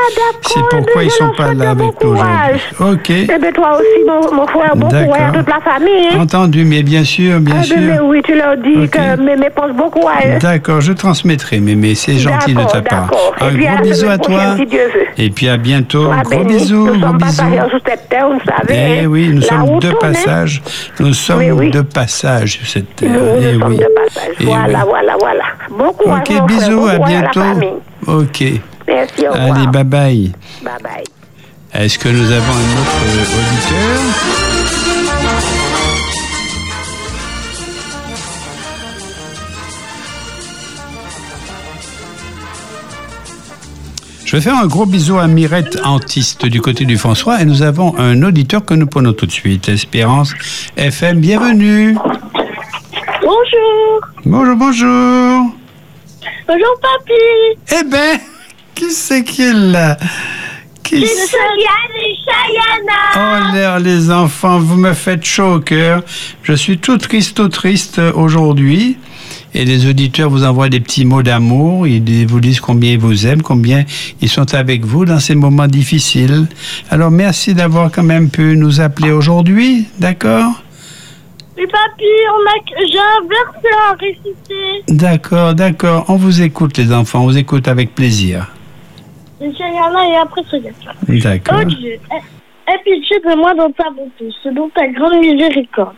C'est 0.43 0.59
pourquoi 0.69 1.03
ils 1.03 1.11
sont 1.11 1.31
pas 1.35 1.53
là 1.53 1.71
avec 1.71 1.87
nous 2.03 2.09
aujourd'hui. 2.11 2.61
Ok. 2.79 3.09
Et 3.09 3.25
bien 3.25 3.51
toi 3.53 3.73
aussi, 3.77 4.03
mon, 4.07 4.33
mon 4.35 4.47
frère, 4.47 4.75
bon 4.75 4.87
courage 4.87 5.21
à 5.29 5.31
toute 5.37 5.49
la 5.49 5.59
famille. 5.59 6.07
hein. 6.13 6.19
Entendu, 6.21 6.63
mais 6.63 6.83
bien 6.83 7.03
sûr, 7.03 7.39
bien 7.39 7.55
Ah, 7.59 7.63
sûr. 7.63 7.77
mais 7.79 7.99
oui, 7.99 8.21
tu 8.23 8.35
leur 8.35 8.55
dis 8.57 8.83
Ok. 8.83 8.91
que 8.91 9.21
mémé 9.21 9.47
pense 9.53 9.71
beaucoup 9.71 10.07
à 10.07 10.25
eux. 10.27 10.39
D'accord, 10.39 10.79
je 10.81 10.93
transmettrai, 10.93 11.59
Mémé, 11.59 11.95
c'est 11.95 12.17
gentil 12.17 12.53
de 12.53 12.63
ta 12.63 12.81
part. 12.81 13.09
Un 13.41 13.53
gros 13.53 13.81
bisou 13.83 14.07
à 14.07 14.17
toi. 14.17 14.35
prochaine, 14.37 14.57
si 14.57 14.65
Dieu 14.67 14.81
veut. 14.93 15.05
Et 15.17 15.29
puis 15.31 15.49
à 15.49 15.57
bientôt. 15.57 16.05
Sois 16.05 16.21
Gros 16.21 16.43
béni. 16.43 16.53
bisous, 16.59 16.76
Nous 16.77 16.85
gros 16.85 16.99
sommes 17.01 17.17
bisous. 17.17 17.37
passagers 17.37 17.69
sur 17.69 17.79
cette 17.87 18.09
terre, 18.09 18.29
vous 18.29 18.39
savez. 18.45 18.73
Eh 18.73 18.99
hein. 18.99 19.05
oui, 19.07 19.29
nous 19.29 19.41
sommes 19.41 19.79
de 19.79 19.91
passage. 19.91 20.61
Nous 20.99 21.13
sommes 21.13 21.69
de 21.69 21.81
passage 21.81 22.51
sur 22.59 22.67
cette 22.67 22.95
terre. 22.95 23.11
Nous, 23.11 23.19
nous 23.19 23.41
Eh 23.41 23.59
sommes 23.59 23.75
de 23.77 23.87
passage. 23.95 24.33
Eh 24.39 24.45
voilà, 24.45 24.83
voilà, 24.85 25.15
voilà. 25.19 25.43
Bon 25.69 25.91
courage, 25.93 26.23
Ok, 26.29 26.47
bisous, 26.47 26.87
à 26.87 26.97
bientôt. 26.99 27.41
Ok. 28.07 28.43
Merci. 28.87 29.25
Allez, 29.25 29.67
bye 29.67 29.83
bye. 29.83 30.31
Bye 30.63 30.73
bye. 30.83 31.03
Est-ce 31.73 31.99
que 31.99 32.09
nous 32.09 32.31
avons 32.31 32.53
un 32.53 32.81
autre 32.81 32.97
auditeur? 33.37 34.36
Je 44.27 44.35
vais 44.35 44.41
faire 44.41 44.57
un 44.57 44.67
gros 44.67 44.85
bisou 44.85 45.17
à 45.17 45.27
Mirette 45.27 45.79
Antiste 45.85 46.45
du 46.45 46.59
côté 46.59 46.83
du 46.83 46.97
François 46.97 47.41
et 47.41 47.45
nous 47.45 47.61
avons 47.61 47.97
un 47.97 48.23
auditeur 48.23 48.65
que 48.65 48.73
nous 48.73 48.85
prenons 48.85 49.13
tout 49.13 49.25
de 49.25 49.31
suite. 49.31 49.69
Espérance 49.69 50.33
FM, 50.75 51.21
bienvenue. 51.21 51.95
Bonjour. 53.21 54.01
Bonjour, 54.25 54.55
bonjour. 54.57 55.45
Bonjour, 56.45 56.79
papy. 56.81 57.79
Eh 57.79 57.83
ben, 57.89 58.19
qui 58.75 58.91
c'est 58.91 59.23
qui 59.23 59.43
est 59.43 59.53
là? 59.53 59.97
Qui 60.83 61.07
C'est. 61.07 61.37
Oh 63.15 63.53
l'air, 63.53 63.79
les 63.79 64.11
enfants, 64.11 64.59
vous 64.59 64.75
me 64.75 64.91
faites 64.91 65.23
chaud 65.23 65.53
au 65.53 65.59
cœur. 65.61 66.03
Je 66.43 66.51
suis 66.51 66.79
tout 66.79 66.97
triste, 66.97 67.37
tout 67.37 67.47
triste 67.47 68.01
aujourd'hui. 68.13 68.97
Et 69.59 69.65
les 69.65 69.89
auditeurs 69.89 70.29
vous 70.29 70.43
envoient 70.43 70.69
des 70.69 70.79
petits 70.79 71.03
mots 71.03 71.23
d'amour. 71.23 71.87
Ils 71.87 72.27
vous 72.27 72.39
disent 72.39 72.59
combien 72.59 72.91
ils 72.91 72.99
vous 72.99 73.25
aiment, 73.25 73.41
combien 73.41 73.85
ils 74.21 74.29
sont 74.29 74.53
avec 74.53 74.85
vous 74.85 75.03
dans 75.03 75.17
ces 75.19 75.33
moments 75.33 75.65
difficiles. 75.65 76.45
Alors 76.91 77.09
merci 77.09 77.55
d'avoir 77.55 77.91
quand 77.91 78.03
même 78.03 78.29
pu 78.29 78.55
nous 78.55 78.81
appeler 78.81 79.09
aujourd'hui, 79.09 79.87
d'accord? 79.97 80.61
Oui, 81.57 81.63
papy, 81.71 82.05
on 82.35 82.41
a... 82.45 82.85
j'ai 82.85 82.99
un 82.99 83.23
verset 83.27 83.73
à 83.89 83.93
réciter. 83.99 84.83
D'accord, 84.89 85.55
d'accord. 85.55 86.05
On 86.07 86.17
vous 86.17 86.43
écoute 86.43 86.77
les 86.77 86.93
enfants, 86.93 87.21
on 87.21 87.25
vous 87.25 87.39
écoute 87.39 87.67
avec 87.67 87.95
plaisir. 87.95 88.51
Et 89.41 89.47
après. 90.21 90.43
D'accord. 91.07 91.61
Oh 91.61 91.65
Dieu, 91.65 91.93
aie 92.67 92.79
pitié 92.85 93.17
de 93.25 93.35
moi 93.35 93.55
dans 93.55 93.71
ta 93.71 93.89
bonté, 93.89 94.31
selon 94.43 94.69
ta 94.69 94.87
grande 94.89 95.19
miséricorde. 95.19 95.95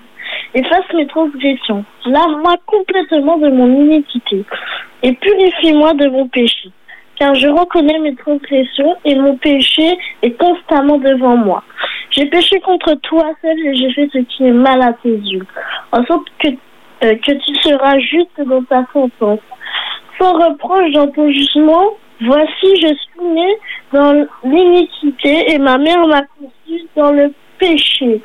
Efface 0.53 0.93
mes 0.95 1.05
transgressions. 1.07 1.85
Lave-moi 2.05 2.55
complètement 2.65 3.37
de 3.37 3.49
mon 3.49 3.67
iniquité. 3.67 4.43
Et 5.03 5.13
purifie-moi 5.13 5.93
de 5.93 6.07
mon 6.07 6.27
péché. 6.27 6.71
Car 7.17 7.35
je 7.35 7.47
reconnais 7.47 7.99
mes 7.99 8.15
transgressions 8.15 8.95
et 9.05 9.15
mon 9.15 9.35
péché 9.37 9.97
est 10.23 10.31
constamment 10.39 10.97
devant 10.97 11.37
moi. 11.37 11.63
J'ai 12.11 12.25
péché 12.25 12.59
contre 12.61 12.95
toi 12.95 13.25
seul 13.41 13.59
et 13.59 13.75
j'ai 13.75 13.91
fait 13.91 14.09
ce 14.11 14.19
qui 14.19 14.47
est 14.47 14.51
mal 14.51 14.81
à 14.81 14.93
tes 14.93 15.15
yeux. 15.15 15.45
En 15.91 16.03
sorte 16.05 16.27
que, 16.39 16.47
euh, 16.47 17.15
que 17.15 17.31
tu 17.31 17.55
seras 17.61 17.99
juste 17.99 18.41
dans 18.45 18.63
ta 18.63 18.85
sentence. 18.91 19.41
Sans 20.19 20.33
reproche 20.33 20.91
dans 20.93 21.07
ton 21.07 21.29
jugement, 21.29 21.91
voici 22.21 22.75
je 22.81 22.87
suis 22.87 23.25
né 23.33 23.55
dans 23.93 24.25
l'iniquité 24.43 25.53
et 25.53 25.59
ma 25.59 25.77
mère 25.77 26.07
m'a 26.07 26.23
conçu 26.23 26.81
dans 26.95 27.11
le 27.11 27.31
péché. 27.59 28.21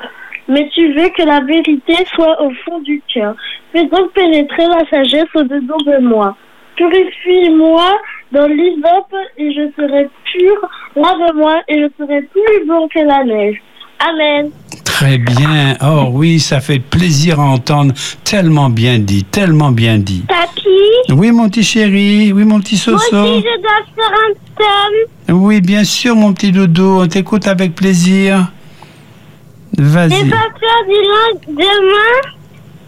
Mais 0.49 0.69
tu 0.75 0.93
veux 0.95 1.09
que 1.17 1.23
la 1.23 1.41
vérité 1.41 1.95
soit 2.15 2.41
au 2.43 2.51
fond 2.65 2.79
du 2.81 3.03
cœur. 3.13 3.35
Fais 3.73 3.87
donc 3.87 4.13
pénétrer 4.13 4.67
la 4.67 4.85
sagesse 4.91 5.29
au-dedans 5.35 5.79
de 5.87 6.03
moi. 6.07 6.37
Purifie-moi 6.77 7.91
dans 8.33 8.47
l'hysope 8.47 9.15
et 9.39 9.53
je 9.53 9.71
serai 9.77 10.09
pur. 10.33 10.57
Lave-moi 10.97 11.61
et 11.69 11.81
je 11.83 11.89
serai 11.99 12.23
plus 12.23 12.67
blanc 12.67 12.87
que 12.93 13.01
la 13.01 13.25
neige. 13.25 13.57
Amen. 14.01 14.51
Très 14.85 15.19
bien. 15.19 15.77
Oh 15.83 16.09
oui, 16.13 16.39
ça 16.41 16.61
fait 16.61 16.79
plaisir 16.79 17.41
à 17.41 17.45
entendre. 17.45 17.95
Tellement 18.25 18.69
bien 18.71 18.99
dit, 18.99 19.25
tellement 19.25 19.71
bien 19.71 19.99
dit. 19.99 20.25
Papy, 20.29 20.69
Oui, 21.13 21.31
mon 21.33 21.49
petit 21.49 21.63
chéri. 21.65 22.33
Oui, 22.33 22.45
mon 22.45 22.61
petit 22.61 22.81
moi 22.91 22.99
Soso. 22.99 23.23
aussi 23.23 23.41
je 23.45 23.61
dois 23.63 23.71
faire 23.97 24.19
un 24.29 24.33
tome. 25.33 25.41
Oui, 25.41 25.61
bien 25.61 25.85
sûr, 25.85 26.15
mon 26.17 26.33
petit 26.33 26.53
doudou. 26.53 26.99
On 27.03 27.07
t'écoute 27.07 27.47
avec 27.47 27.75
plaisir. 27.75 28.49
N'aie 29.79 29.85
Vas-y. 29.85 30.29
pas 30.31 30.49
peur 30.61 30.81
du 30.89 31.55
lendemain. 31.57 32.21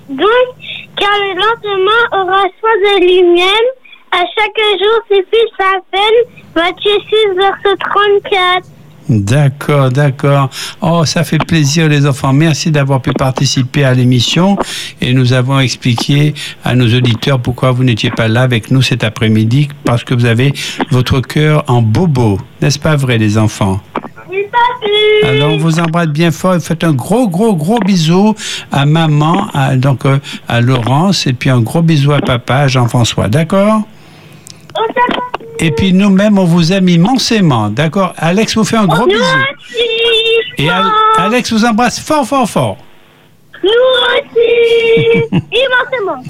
Donc, 0.08 0.48
car 0.96 1.08
le 1.20 1.34
lendemain 1.34 2.02
aura 2.12 2.42
soin 2.60 2.76
de 2.84 3.00
lui-même. 3.00 3.68
À 4.12 4.18
chaque 4.18 4.78
jour 4.78 5.00
suffit 5.10 5.46
sa 5.58 5.80
peine. 5.90 6.44
Matthieu 6.54 6.92
6, 7.08 7.36
verset 7.36 7.76
34. 7.78 8.66
D'accord, 9.08 9.90
d'accord. 9.90 10.48
Oh, 10.80 11.04
ça 11.04 11.22
fait 11.22 11.38
plaisir, 11.38 11.88
les 11.88 12.06
enfants. 12.06 12.32
Merci 12.32 12.70
d'avoir 12.72 13.00
pu 13.00 13.12
participer 13.12 13.84
à 13.84 13.94
l'émission. 13.94 14.56
Et 15.00 15.12
nous 15.12 15.32
avons 15.32 15.60
expliqué 15.60 16.34
à 16.64 16.74
nos 16.74 16.86
auditeurs 16.92 17.38
pourquoi 17.40 17.70
vous 17.70 17.84
n'étiez 17.84 18.10
pas 18.10 18.26
là 18.26 18.42
avec 18.42 18.70
nous 18.70 18.82
cet 18.82 19.04
après-midi, 19.04 19.68
parce 19.84 20.02
que 20.02 20.14
vous 20.14 20.24
avez 20.24 20.52
votre 20.90 21.20
cœur 21.20 21.62
en 21.68 21.82
bobo. 21.82 22.38
N'est-ce 22.60 22.78
pas 22.80 22.96
vrai, 22.96 23.18
les 23.18 23.38
enfants? 23.38 23.80
Oui, 24.28 24.38
papy. 24.50 25.28
Alors, 25.28 25.52
on 25.52 25.56
vous 25.58 25.78
embrasse 25.78 26.08
bien 26.08 26.30
fort. 26.30 26.56
Faites 26.60 26.84
un 26.84 26.92
gros, 26.92 27.28
gros, 27.28 27.54
gros 27.54 27.78
bisou 27.80 28.34
à 28.72 28.84
maman, 28.86 29.46
à, 29.54 29.76
donc 29.76 30.04
euh, 30.04 30.18
à 30.48 30.60
Laurence, 30.60 31.26
et 31.26 31.32
puis 31.32 31.50
un 31.50 31.60
gros 31.60 31.82
bisou 31.82 32.12
à 32.12 32.20
papa, 32.20 32.56
à 32.56 32.68
Jean-François. 32.68 33.28
D'accord? 33.28 33.82
Et 35.58 35.70
puis 35.70 35.92
nous-mêmes, 35.92 36.38
on 36.38 36.44
vous 36.44 36.72
aime 36.72 36.88
immensément. 36.88 37.70
D'accord? 37.70 38.14
Alex 38.18 38.56
vous 38.56 38.64
fait 38.64 38.76
un 38.76 38.86
gros 38.86 39.06
Nous 39.06 39.12
bisou. 39.12 39.22
aussi. 39.22 39.84
Et 40.58 40.68
Al- 40.68 40.90
Alex 41.18 41.52
vous 41.52 41.64
embrasse 41.64 41.98
fort, 42.00 42.26
fort, 42.26 42.48
fort. 42.48 42.76
Nous 43.62 43.70
aussi. 43.70 45.22
Immensément. 45.52 46.22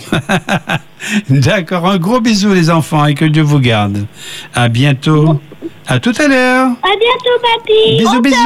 D'accord, 1.28 1.86
un 1.86 1.98
gros 1.98 2.20
bisou 2.20 2.52
les 2.55 2.70
enfants 2.70 3.05
et 3.06 3.14
que 3.14 3.24
Dieu 3.24 3.43
vous 3.43 3.59
garde. 3.60 4.06
À 4.55 4.68
bientôt. 4.68 5.40
À 5.86 5.98
tout 6.00 6.12
à 6.18 6.28
l'heure. 6.28 6.66
À 6.82 6.96
bientôt, 6.98 7.40
papy. 7.42 7.98
Bisous, 7.98 8.16
On 8.16 8.20
bisous. 8.20 8.36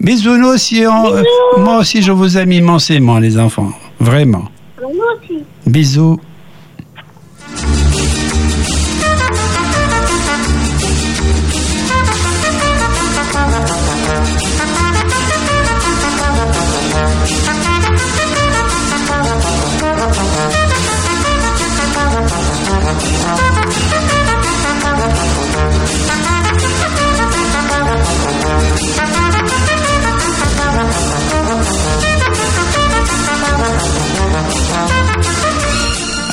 Bisous, 0.00 0.36
nous 0.36 0.48
aussi. 0.48 0.84
on- 0.86 1.12
euh, 1.14 1.22
moi 1.58 1.78
aussi, 1.78 2.02
je 2.02 2.12
vous 2.12 2.36
aime 2.38 2.52
immensément, 2.52 3.18
les 3.18 3.38
enfants. 3.38 3.70
Vraiment. 4.00 4.44
Nous 4.80 4.88
aussi. 4.88 5.42
Bisous. 5.66 6.18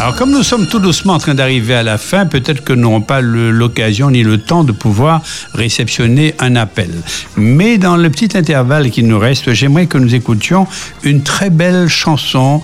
Alors, 0.02 0.16
comme 0.16 0.32
nous 0.32 0.42
sommes 0.42 0.66
tout 0.66 0.80
doucement 0.80 1.14
en 1.14 1.20
train 1.20 1.36
d'arriver 1.36 1.76
à 1.76 1.84
la 1.84 2.00
fin, 2.00 2.26
peut-être 2.26 2.64
que 2.64 2.74
nous 2.74 2.82
n'aurons 2.82 3.02
pas 3.02 3.22
l'occasion 3.22 4.10
ni 4.10 4.24
le 4.24 4.40
temps 4.40 4.64
de 4.64 4.72
pouvoir 4.72 5.22
réceptionner 5.54 6.34
un 6.40 6.56
appel. 6.56 6.90
Mais 7.38 7.78
dans 7.78 7.98
le 7.98 8.10
petit 8.10 8.36
intervalle 8.36 8.90
qui 8.90 9.04
nous 9.04 9.20
reste, 9.20 9.54
j'aimerais 9.54 9.86
que 9.86 10.00
nous 10.00 10.16
écoutions 10.16 10.66
une 11.04 11.22
très 11.22 11.52
belle 11.52 11.88
chanson 11.88 12.64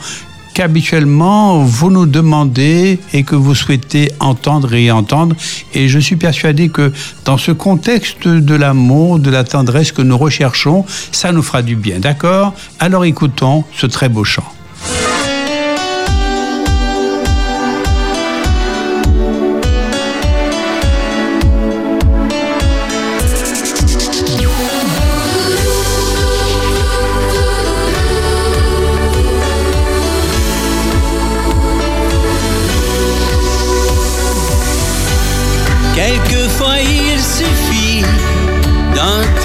qu'habituellement 0.55 1.59
vous 1.59 1.91
nous 1.91 2.07
demandez 2.07 2.99
et 3.13 3.21
que 3.21 3.35
vous 3.35 3.53
souhaitez 3.53 4.11
entendre 4.19 4.73
et 4.73 4.89
entendre. 4.89 5.35
Et 5.75 5.89
je 5.89 5.99
suis 5.99 6.15
persuadé 6.15 6.69
que 6.69 6.91
dans 7.23 7.37
ce 7.37 7.51
contexte 7.51 8.27
de 8.27 8.55
l'amour, 8.55 9.19
de 9.19 9.29
la 9.29 9.43
tendresse 9.43 9.91
que 9.91 10.01
nous 10.01 10.17
recherchons, 10.17 10.85
ça 11.11 11.31
nous 11.31 11.43
fera 11.43 11.61
du 11.61 11.75
bien. 11.75 11.99
D'accord? 11.99 12.55
Alors 12.79 13.05
écoutons 13.05 13.63
ce 13.75 13.85
très 13.85 14.09
beau 14.09 14.23
chant. 14.23 14.51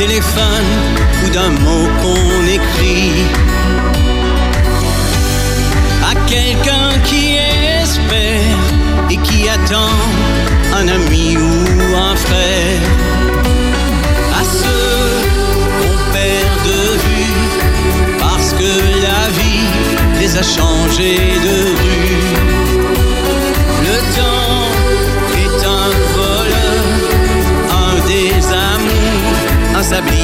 Téléphone 0.07 0.73
ou 1.24 1.31
d'un 1.31 1.51
mot 1.65 1.87
qu'on 2.01 2.47
écrit 2.47 3.12
à 6.11 6.15
quelqu'un 6.27 6.91
qui 7.05 7.37
espère 7.83 8.65
et 9.11 9.16
qui 9.19 9.49
attend 9.49 9.99
un 10.74 10.89
ami 10.89 11.37
ou 11.37 11.97
un 12.11 12.16
frère. 12.16 12.83
À 14.41 14.43
ceux 14.61 15.09
qu'on 15.79 15.97
perd 16.12 16.57
de 16.70 16.83
vue 17.07 17.39
parce 18.19 18.53
que 18.61 18.73
la 19.09 19.23
vie 19.39 19.69
les 20.20 20.37
a 20.37 20.43
changés 20.43 21.31
de 21.49 21.72
sabría 29.93 30.22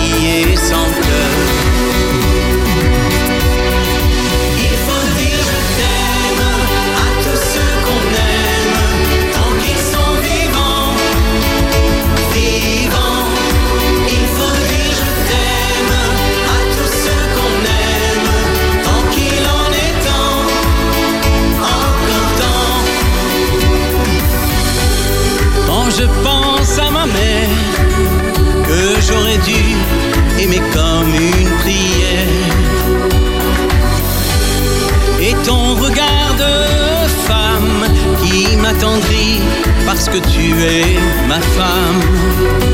parce 39.86 40.08
que 40.08 40.18
tu 40.18 40.52
es 40.62 40.98
ma 41.28 41.40
femme. 41.40 42.67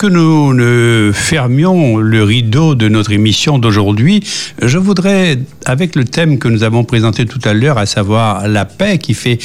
Que 0.00 0.06
nous 0.06 0.54
ne 0.54 1.10
fermions 1.12 1.98
le 1.98 2.24
rideau 2.24 2.74
de 2.74 2.88
notre 2.88 3.12
émission 3.12 3.58
d'aujourd'hui, 3.58 4.24
je 4.62 4.78
voudrais, 4.78 5.38
avec 5.66 5.94
le 5.94 6.06
thème 6.06 6.38
que 6.38 6.48
nous 6.48 6.62
avons 6.62 6.84
présenté 6.84 7.26
tout 7.26 7.40
à 7.44 7.52
l'heure, 7.52 7.76
à 7.76 7.84
savoir 7.84 8.48
la 8.48 8.64
paix, 8.64 8.96
qui 8.96 9.12
fait, 9.12 9.38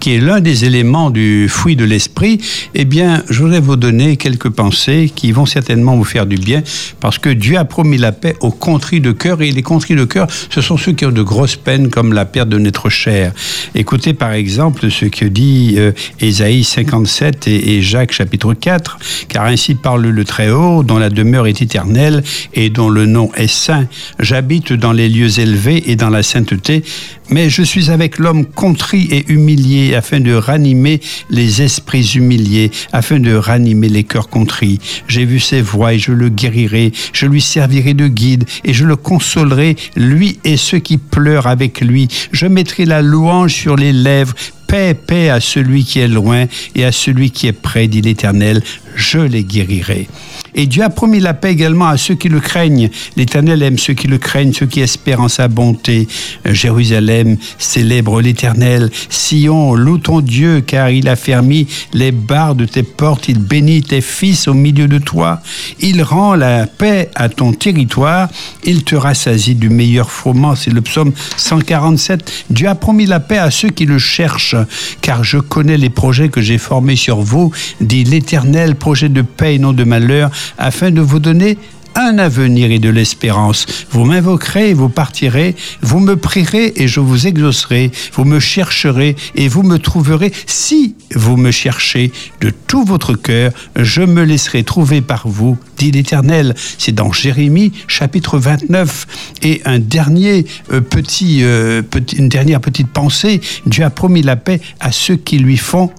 qui 0.00 0.14
est 0.14 0.20
l'un 0.20 0.40
des 0.40 0.64
éléments 0.64 1.10
du 1.10 1.48
fruit 1.48 1.76
de 1.76 1.84
l'esprit, 1.84 2.38
eh 2.74 2.84
bien, 2.84 3.22
je 3.30 3.42
voudrais 3.42 3.60
vous 3.60 3.76
donner 3.76 4.16
quelques 4.16 4.50
pensées 4.50 5.10
qui 5.14 5.32
vont 5.32 5.46
certainement 5.46 5.96
vous 5.96 6.04
faire 6.04 6.26
du 6.26 6.36
bien, 6.36 6.62
parce 7.00 7.18
que 7.18 7.30
Dieu 7.30 7.56
a 7.56 7.64
promis 7.64 7.98
la 7.98 8.12
paix 8.12 8.36
aux 8.40 8.50
contris 8.50 9.00
de 9.00 9.12
cœur, 9.12 9.40
et 9.42 9.50
les 9.50 9.62
contris 9.62 9.94
de 9.94 10.04
cœur, 10.04 10.26
ce 10.50 10.60
sont 10.60 10.76
ceux 10.76 10.92
qui 10.92 11.06
ont 11.06 11.12
de 11.12 11.22
grosses 11.22 11.56
peines, 11.56 11.88
comme 11.88 12.12
la 12.12 12.24
perte 12.24 12.48
de 12.48 12.58
notre 12.58 12.90
chair. 12.90 13.32
Écoutez 13.74 14.12
par 14.12 14.32
exemple 14.32 14.90
ce 14.90 15.06
que 15.06 15.24
dit 15.24 15.74
euh, 15.78 15.92
Ésaïe 16.20 16.64
57 16.64 17.46
et, 17.48 17.76
et 17.76 17.82
Jacques 17.82 18.12
chapitre 18.12 18.54
4, 18.54 18.98
car 19.28 19.36
car 19.36 19.44
ainsi 19.44 19.74
parle 19.74 20.06
le 20.06 20.24
Très-Haut, 20.24 20.82
dont 20.82 20.98
la 20.98 21.10
demeure 21.10 21.46
est 21.46 21.60
éternelle 21.60 22.22
et 22.54 22.70
dont 22.70 22.88
le 22.88 23.04
nom 23.04 23.30
est 23.36 23.52
saint. 23.52 23.86
J'habite 24.18 24.72
dans 24.72 24.92
les 24.92 25.10
lieux 25.10 25.38
élevés 25.38 25.90
et 25.90 25.94
dans 25.94 26.08
la 26.08 26.22
sainteté, 26.22 26.82
mais 27.30 27.50
je 27.50 27.62
suis 27.62 27.90
avec 27.90 28.18
l'homme 28.18 28.46
contrit 28.46 29.08
et 29.10 29.30
humilié, 29.32 29.94
afin 29.94 30.20
de 30.20 30.32
ranimer 30.32 31.00
les 31.30 31.62
esprits 31.62 32.12
humiliés, 32.14 32.70
afin 32.92 33.18
de 33.18 33.34
ranimer 33.34 33.88
les 33.88 34.04
cœurs 34.04 34.28
contrits. 34.28 34.78
J'ai 35.08 35.24
vu 35.24 35.40
ses 35.40 35.62
voies 35.62 35.94
et 35.94 35.98
je 35.98 36.12
le 36.12 36.28
guérirai, 36.28 36.92
je 37.12 37.26
lui 37.26 37.40
servirai 37.40 37.94
de 37.94 38.08
guide 38.08 38.44
et 38.64 38.72
je 38.72 38.84
le 38.84 38.96
consolerai, 38.96 39.76
lui 39.96 40.38
et 40.44 40.56
ceux 40.56 40.78
qui 40.78 40.98
pleurent 40.98 41.46
avec 41.46 41.80
lui. 41.80 42.08
Je 42.32 42.46
mettrai 42.46 42.84
la 42.84 43.02
louange 43.02 43.54
sur 43.54 43.76
les 43.76 43.92
lèvres, 43.92 44.34
Paix, 44.66 44.94
paix 44.94 45.30
à 45.30 45.38
celui 45.38 45.84
qui 45.84 46.00
est 46.00 46.08
loin 46.08 46.46
et 46.74 46.84
à 46.84 46.90
celui 46.90 47.30
qui 47.30 47.46
est 47.46 47.52
près, 47.52 47.86
dit 47.86 48.00
l'Éternel, 48.00 48.62
je 48.96 49.18
les 49.18 49.44
guérirai. 49.44 50.08
Et 50.54 50.66
Dieu 50.66 50.82
a 50.82 50.88
promis 50.88 51.20
la 51.20 51.34
paix 51.34 51.52
également 51.52 51.86
à 51.86 51.98
ceux 51.98 52.14
qui 52.14 52.30
le 52.30 52.40
craignent. 52.40 52.88
L'Éternel 53.16 53.62
aime 53.62 53.78
ceux 53.78 53.92
qui 53.92 54.08
le 54.08 54.16
craignent, 54.16 54.54
ceux 54.54 54.64
qui 54.64 54.80
espèrent 54.80 55.20
en 55.20 55.28
sa 55.28 55.48
bonté. 55.48 56.08
Jérusalem 56.46 57.36
célèbre 57.58 58.22
l'Éternel. 58.22 58.90
Sion, 59.10 59.74
loue 59.74 59.98
ton 59.98 60.22
Dieu, 60.22 60.62
car 60.62 60.88
il 60.88 61.08
a 61.08 61.16
fermi 61.16 61.66
les 61.92 62.10
barres 62.10 62.54
de 62.54 62.64
tes 62.64 62.82
portes. 62.82 63.28
Il 63.28 63.38
bénit 63.38 63.82
tes 63.82 64.00
fils 64.00 64.48
au 64.48 64.54
milieu 64.54 64.88
de 64.88 64.98
toi. 64.98 65.42
Il 65.80 66.02
rend 66.02 66.34
la 66.34 66.66
paix 66.66 67.10
à 67.14 67.28
ton 67.28 67.52
territoire. 67.52 68.28
Il 68.64 68.82
te 68.82 68.96
rassasie 68.96 69.56
du 69.56 69.68
meilleur 69.68 70.10
froment. 70.10 70.54
C'est 70.54 70.72
le 70.72 70.80
psaume 70.80 71.12
147. 71.36 72.46
Dieu 72.48 72.68
a 72.68 72.74
promis 72.74 73.04
la 73.04 73.20
paix 73.20 73.38
à 73.38 73.50
ceux 73.50 73.68
qui 73.68 73.84
le 73.84 73.98
cherchent, 73.98 74.56
car 75.02 75.22
je 75.22 75.36
connais 75.38 75.76
les 75.76 75.90
projets 75.90 76.30
que 76.30 76.40
j'ai 76.40 76.58
formés 76.58 76.96
sur 76.96 77.20
vous, 77.20 77.52
dit 77.82 78.04
l'Éternel, 78.04 78.74
projet 78.86 79.08
de 79.08 79.22
paix 79.22 79.56
et 79.56 79.58
non 79.58 79.72
de 79.72 79.82
malheur, 79.82 80.30
afin 80.58 80.92
de 80.92 81.00
vous 81.00 81.18
donner 81.18 81.58
un 81.96 82.18
avenir 82.18 82.70
et 82.70 82.78
de 82.78 82.88
l'espérance. 82.88 83.66
Vous 83.90 84.04
m'invoquerez 84.04 84.70
et 84.70 84.74
vous 84.74 84.88
partirez, 84.88 85.56
vous 85.82 85.98
me 85.98 86.14
prierez 86.14 86.72
et 86.76 86.86
je 86.86 87.00
vous 87.00 87.26
exaucerai, 87.26 87.90
vous 88.12 88.22
me 88.22 88.38
chercherez 88.38 89.16
et 89.34 89.48
vous 89.48 89.64
me 89.64 89.78
trouverez. 89.78 90.32
Si 90.46 90.94
vous 91.16 91.36
me 91.36 91.50
cherchez 91.50 92.12
de 92.40 92.52
tout 92.68 92.84
votre 92.84 93.14
cœur, 93.14 93.50
je 93.74 94.02
me 94.02 94.22
laisserai 94.22 94.62
trouver 94.62 95.00
par 95.00 95.26
vous, 95.26 95.58
dit 95.78 95.90
l'Éternel. 95.90 96.54
C'est 96.78 96.94
dans 96.94 97.10
Jérémie 97.10 97.72
chapitre 97.88 98.38
29. 98.38 99.34
Et 99.42 99.62
un 99.64 99.80
dernier 99.80 100.46
euh, 100.70 100.80
euh, 100.80 101.82
petit, 101.82 102.16
une 102.16 102.28
dernière 102.28 102.60
petite 102.60 102.88
pensée, 102.88 103.40
Dieu 103.66 103.82
a 103.82 103.90
promis 103.90 104.22
la 104.22 104.36
paix 104.36 104.60
à 104.78 104.92
ceux 104.92 105.16
qui 105.16 105.38
lui 105.38 105.56
font 105.56 105.90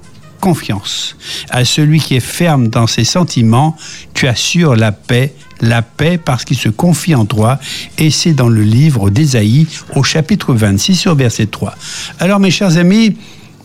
confiance. 0.47 1.17
À 1.49 1.65
celui 1.65 1.99
qui 1.99 2.15
est 2.15 2.21
ferme 2.21 2.69
dans 2.69 2.87
ses 2.87 3.03
sentiments, 3.03 3.75
tu 4.13 4.29
assures 4.29 4.77
la 4.77 4.93
paix, 4.93 5.33
la 5.59 5.81
paix 5.81 6.17
parce 6.17 6.45
qu'il 6.45 6.57
se 6.57 6.69
confie 6.69 7.15
en 7.15 7.25
toi. 7.25 7.59
Et 7.97 8.11
c'est 8.11 8.31
dans 8.31 8.47
le 8.47 8.61
livre 8.61 9.09
d'Ésaïe 9.09 9.67
au 9.93 10.03
chapitre 10.03 10.53
26 10.53 10.95
sur 10.95 11.15
verset 11.15 11.47
3. 11.47 11.75
Alors 12.21 12.39
mes 12.39 12.49
chers 12.49 12.77
amis, 12.77 13.17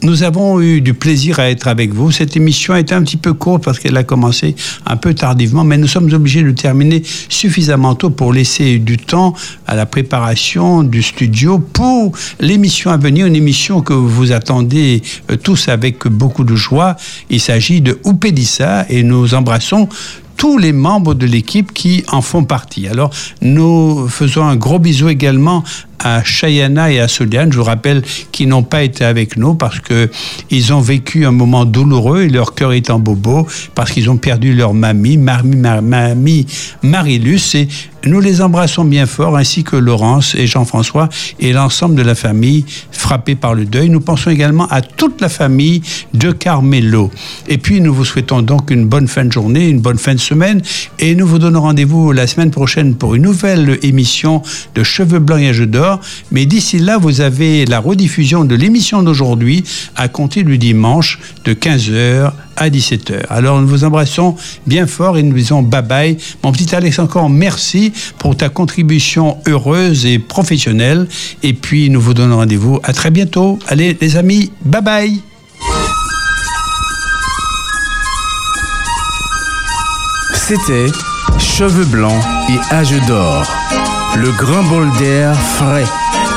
nous 0.02 0.24
avons 0.24 0.60
eu 0.60 0.80
du 0.80 0.94
plaisir 0.94 1.38
à 1.38 1.48
être 1.48 1.68
avec 1.68 1.94
vous. 1.94 2.10
Cette 2.10 2.36
émission 2.36 2.74
a 2.74 2.80
été 2.80 2.94
un 2.94 3.02
petit 3.02 3.16
peu 3.16 3.34
courte 3.34 3.64
parce 3.64 3.78
qu'elle 3.78 3.96
a 3.96 4.02
commencé 4.02 4.56
un 4.84 4.96
peu 4.96 5.14
tardivement, 5.14 5.64
mais 5.64 5.78
nous 5.78 5.86
sommes 5.86 6.12
obligés 6.12 6.42
de 6.42 6.50
terminer 6.50 7.02
suffisamment 7.28 7.94
tôt 7.94 8.10
pour 8.10 8.32
laisser 8.32 8.78
du 8.78 8.96
temps 8.96 9.34
à 9.66 9.76
la 9.76 9.86
préparation 9.86 10.82
du 10.82 11.02
studio 11.02 11.58
pour 11.58 12.12
l'émission 12.40 12.90
à 12.90 12.96
venir, 12.96 13.26
une 13.26 13.36
émission 13.36 13.80
que 13.80 13.92
vous 13.92 14.32
attendez 14.32 15.02
euh, 15.30 15.36
tous 15.36 15.68
avec 15.68 16.06
beaucoup 16.08 16.44
de 16.44 16.56
joie. 16.56 16.96
Il 17.30 17.40
s'agit 17.40 17.80
de 17.80 17.98
Oupédissa 18.04 18.86
et 18.88 19.04
nous 19.04 19.34
embrassons 19.34 19.88
tous 20.36 20.58
les 20.58 20.72
membres 20.72 21.14
de 21.14 21.26
l'équipe 21.26 21.72
qui 21.72 22.02
en 22.08 22.20
font 22.20 22.42
partie. 22.42 22.88
Alors, 22.88 23.10
nous 23.42 24.08
faisons 24.08 24.44
un 24.44 24.56
gros 24.56 24.80
bisou 24.80 25.08
également 25.08 25.62
à 26.02 26.22
Chayana 26.22 26.90
et 26.90 27.00
à 27.00 27.08
Soliane. 27.08 27.52
Je 27.52 27.58
vous 27.58 27.64
rappelle 27.64 28.02
qu'ils 28.30 28.48
n'ont 28.48 28.62
pas 28.62 28.82
été 28.82 29.04
avec 29.04 29.36
nous 29.36 29.54
parce 29.54 29.80
que 29.80 30.10
ils 30.50 30.72
ont 30.72 30.80
vécu 30.80 31.26
un 31.26 31.30
moment 31.30 31.64
douloureux 31.64 32.22
et 32.22 32.28
leur 32.28 32.54
cœur 32.54 32.72
est 32.72 32.90
en 32.90 32.98
bobo 32.98 33.46
parce 33.74 33.90
qu'ils 33.90 34.10
ont 34.10 34.16
perdu 34.16 34.54
leur 34.54 34.74
mamie, 34.74 35.16
mamie, 35.16 35.56
mamie 35.56 36.46
Marilus 36.82 37.54
et 37.54 37.68
nous 38.04 38.20
les 38.20 38.40
embrassons 38.40 38.84
bien 38.84 39.06
fort, 39.06 39.36
ainsi 39.36 39.62
que 39.62 39.76
Laurence 39.76 40.34
et 40.34 40.48
Jean-François 40.48 41.08
et 41.38 41.52
l'ensemble 41.52 41.94
de 41.94 42.02
la 42.02 42.16
famille 42.16 42.64
frappée 42.90 43.36
par 43.36 43.54
le 43.54 43.64
deuil. 43.64 43.90
Nous 43.90 44.00
pensons 44.00 44.30
également 44.30 44.66
à 44.68 44.80
toute 44.82 45.20
la 45.20 45.28
famille 45.28 45.82
de 46.12 46.32
Carmelo. 46.32 47.10
Et 47.46 47.58
puis, 47.58 47.80
nous 47.80 47.94
vous 47.94 48.04
souhaitons 48.04 48.42
donc 48.42 48.70
une 48.70 48.86
bonne 48.86 49.06
fin 49.06 49.24
de 49.24 49.30
journée, 49.30 49.68
une 49.68 49.80
bonne 49.80 49.98
fin 49.98 50.14
de 50.14 50.20
semaine, 50.20 50.62
et 50.98 51.14
nous 51.14 51.26
vous 51.26 51.38
donnons 51.38 51.60
rendez-vous 51.60 52.10
la 52.10 52.26
semaine 52.26 52.50
prochaine 52.50 52.96
pour 52.96 53.14
une 53.14 53.22
nouvelle 53.22 53.78
émission 53.82 54.42
de 54.74 54.82
Cheveux 54.82 55.20
Blancs 55.20 55.40
et 55.40 55.54
Jeux 55.54 55.66
d'Or. 55.66 55.91
Mais 56.31 56.47
d'ici 56.47 56.78
là, 56.78 56.98
vous 56.98 57.20
avez 57.20 57.64
la 57.66 57.81
rediffusion 57.81 58.44
de 58.44 58.55
l'émission 58.55 59.02
d'aujourd'hui 59.02 59.64
à 59.97 60.09
compter 60.09 60.43
du 60.43 60.59
dimanche 60.59 61.19
de 61.44 61.55
15h 61.55 62.32
à 62.56 62.69
17h. 62.69 63.27
Alors 63.28 63.60
nous 63.60 63.69
vous 63.69 63.85
embrassons 63.85 64.36
bien 64.66 64.86
fort 64.86 65.19
et 65.19 65.23
nous 65.23 65.35
disons 65.35 65.62
bye 65.62 65.82
bye. 65.82 66.16
Mon 66.44 66.52
petit 66.52 66.74
Alex, 66.74 66.98
encore 66.98 67.31
merci 67.31 67.93
pour 68.19 68.36
ta 68.36 68.48
contribution 68.48 69.39
heureuse 69.47 70.06
et 70.06 70.19
professionnelle. 70.19 71.09
Et 71.43 71.52
puis 71.55 71.90
nous 71.90 72.01
vous 72.01 72.14
donnons 72.14 72.36
rendez-vous 72.36 72.81
à 72.82 72.93
très 72.93 73.10
bientôt. 73.10 73.59
Allez 73.69 73.97
les 74.01 74.16
amis, 74.16 74.52
bye 74.64 74.82
bye. 74.82 75.20
C'était 80.35 80.89
Cheveux 81.39 81.85
blancs 81.85 82.23
et 82.48 82.74
âge 82.74 82.94
d'or. 83.06 83.47
Le 84.16 84.30
grand 84.32 84.62
bol 84.64 84.90
d'air 84.98 85.34
frais, 85.34 85.84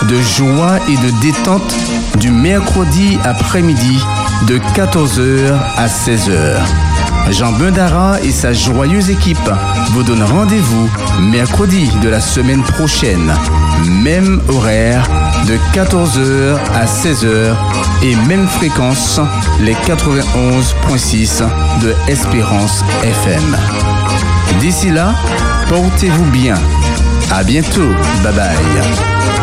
de 0.07 0.21
joie 0.21 0.79
et 0.87 0.97
de 0.97 1.11
détente 1.21 1.75
du 2.19 2.31
mercredi 2.31 3.17
après-midi 3.23 3.99
de 4.47 4.57
14h 4.57 5.53
à 5.77 5.87
16h. 5.87 6.59
Jean 7.31 7.51
Bendara 7.51 8.21
et 8.21 8.31
sa 8.31 8.53
joyeuse 8.53 9.09
équipe 9.09 9.49
vous 9.91 10.03
donnent 10.03 10.23
rendez-vous 10.23 10.89
mercredi 11.19 11.89
de 12.01 12.09
la 12.09 12.21
semaine 12.21 12.63
prochaine. 12.63 13.33
Même 13.85 14.41
horaire 14.47 15.07
de 15.47 15.57
14h 15.77 16.57
à 16.73 16.85
16h 16.85 17.55
et 18.03 18.15
même 18.27 18.47
fréquence 18.47 19.19
les 19.59 19.73
91.6 19.73 21.43
de 21.81 21.93
Espérance 22.07 22.83
FM. 23.03 23.57
D'ici 24.59 24.91
là, 24.91 25.13
portez-vous 25.67 26.31
bien. 26.31 26.55
À 27.31 27.43
bientôt. 27.43 27.93
Bye 28.23 28.33
bye. 28.33 29.34